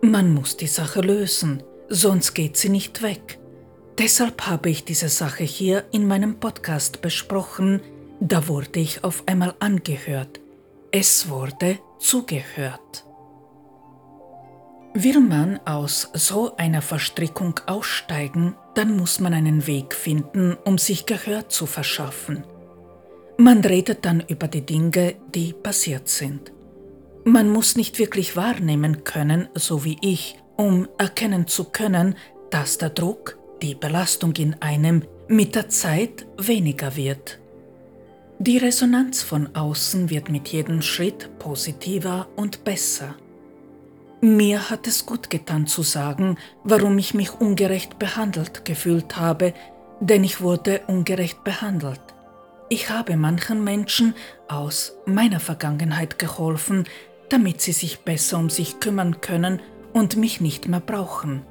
Man 0.00 0.32
muss 0.32 0.56
die 0.56 0.68
Sache 0.68 1.00
lösen, 1.00 1.60
sonst 1.88 2.34
geht 2.34 2.56
sie 2.56 2.68
nicht 2.68 3.02
weg. 3.02 3.40
Deshalb 3.98 4.46
habe 4.46 4.70
ich 4.70 4.84
diese 4.84 5.08
Sache 5.08 5.42
hier 5.42 5.84
in 5.90 6.06
meinem 6.06 6.38
Podcast 6.38 7.02
besprochen, 7.02 7.82
da 8.28 8.46
wurde 8.46 8.78
ich 8.78 9.02
auf 9.02 9.24
einmal 9.26 9.54
angehört. 9.58 10.40
Es 10.92 11.28
wurde 11.28 11.78
zugehört. 11.98 13.04
Will 14.94 15.20
man 15.20 15.58
aus 15.66 16.10
so 16.12 16.54
einer 16.56 16.82
Verstrickung 16.82 17.58
aussteigen, 17.66 18.54
dann 18.74 18.96
muss 18.96 19.18
man 19.18 19.34
einen 19.34 19.66
Weg 19.66 19.94
finden, 19.94 20.56
um 20.64 20.78
sich 20.78 21.06
Gehör 21.06 21.48
zu 21.48 21.66
verschaffen. 21.66 22.44
Man 23.38 23.60
redet 23.60 24.04
dann 24.04 24.20
über 24.20 24.46
die 24.46 24.64
Dinge, 24.64 25.16
die 25.34 25.52
passiert 25.52 26.08
sind. 26.08 26.52
Man 27.24 27.50
muss 27.50 27.74
nicht 27.74 27.98
wirklich 27.98 28.36
wahrnehmen 28.36 29.02
können, 29.02 29.48
so 29.54 29.84
wie 29.84 29.96
ich, 30.00 30.38
um 30.56 30.86
erkennen 30.98 31.48
zu 31.48 31.64
können, 31.64 32.14
dass 32.50 32.78
der 32.78 32.90
Druck, 32.90 33.38
die 33.62 33.74
Belastung 33.74 34.34
in 34.36 34.54
einem 34.60 35.02
mit 35.26 35.54
der 35.54 35.68
Zeit 35.70 36.26
weniger 36.36 36.94
wird. 36.94 37.41
Die 38.44 38.58
Resonanz 38.58 39.22
von 39.22 39.54
außen 39.54 40.10
wird 40.10 40.28
mit 40.28 40.48
jedem 40.48 40.82
Schritt 40.82 41.38
positiver 41.38 42.26
und 42.34 42.64
besser. 42.64 43.14
Mir 44.20 44.68
hat 44.68 44.88
es 44.88 45.06
gut 45.06 45.30
getan 45.30 45.68
zu 45.68 45.82
sagen, 45.82 46.36
warum 46.64 46.98
ich 46.98 47.14
mich 47.14 47.32
ungerecht 47.40 48.00
behandelt 48.00 48.64
gefühlt 48.64 49.16
habe, 49.16 49.54
denn 50.00 50.24
ich 50.24 50.40
wurde 50.40 50.80
ungerecht 50.88 51.44
behandelt. 51.44 52.00
Ich 52.68 52.90
habe 52.90 53.16
manchen 53.16 53.62
Menschen 53.62 54.14
aus 54.48 54.94
meiner 55.06 55.38
Vergangenheit 55.38 56.18
geholfen, 56.18 56.82
damit 57.28 57.60
sie 57.60 57.72
sich 57.72 58.00
besser 58.00 58.38
um 58.38 58.50
sich 58.50 58.80
kümmern 58.80 59.20
können 59.20 59.60
und 59.92 60.16
mich 60.16 60.40
nicht 60.40 60.66
mehr 60.66 60.80
brauchen 60.80 61.42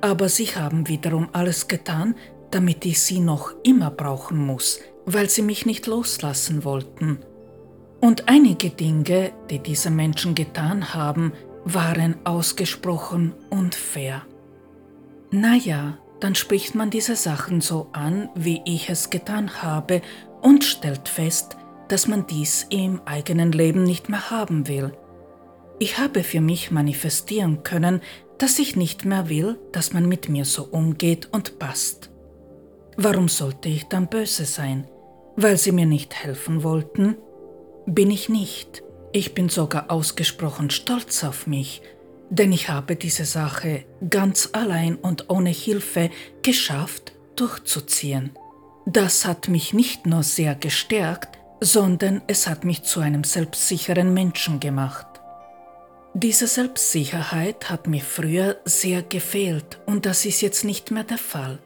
aber 0.00 0.28
sie 0.28 0.46
haben 0.46 0.88
wiederum 0.88 1.28
alles 1.32 1.68
getan, 1.68 2.14
damit 2.50 2.84
ich 2.84 3.02
sie 3.02 3.20
noch 3.20 3.52
immer 3.64 3.90
brauchen 3.90 4.38
muss, 4.38 4.80
weil 5.06 5.30
sie 5.30 5.42
mich 5.42 5.64
nicht 5.64 5.86
loslassen 5.86 6.64
wollten. 6.64 7.18
Und 8.00 8.28
einige 8.28 8.70
Dinge, 8.70 9.32
die 9.48 9.60
diese 9.60 9.90
Menschen 9.90 10.34
getan 10.34 10.92
haben, 10.92 11.32
waren 11.64 12.16
ausgesprochen 12.24 13.32
unfair. 13.50 14.22
Naja, 15.30 15.98
dann 16.20 16.34
spricht 16.34 16.74
man 16.74 16.90
diese 16.90 17.16
Sachen 17.16 17.60
so 17.60 17.88
an, 17.92 18.28
wie 18.34 18.62
ich 18.64 18.90
es 18.90 19.10
getan 19.10 19.62
habe, 19.62 20.02
und 20.42 20.64
stellt 20.64 21.08
fest, 21.08 21.56
dass 21.88 22.06
man 22.08 22.26
dies 22.26 22.66
im 22.70 23.00
eigenen 23.04 23.52
Leben 23.52 23.82
nicht 23.84 24.08
mehr 24.08 24.30
haben 24.30 24.68
will. 24.68 24.92
Ich 25.78 25.98
habe 25.98 26.22
für 26.22 26.40
mich 26.40 26.70
manifestieren 26.70 27.62
können, 27.62 28.00
dass 28.38 28.58
ich 28.58 28.76
nicht 28.76 29.04
mehr 29.04 29.28
will, 29.28 29.58
dass 29.72 29.92
man 29.92 30.06
mit 30.06 30.28
mir 30.28 30.44
so 30.44 30.64
umgeht 30.64 31.28
und 31.32 31.58
passt. 31.58 32.10
Warum 32.96 33.28
sollte 33.28 33.68
ich 33.68 33.84
dann 33.84 34.08
böse 34.08 34.44
sein? 34.44 34.86
Weil 35.36 35.58
sie 35.58 35.72
mir 35.72 35.86
nicht 35.86 36.14
helfen 36.14 36.62
wollten? 36.62 37.16
Bin 37.86 38.10
ich 38.10 38.28
nicht. 38.28 38.82
Ich 39.12 39.34
bin 39.34 39.48
sogar 39.48 39.90
ausgesprochen 39.90 40.70
stolz 40.70 41.24
auf 41.24 41.46
mich, 41.46 41.82
denn 42.30 42.52
ich 42.52 42.68
habe 42.68 42.96
diese 42.96 43.24
Sache 43.24 43.84
ganz 44.10 44.50
allein 44.52 44.96
und 44.96 45.30
ohne 45.30 45.50
Hilfe 45.50 46.10
geschafft 46.42 47.12
durchzuziehen. 47.36 48.30
Das 48.86 49.24
hat 49.24 49.48
mich 49.48 49.72
nicht 49.72 50.06
nur 50.06 50.22
sehr 50.22 50.54
gestärkt, 50.54 51.38
sondern 51.60 52.22
es 52.26 52.46
hat 52.46 52.64
mich 52.64 52.82
zu 52.82 53.00
einem 53.00 53.24
selbstsicheren 53.24 54.12
Menschen 54.12 54.60
gemacht. 54.60 55.06
Diese 56.14 56.46
Selbstsicherheit 56.46 57.68
hat 57.68 57.86
mir 57.86 58.00
früher 58.00 58.56
sehr 58.64 59.02
gefehlt 59.02 59.80
und 59.86 60.06
das 60.06 60.24
ist 60.24 60.40
jetzt 60.40 60.64
nicht 60.64 60.90
mehr 60.90 61.04
der 61.04 61.18
Fall. 61.18 61.58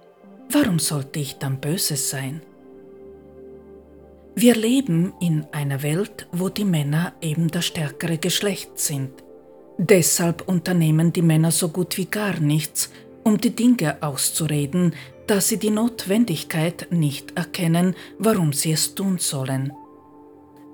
Warum 0.49 0.79
sollte 0.79 1.21
ich 1.21 1.39
dann 1.39 1.61
böse 1.61 1.97
sein? 1.97 2.43
Wir 4.35 4.55
leben 4.55 5.13
in 5.21 5.47
einer 5.53 5.83
Welt, 5.83 6.29
wo 6.33 6.49
die 6.49 6.65
Männer 6.65 7.13
eben 7.21 7.49
das 7.49 7.67
stärkere 7.67 8.19
Geschlecht 8.19 8.79
sind. 8.79 9.11
Deshalb 9.77 10.47
unternehmen 10.47 11.13
die 11.13 11.23
Männer 11.23 11.51
so 11.51 11.69
gut 11.69 11.97
wie 11.97 12.07
gar 12.07 12.39
nichts, 12.39 12.91
um 13.25 13.39
die 13.39 13.55
Dinge 13.55 14.03
auszureden, 14.03 14.95
da 15.27 15.41
sie 15.41 15.59
die 15.59 15.71
Notwendigkeit 15.71 16.89
nicht 16.91 17.37
erkennen, 17.37 17.95
warum 18.19 18.53
sie 18.53 18.73
es 18.73 18.95
tun 18.95 19.19
sollen. 19.19 19.73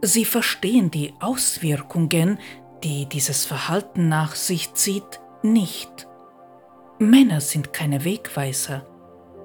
Sie 0.03 0.25
verstehen 0.25 0.91
die 0.91 1.15
Auswirkungen, 1.21 2.39
die 2.85 3.07
dieses 3.07 3.45
Verhalten 3.45 4.09
nach 4.09 4.35
sich 4.35 4.75
zieht, 4.75 5.21
nicht. 5.43 6.07
Männer 6.99 7.41
sind 7.41 7.73
keine 7.73 8.05
Wegweiser. 8.05 8.87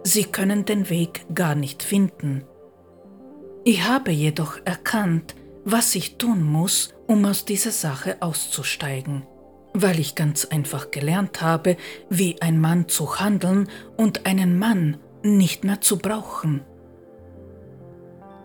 Sie 0.03 0.23
können 0.23 0.65
den 0.65 0.89
Weg 0.89 1.25
gar 1.33 1.55
nicht 1.55 1.83
finden. 1.83 2.43
Ich 3.63 3.87
habe 3.87 4.11
jedoch 4.11 4.57
erkannt, 4.65 5.35
was 5.65 5.93
ich 5.93 6.17
tun 6.17 6.41
muss, 6.41 6.95
um 7.05 7.25
aus 7.25 7.45
dieser 7.45 7.69
Sache 7.69 8.17
auszusteigen, 8.19 9.23
weil 9.73 9.99
ich 9.99 10.15
ganz 10.15 10.45
einfach 10.45 10.89
gelernt 10.89 11.41
habe, 11.41 11.77
wie 12.09 12.41
ein 12.41 12.59
Mann 12.59 12.87
zu 12.87 13.19
handeln 13.19 13.69
und 13.97 14.25
einen 14.25 14.57
Mann 14.57 14.97
nicht 15.21 15.63
mehr 15.63 15.79
zu 15.79 15.99
brauchen. 15.99 16.61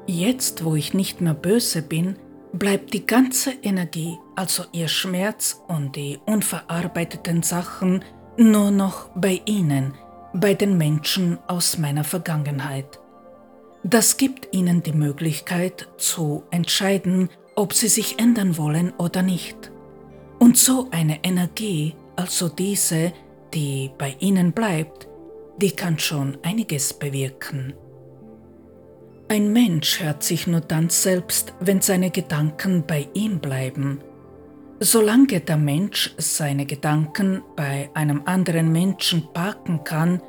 Jetzt, 0.07 0.65
wo 0.65 0.75
ich 0.75 0.93
nicht 0.93 1.23
mehr 1.23 1.35
böse 1.35 1.81
bin, 1.81 2.17
bleibt 2.53 2.93
die 2.93 3.07
ganze 3.07 3.53
Energie, 3.63 4.19
also 4.35 4.65
ihr 4.73 4.89
Schmerz 4.89 5.63
und 5.67 5.97
die 5.97 6.19
unverarbeiteten 6.27 7.43
Sachen, 7.43 8.05
nur 8.37 8.71
noch 8.71 9.09
bei 9.15 9.41
ihnen, 9.47 9.95
bei 10.35 10.53
den 10.53 10.77
Menschen 10.77 11.39
aus 11.47 11.79
meiner 11.79 12.05
Vergangenheit. 12.05 13.01
Das 13.89 14.17
gibt 14.17 14.49
ihnen 14.51 14.83
die 14.83 14.93
Möglichkeit 14.93 15.87
zu 15.97 16.43
entscheiden, 16.51 17.29
ob 17.55 17.73
sie 17.73 17.87
sich 17.87 18.19
ändern 18.19 18.59
wollen 18.59 18.93
oder 18.99 19.23
nicht. 19.23 19.71
Und 20.41 20.59
so 20.59 20.89
eine 20.91 21.23
Energie, 21.23 21.95
also 22.17 22.49
diese, 22.49 23.13
die 23.55 23.93
bei 23.97 24.17
ihnen 24.19 24.51
bleibt, 24.51 25.07
die 25.59 25.71
kann 25.71 26.01
schon 26.01 26.37
einiges 26.43 26.95
bewirken. 26.95 27.75
Ein 29.29 29.53
Mensch 29.53 30.03
hört 30.03 30.25
sich 30.25 30.49
nur 30.49 30.63
dann 30.63 30.89
selbst, 30.89 31.55
wenn 31.61 31.81
seine 31.81 32.11
Gedanken 32.11 32.83
bei 32.89 33.07
ihm 33.15 33.39
bleiben. 33.39 34.01
Solange 34.81 35.39
der 35.41 35.59
Mensch 35.59 36.13
seine 36.19 36.67
Gedanken 36.67 37.41
bei 37.55 37.89
einem 37.95 38.23
anderen 38.25 38.73
Menschen 38.73 39.33
parken 39.33 39.85
kann 39.85 40.21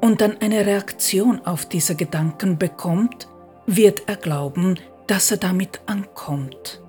und 0.00 0.20
dann 0.20 0.38
eine 0.40 0.64
Reaktion 0.66 1.44
auf 1.44 1.66
diese 1.66 1.94
Gedanken 1.94 2.58
bekommt, 2.58 3.28
wird 3.66 4.02
er 4.06 4.16
glauben, 4.16 4.78
dass 5.06 5.30
er 5.30 5.38
damit 5.38 5.80
ankommt. 5.86 6.82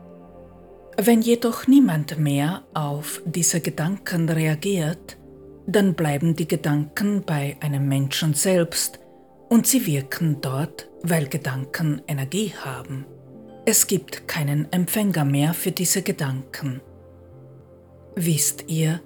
Wenn 0.97 1.22
jedoch 1.22 1.68
niemand 1.68 2.20
mehr 2.20 2.64
auf 2.74 3.22
diese 3.26 3.62
Gedanken 3.62 4.28
reagiert, 4.30 5.18
dann 5.66 5.93
bleiben 5.93 6.36
die 6.36 6.47
Gedanken 6.47 7.24
bei 7.26 7.55
einem 7.62 7.88
Menschen 7.88 8.34
selbst 8.34 8.99
und 9.49 9.66
sie 9.66 9.86
wirken 9.86 10.41
dort, 10.41 10.89
weil 11.03 11.28
Gedanken 11.28 12.01
Energie 12.07 12.53
haben. 12.64 13.05
Es 13.66 13.88
gibt 13.88 14.28
keinen 14.28 14.72
Empfänger 14.72 15.26
mehr 15.26 15.53
für 15.53 15.72
diese 15.72 16.01
Gedanken. 16.01 16.82
Wisst 18.16 18.66
ihr, 18.68 18.99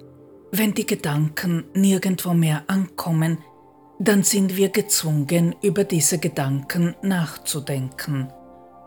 wenn 0.50 0.74
die 0.74 0.86
Gedanken 0.86 1.64
nirgendwo 1.74 2.34
mehr 2.34 2.64
ankommen, 2.66 3.38
dann 3.98 4.22
sind 4.22 4.56
wir 4.56 4.70
gezwungen, 4.70 5.54
über 5.62 5.84
diese 5.84 6.18
Gedanken 6.18 6.94
nachzudenken. 7.02 8.28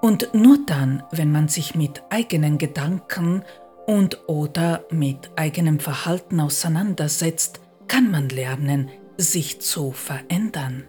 Und 0.01 0.29
nur 0.33 0.59
dann, 0.65 1.03
wenn 1.11 1.31
man 1.31 1.47
sich 1.47 1.75
mit 1.75 2.03
eigenen 2.09 2.57
Gedanken 2.57 3.43
und 3.87 4.27
oder 4.27 4.85
mit 4.91 5.31
eigenem 5.35 5.79
Verhalten 5.79 6.39
auseinandersetzt, 6.39 7.61
kann 7.87 8.11
man 8.11 8.29
lernen, 8.29 8.89
sich 9.17 9.61
zu 9.61 9.91
verändern. 9.91 10.83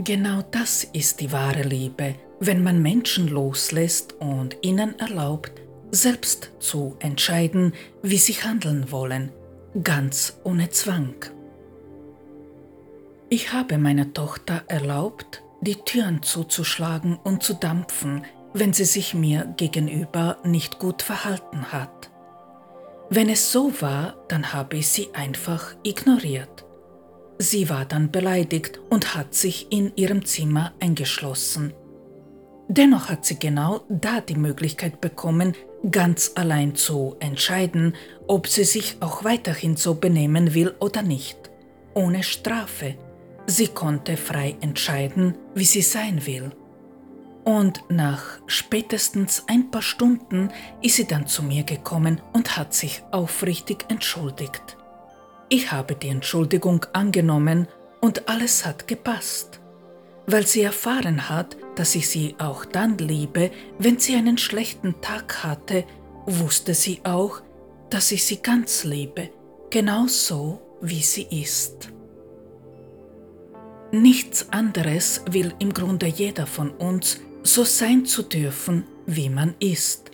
Genau 0.00 0.42
das 0.50 0.84
ist 0.84 1.20
die 1.20 1.32
wahre 1.32 1.62
Liebe, 1.62 2.14
wenn 2.40 2.62
man 2.62 2.80
Menschen 2.80 3.28
loslässt 3.28 4.14
und 4.20 4.56
ihnen 4.62 4.98
erlaubt, 4.98 5.52
selbst 5.90 6.52
zu 6.60 6.96
entscheiden, 7.00 7.72
wie 8.02 8.18
sie 8.18 8.34
handeln 8.34 8.90
wollen, 8.90 9.32
ganz 9.82 10.38
ohne 10.44 10.70
Zwang. 10.70 11.14
Ich 13.30 13.52
habe 13.52 13.76
meiner 13.76 14.14
Tochter 14.14 14.62
erlaubt, 14.68 15.42
die 15.60 15.74
Türen 15.74 16.22
zuzuschlagen 16.22 17.18
und 17.22 17.42
zu 17.42 17.52
dampfen, 17.52 18.24
wenn 18.54 18.72
sie 18.72 18.86
sich 18.86 19.12
mir 19.12 19.52
gegenüber 19.58 20.38
nicht 20.44 20.78
gut 20.78 21.02
verhalten 21.02 21.70
hat. 21.70 22.10
Wenn 23.10 23.28
es 23.28 23.52
so 23.52 23.70
war, 23.82 24.16
dann 24.28 24.54
habe 24.54 24.78
ich 24.78 24.88
sie 24.88 25.10
einfach 25.12 25.74
ignoriert. 25.82 26.64
Sie 27.38 27.68
war 27.68 27.84
dann 27.84 28.10
beleidigt 28.10 28.80
und 28.88 29.14
hat 29.14 29.34
sich 29.34 29.70
in 29.70 29.92
ihrem 29.96 30.24
Zimmer 30.24 30.72
eingeschlossen. 30.80 31.74
Dennoch 32.68 33.10
hat 33.10 33.26
sie 33.26 33.38
genau 33.38 33.82
da 33.90 34.22
die 34.22 34.36
Möglichkeit 34.36 35.02
bekommen, 35.02 35.54
ganz 35.90 36.32
allein 36.34 36.74
zu 36.74 37.16
entscheiden, 37.20 37.94
ob 38.26 38.46
sie 38.46 38.64
sich 38.64 38.96
auch 39.00 39.22
weiterhin 39.22 39.76
so 39.76 39.94
benehmen 39.94 40.54
will 40.54 40.74
oder 40.80 41.02
nicht, 41.02 41.38
ohne 41.94 42.22
Strafe. 42.22 42.96
Sie 43.50 43.68
konnte 43.68 44.18
frei 44.18 44.58
entscheiden, 44.60 45.34
wie 45.54 45.64
sie 45.64 45.80
sein 45.80 46.26
will. 46.26 46.52
Und 47.44 47.82
nach 47.88 48.22
spätestens 48.46 49.44
ein 49.46 49.70
paar 49.70 49.80
Stunden 49.80 50.50
ist 50.82 50.96
sie 50.96 51.06
dann 51.06 51.26
zu 51.26 51.42
mir 51.42 51.62
gekommen 51.62 52.20
und 52.34 52.58
hat 52.58 52.74
sich 52.74 53.02
aufrichtig 53.10 53.86
entschuldigt. 53.88 54.76
Ich 55.48 55.72
habe 55.72 55.94
die 55.94 56.08
Entschuldigung 56.08 56.84
angenommen 56.92 57.68
und 58.02 58.28
alles 58.28 58.66
hat 58.66 58.86
gepasst. 58.86 59.60
Weil 60.26 60.46
sie 60.46 60.60
erfahren 60.60 61.30
hat, 61.30 61.56
dass 61.74 61.94
ich 61.94 62.06
sie 62.06 62.34
auch 62.38 62.66
dann 62.66 62.98
liebe, 62.98 63.50
wenn 63.78 63.98
sie 63.98 64.16
einen 64.16 64.36
schlechten 64.36 65.00
Tag 65.00 65.42
hatte, 65.42 65.84
wusste 66.26 66.74
sie 66.74 67.00
auch, 67.04 67.40
dass 67.88 68.12
ich 68.12 68.26
sie 68.26 68.42
ganz 68.42 68.84
liebe, 68.84 69.30
genau 69.70 70.06
so, 70.06 70.60
wie 70.82 71.00
sie 71.00 71.26
ist. 71.30 71.94
Nichts 73.90 74.50
anderes 74.50 75.22
will 75.30 75.54
im 75.58 75.72
Grunde 75.72 76.06
jeder 76.06 76.46
von 76.46 76.70
uns, 76.70 77.20
so 77.42 77.64
sein 77.64 78.04
zu 78.04 78.22
dürfen, 78.22 78.84
wie 79.06 79.30
man 79.30 79.54
ist. 79.60 80.10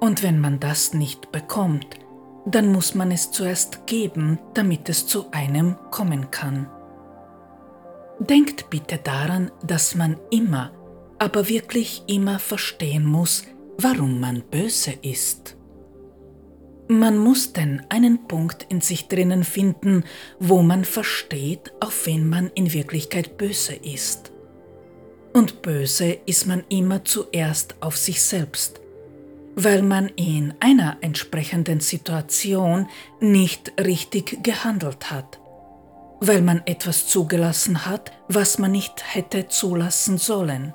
Und 0.00 0.22
wenn 0.22 0.40
man 0.40 0.58
das 0.58 0.94
nicht 0.94 1.30
bekommt, 1.30 1.86
dann 2.44 2.72
muss 2.72 2.94
man 2.94 3.12
es 3.12 3.30
zuerst 3.30 3.86
geben, 3.86 4.38
damit 4.54 4.88
es 4.88 5.06
zu 5.06 5.30
einem 5.30 5.76
kommen 5.90 6.30
kann. 6.30 6.68
Denkt 8.18 8.70
bitte 8.70 8.98
daran, 8.98 9.52
dass 9.62 9.94
man 9.94 10.16
immer, 10.30 10.72
aber 11.18 11.48
wirklich 11.48 12.02
immer 12.06 12.38
verstehen 12.38 13.04
muss, 13.04 13.44
warum 13.78 14.18
man 14.18 14.42
böse 14.42 14.94
ist. 15.02 15.57
Man 16.90 17.18
muss 17.18 17.52
denn 17.52 17.82
einen 17.90 18.26
Punkt 18.26 18.64
in 18.70 18.80
sich 18.80 19.08
drinnen 19.08 19.44
finden, 19.44 20.04
wo 20.38 20.62
man 20.62 20.86
versteht, 20.86 21.70
auf 21.80 22.06
wen 22.06 22.26
man 22.26 22.50
in 22.54 22.72
Wirklichkeit 22.72 23.36
böse 23.36 23.74
ist. 23.74 24.32
Und 25.34 25.60
böse 25.60 26.12
ist 26.24 26.46
man 26.46 26.64
immer 26.70 27.04
zuerst 27.04 27.74
auf 27.80 27.98
sich 27.98 28.22
selbst, 28.22 28.80
weil 29.54 29.82
man 29.82 30.08
in 30.16 30.54
einer 30.60 30.96
entsprechenden 31.02 31.80
Situation 31.80 32.88
nicht 33.20 33.72
richtig 33.78 34.42
gehandelt 34.42 35.10
hat, 35.10 35.38
weil 36.20 36.40
man 36.40 36.62
etwas 36.64 37.06
zugelassen 37.06 37.84
hat, 37.84 38.12
was 38.28 38.58
man 38.58 38.72
nicht 38.72 39.14
hätte 39.14 39.48
zulassen 39.48 40.16
sollen. 40.16 40.72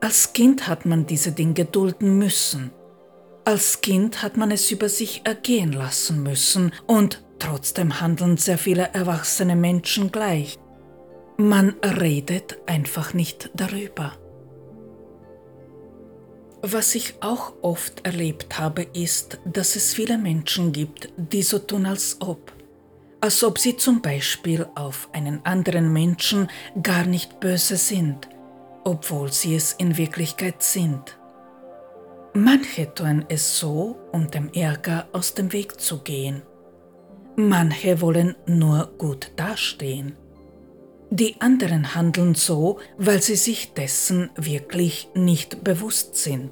Als 0.00 0.32
Kind 0.32 0.66
hat 0.66 0.86
man 0.86 1.06
diese 1.06 1.30
Dinge 1.30 1.66
dulden 1.66 2.18
müssen. 2.18 2.72
Als 3.46 3.80
Kind 3.80 4.24
hat 4.24 4.36
man 4.36 4.50
es 4.50 4.72
über 4.72 4.88
sich 4.88 5.20
ergehen 5.22 5.70
lassen 5.70 6.20
müssen 6.24 6.72
und 6.88 7.22
trotzdem 7.38 8.00
handeln 8.00 8.38
sehr 8.38 8.58
viele 8.58 8.92
erwachsene 8.92 9.54
Menschen 9.54 10.10
gleich. 10.10 10.58
Man 11.36 11.76
redet 11.80 12.58
einfach 12.66 13.14
nicht 13.14 13.50
darüber. 13.54 14.14
Was 16.60 16.96
ich 16.96 17.22
auch 17.22 17.52
oft 17.62 18.04
erlebt 18.04 18.58
habe, 18.58 18.82
ist, 18.82 19.38
dass 19.44 19.76
es 19.76 19.94
viele 19.94 20.18
Menschen 20.18 20.72
gibt, 20.72 21.10
die 21.16 21.42
so 21.42 21.60
tun, 21.60 21.86
als 21.86 22.16
ob. 22.18 22.52
Als 23.20 23.44
ob 23.44 23.60
sie 23.60 23.76
zum 23.76 24.02
Beispiel 24.02 24.66
auf 24.74 25.08
einen 25.12 25.46
anderen 25.46 25.92
Menschen 25.92 26.48
gar 26.82 27.04
nicht 27.04 27.38
böse 27.38 27.76
sind, 27.76 28.28
obwohl 28.82 29.30
sie 29.32 29.54
es 29.54 29.72
in 29.74 29.96
Wirklichkeit 29.96 30.64
sind. 30.64 31.15
Manche 32.36 32.92
tun 32.92 33.24
es 33.30 33.58
so, 33.58 33.96
um 34.12 34.30
dem 34.30 34.50
Ärger 34.52 35.08
aus 35.12 35.32
dem 35.32 35.54
Weg 35.54 35.80
zu 35.80 36.00
gehen. 36.00 36.42
Manche 37.34 38.02
wollen 38.02 38.36
nur 38.44 38.92
gut 38.98 39.32
dastehen. 39.36 40.16
Die 41.08 41.40
anderen 41.40 41.94
handeln 41.94 42.34
so, 42.34 42.78
weil 42.98 43.22
sie 43.22 43.36
sich 43.36 43.72
dessen 43.72 44.28
wirklich 44.36 45.08
nicht 45.14 45.64
bewusst 45.64 46.16
sind. 46.16 46.50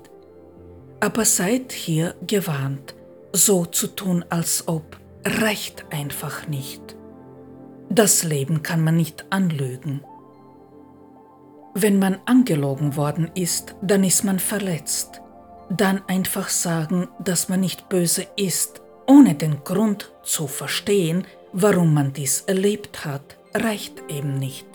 Aber 1.00 1.26
seid 1.26 1.72
hier 1.72 2.14
gewarnt, 2.26 2.94
so 3.34 3.66
zu 3.66 3.88
tun, 3.88 4.24
als 4.30 4.66
ob, 4.66 4.98
reicht 5.22 5.84
einfach 5.90 6.48
nicht. 6.48 6.96
Das 7.90 8.24
Leben 8.24 8.62
kann 8.62 8.82
man 8.82 8.96
nicht 8.96 9.26
anlügen. 9.28 10.00
Wenn 11.74 11.98
man 11.98 12.20
angelogen 12.24 12.96
worden 12.96 13.30
ist, 13.34 13.76
dann 13.82 14.02
ist 14.02 14.24
man 14.24 14.38
verletzt. 14.38 15.20
Dann 15.70 16.02
einfach 16.06 16.48
sagen, 16.48 17.08
dass 17.18 17.48
man 17.48 17.60
nicht 17.60 17.88
böse 17.88 18.26
ist, 18.36 18.82
ohne 19.06 19.34
den 19.34 19.64
Grund 19.64 20.12
zu 20.22 20.46
verstehen, 20.46 21.26
warum 21.52 21.94
man 21.94 22.12
dies 22.12 22.42
erlebt 22.42 23.04
hat 23.04 23.36
reicht 23.54 24.02
eben 24.08 24.38
nicht. 24.38 24.66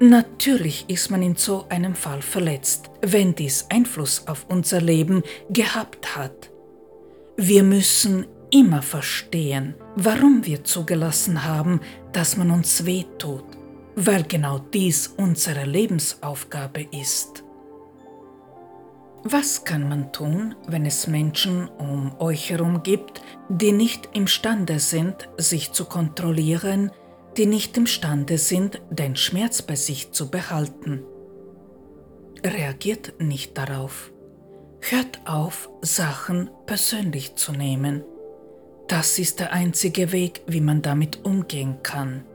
Natürlich 0.00 0.86
ist 0.88 1.10
man 1.10 1.22
in 1.22 1.36
so 1.36 1.66
einem 1.68 1.94
Fall 1.94 2.20
verletzt, 2.20 2.90
wenn 3.00 3.34
dies 3.34 3.66
Einfluss 3.70 4.26
auf 4.26 4.46
unser 4.48 4.80
Leben 4.80 5.22
gehabt 5.50 6.16
hat. 6.16 6.50
Wir 7.36 7.62
müssen 7.62 8.26
immer 8.50 8.82
verstehen, 8.82 9.74
warum 9.96 10.44
wir 10.44 10.64
zugelassen 10.64 11.44
haben, 11.44 11.80
dass 12.12 12.36
man 12.36 12.50
uns 12.50 12.84
wehtut, 12.86 13.44
weil 13.94 14.24
genau 14.24 14.58
dies 14.58 15.08
unsere 15.16 15.64
Lebensaufgabe 15.64 16.86
ist. 16.90 17.43
Was 19.26 19.64
kann 19.64 19.88
man 19.88 20.12
tun, 20.12 20.54
wenn 20.66 20.84
es 20.84 21.06
Menschen 21.06 21.66
um 21.66 22.14
euch 22.20 22.50
herum 22.50 22.82
gibt, 22.82 23.22
die 23.48 23.72
nicht 23.72 24.10
imstande 24.12 24.78
sind, 24.78 25.30
sich 25.38 25.72
zu 25.72 25.86
kontrollieren, 25.86 26.90
die 27.38 27.46
nicht 27.46 27.76
imstande 27.78 28.36
sind, 28.36 28.82
den 28.90 29.16
Schmerz 29.16 29.62
bei 29.62 29.76
sich 29.76 30.12
zu 30.12 30.30
behalten. 30.30 31.02
Reagiert 32.44 33.14
nicht 33.18 33.56
darauf. 33.56 34.12
Hört 34.80 35.20
auf, 35.24 35.70
Sachen 35.80 36.50
persönlich 36.66 37.34
zu 37.36 37.52
nehmen. 37.52 38.04
Das 38.88 39.18
ist 39.18 39.40
der 39.40 39.54
einzige 39.54 40.12
Weg, 40.12 40.42
wie 40.46 40.60
man 40.60 40.82
damit 40.82 41.24
umgehen 41.24 41.78
kann. 41.82 42.26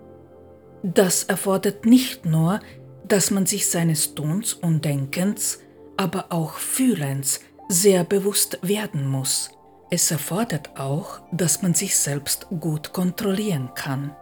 Das 0.82 1.26
erfordert 1.26 1.86
nicht 1.86 2.26
nur, 2.26 2.60
dass 3.08 3.30
man 3.30 3.46
sich 3.46 3.70
seines 3.70 4.16
Tuns 4.16 4.54
und 4.54 4.84
Denkens, 4.86 5.60
aber 6.00 6.28
auch 6.30 6.54
Fühlens 6.54 7.42
sehr 7.68 8.06
bewusst 8.06 8.58
werden 8.62 9.06
muss. 9.06 9.52
Es 9.92 10.10
erfordert 10.12 10.80
auch, 10.80 11.20
dass 11.34 11.62
man 11.62 11.74
sich 11.74 11.98
selbst 11.98 12.48
gut 12.62 12.94
kontrollieren 12.94 13.72
kann. 13.76 14.16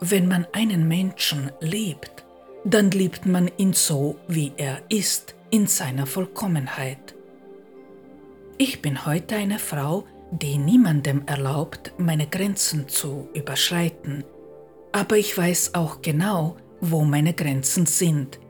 Wenn 0.00 0.26
man 0.26 0.48
einen 0.52 0.88
Menschen 0.88 1.52
liebt, 1.60 2.24
dann 2.64 2.90
liebt 2.90 3.26
man 3.26 3.48
ihn 3.58 3.74
so, 3.74 4.16
wie 4.26 4.52
er 4.56 4.82
ist, 4.88 5.36
in 5.50 5.68
seiner 5.68 6.06
Vollkommenheit. 6.06 7.14
Ich 8.58 8.82
bin 8.82 9.06
heute 9.06 9.36
eine 9.36 9.60
Frau, 9.60 10.04
die 10.32 10.58
niemandem 10.58 11.22
erlaubt, 11.26 11.92
meine 11.96 12.26
Grenzen 12.26 12.88
zu 12.88 13.28
überschreiten. 13.34 14.24
aber 14.92 15.16
ich 15.16 15.38
weiß 15.38 15.76
auch 15.76 16.02
genau, 16.02 16.56
wo 16.80 17.04
meine 17.04 17.34
Grenzen 17.34 17.86
sind. 17.86 18.40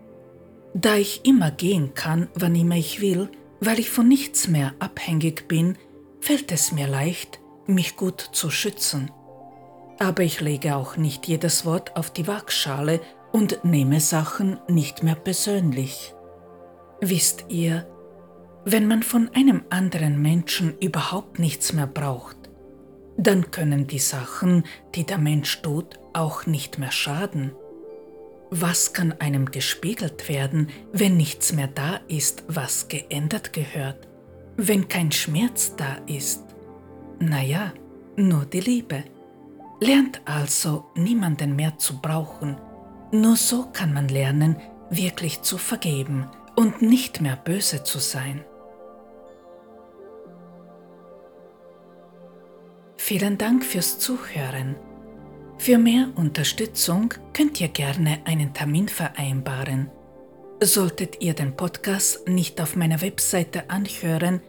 Da 0.74 0.94
ich 0.96 1.24
immer 1.24 1.50
gehen 1.50 1.94
kann, 1.94 2.28
wann 2.34 2.54
immer 2.54 2.76
ich 2.76 3.00
will, 3.00 3.28
weil 3.60 3.78
ich 3.78 3.90
von 3.90 4.06
nichts 4.08 4.48
mehr 4.48 4.74
abhängig 4.78 5.48
bin, 5.48 5.76
fällt 6.20 6.52
es 6.52 6.72
mir 6.72 6.86
leicht, 6.86 7.40
mich 7.66 7.96
gut 7.96 8.20
zu 8.32 8.50
schützen. 8.50 9.10
Aber 9.98 10.22
ich 10.22 10.40
lege 10.40 10.76
auch 10.76 10.96
nicht 10.96 11.26
jedes 11.26 11.66
Wort 11.66 11.96
auf 11.96 12.10
die 12.10 12.26
Waagschale 12.26 13.00
und 13.32 13.64
nehme 13.64 14.00
Sachen 14.00 14.58
nicht 14.68 15.02
mehr 15.02 15.14
persönlich. 15.14 16.14
Wisst 17.00 17.46
ihr, 17.48 17.86
wenn 18.64 18.86
man 18.86 19.02
von 19.02 19.30
einem 19.34 19.62
anderen 19.70 20.20
Menschen 20.20 20.76
überhaupt 20.78 21.38
nichts 21.38 21.72
mehr 21.72 21.86
braucht, 21.86 22.36
dann 23.16 23.50
können 23.50 23.86
die 23.86 23.98
Sachen, 23.98 24.64
die 24.94 25.04
der 25.04 25.18
Mensch 25.18 25.60
tut, 25.62 25.98
auch 26.12 26.46
nicht 26.46 26.78
mehr 26.78 26.92
schaden. 26.92 27.52
Was 28.50 28.92
kann 28.92 29.12
einem 29.20 29.46
gespiegelt 29.52 30.28
werden, 30.28 30.70
wenn 30.92 31.16
nichts 31.16 31.52
mehr 31.52 31.68
da 31.68 32.00
ist, 32.08 32.42
was 32.48 32.88
geändert 32.88 33.52
gehört? 33.52 34.08
Wenn 34.56 34.88
kein 34.88 35.12
Schmerz 35.12 35.76
da 35.76 35.98
ist? 36.06 36.42
Naja, 37.20 37.72
nur 38.16 38.44
die 38.46 38.60
Liebe. 38.60 39.04
Lernt 39.78 40.20
also 40.24 40.86
niemanden 40.96 41.54
mehr 41.54 41.78
zu 41.78 42.00
brauchen. 42.00 42.56
Nur 43.12 43.36
so 43.36 43.68
kann 43.72 43.94
man 43.94 44.08
lernen, 44.08 44.56
wirklich 44.90 45.42
zu 45.42 45.56
vergeben 45.56 46.26
und 46.56 46.82
nicht 46.82 47.20
mehr 47.20 47.36
böse 47.36 47.84
zu 47.84 48.00
sein. 48.00 48.44
Vielen 52.96 53.38
Dank 53.38 53.64
fürs 53.64 53.98
Zuhören. 53.98 54.76
Für 55.60 55.76
mehr 55.76 56.08
Unterstützung 56.16 57.12
könnt 57.34 57.60
ihr 57.60 57.68
gerne 57.68 58.20
einen 58.24 58.54
Termin 58.54 58.88
vereinbaren. 58.88 59.90
Solltet 60.62 61.20
ihr 61.20 61.34
den 61.34 61.54
Podcast 61.54 62.26
nicht 62.26 62.62
auf 62.62 62.76
meiner 62.76 63.02
Webseite 63.02 63.68
anhören, 63.68 64.40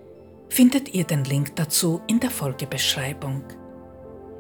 findet 0.48 0.94
ihr 0.94 1.04
den 1.04 1.26
Link 1.26 1.54
dazu 1.58 2.00
in 2.08 2.22
der 2.22 2.32
Folgebeschreibung. 2.32 3.44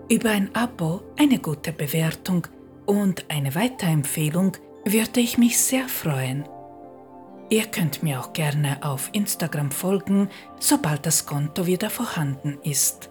Über 0.10 0.30
ein 0.30 0.56
Abo, 0.56 1.02
eine 1.20 1.40
gute 1.40 1.74
Bewertung 1.74 2.48
und 2.86 3.26
eine 3.28 3.54
Weiterempfehlung 3.54 4.54
würde 4.86 5.20
ich 5.20 5.38
mich 5.38 5.60
sehr 5.60 5.90
freuen. 5.90 6.46
Ihr 7.50 7.66
könnt 7.66 8.02
mir 8.02 8.22
auch 8.22 8.32
gerne 8.32 8.78
auf 8.82 9.10
Instagram 9.12 9.72
folgen, 9.72 10.30
sobald 10.62 11.06
das 11.06 11.26
Konto 11.26 11.66
wieder 11.66 11.90
vorhanden 11.90 12.60
ist. 12.64 13.11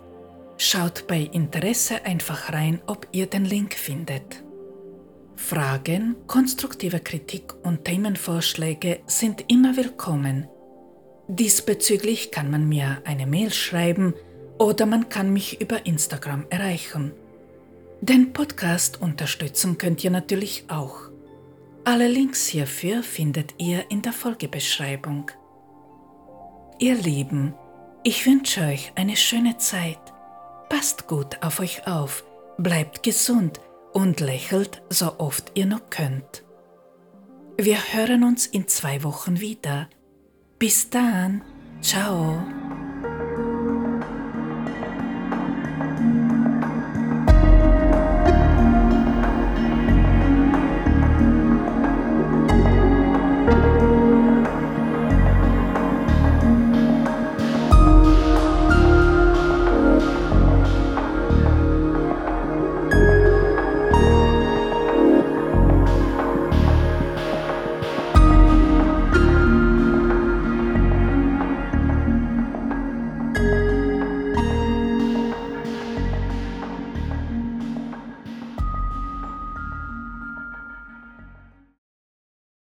Schaut 0.63 1.07
bei 1.07 1.21
Interesse 1.21 2.05
einfach 2.05 2.53
rein, 2.53 2.83
ob 2.87 3.09
ihr 3.13 3.25
den 3.25 3.47
Link 3.47 3.73
findet. 3.73 4.45
Fragen, 5.35 6.17
konstruktive 6.27 7.01
Kritik 7.01 7.55
und 7.63 7.87
Themenvorschläge 7.87 9.01
sind 9.07 9.47
immer 9.49 9.79
willkommen. 9.79 10.49
Diesbezüglich 11.29 12.31
kann 12.31 12.51
man 12.51 12.69
mir 12.69 13.01
eine 13.07 13.27
Mail 13.27 13.51
schreiben 13.51 14.13
oder 14.59 14.85
man 14.85 15.09
kann 15.09 15.33
mich 15.33 15.63
über 15.63 15.87
Instagram 15.87 16.45
erreichen. 16.51 17.13
Den 18.03 18.35
Podcast 18.35 19.01
unterstützen 19.01 19.79
könnt 19.79 20.05
ihr 20.05 20.11
natürlich 20.11 20.65
auch. 20.69 21.09
Alle 21.85 22.07
Links 22.07 22.47
hierfür 22.47 23.03
findet 23.03 23.55
ihr 23.57 23.91
in 23.91 24.03
der 24.03 24.13
Folgebeschreibung. 24.13 25.31
Ihr 26.79 26.97
Lieben, 26.97 27.55
ich 28.05 28.27
wünsche 28.27 28.61
euch 28.67 28.93
eine 28.95 29.17
schöne 29.17 29.57
Zeit 29.57 30.10
Passt 30.71 31.09
gut 31.09 31.43
auf 31.43 31.61
euch 31.61 31.87
auf, 31.87 32.25
bleibt 32.57 33.03
gesund 33.03 33.61
und 33.93 34.21
lächelt 34.21 34.81
so 34.89 35.19
oft 35.19 35.51
ihr 35.55 35.67
noch 35.67 35.91
könnt. 35.91 36.45
Wir 37.59 37.77
hören 37.93 38.25
uns 38.25 38.47
in 38.47 38.69
zwei 38.69 39.03
Wochen 39.03 39.41
wieder. 39.41 39.91
Bis 40.59 40.89
dann, 40.89 41.43
ciao. 41.83 42.41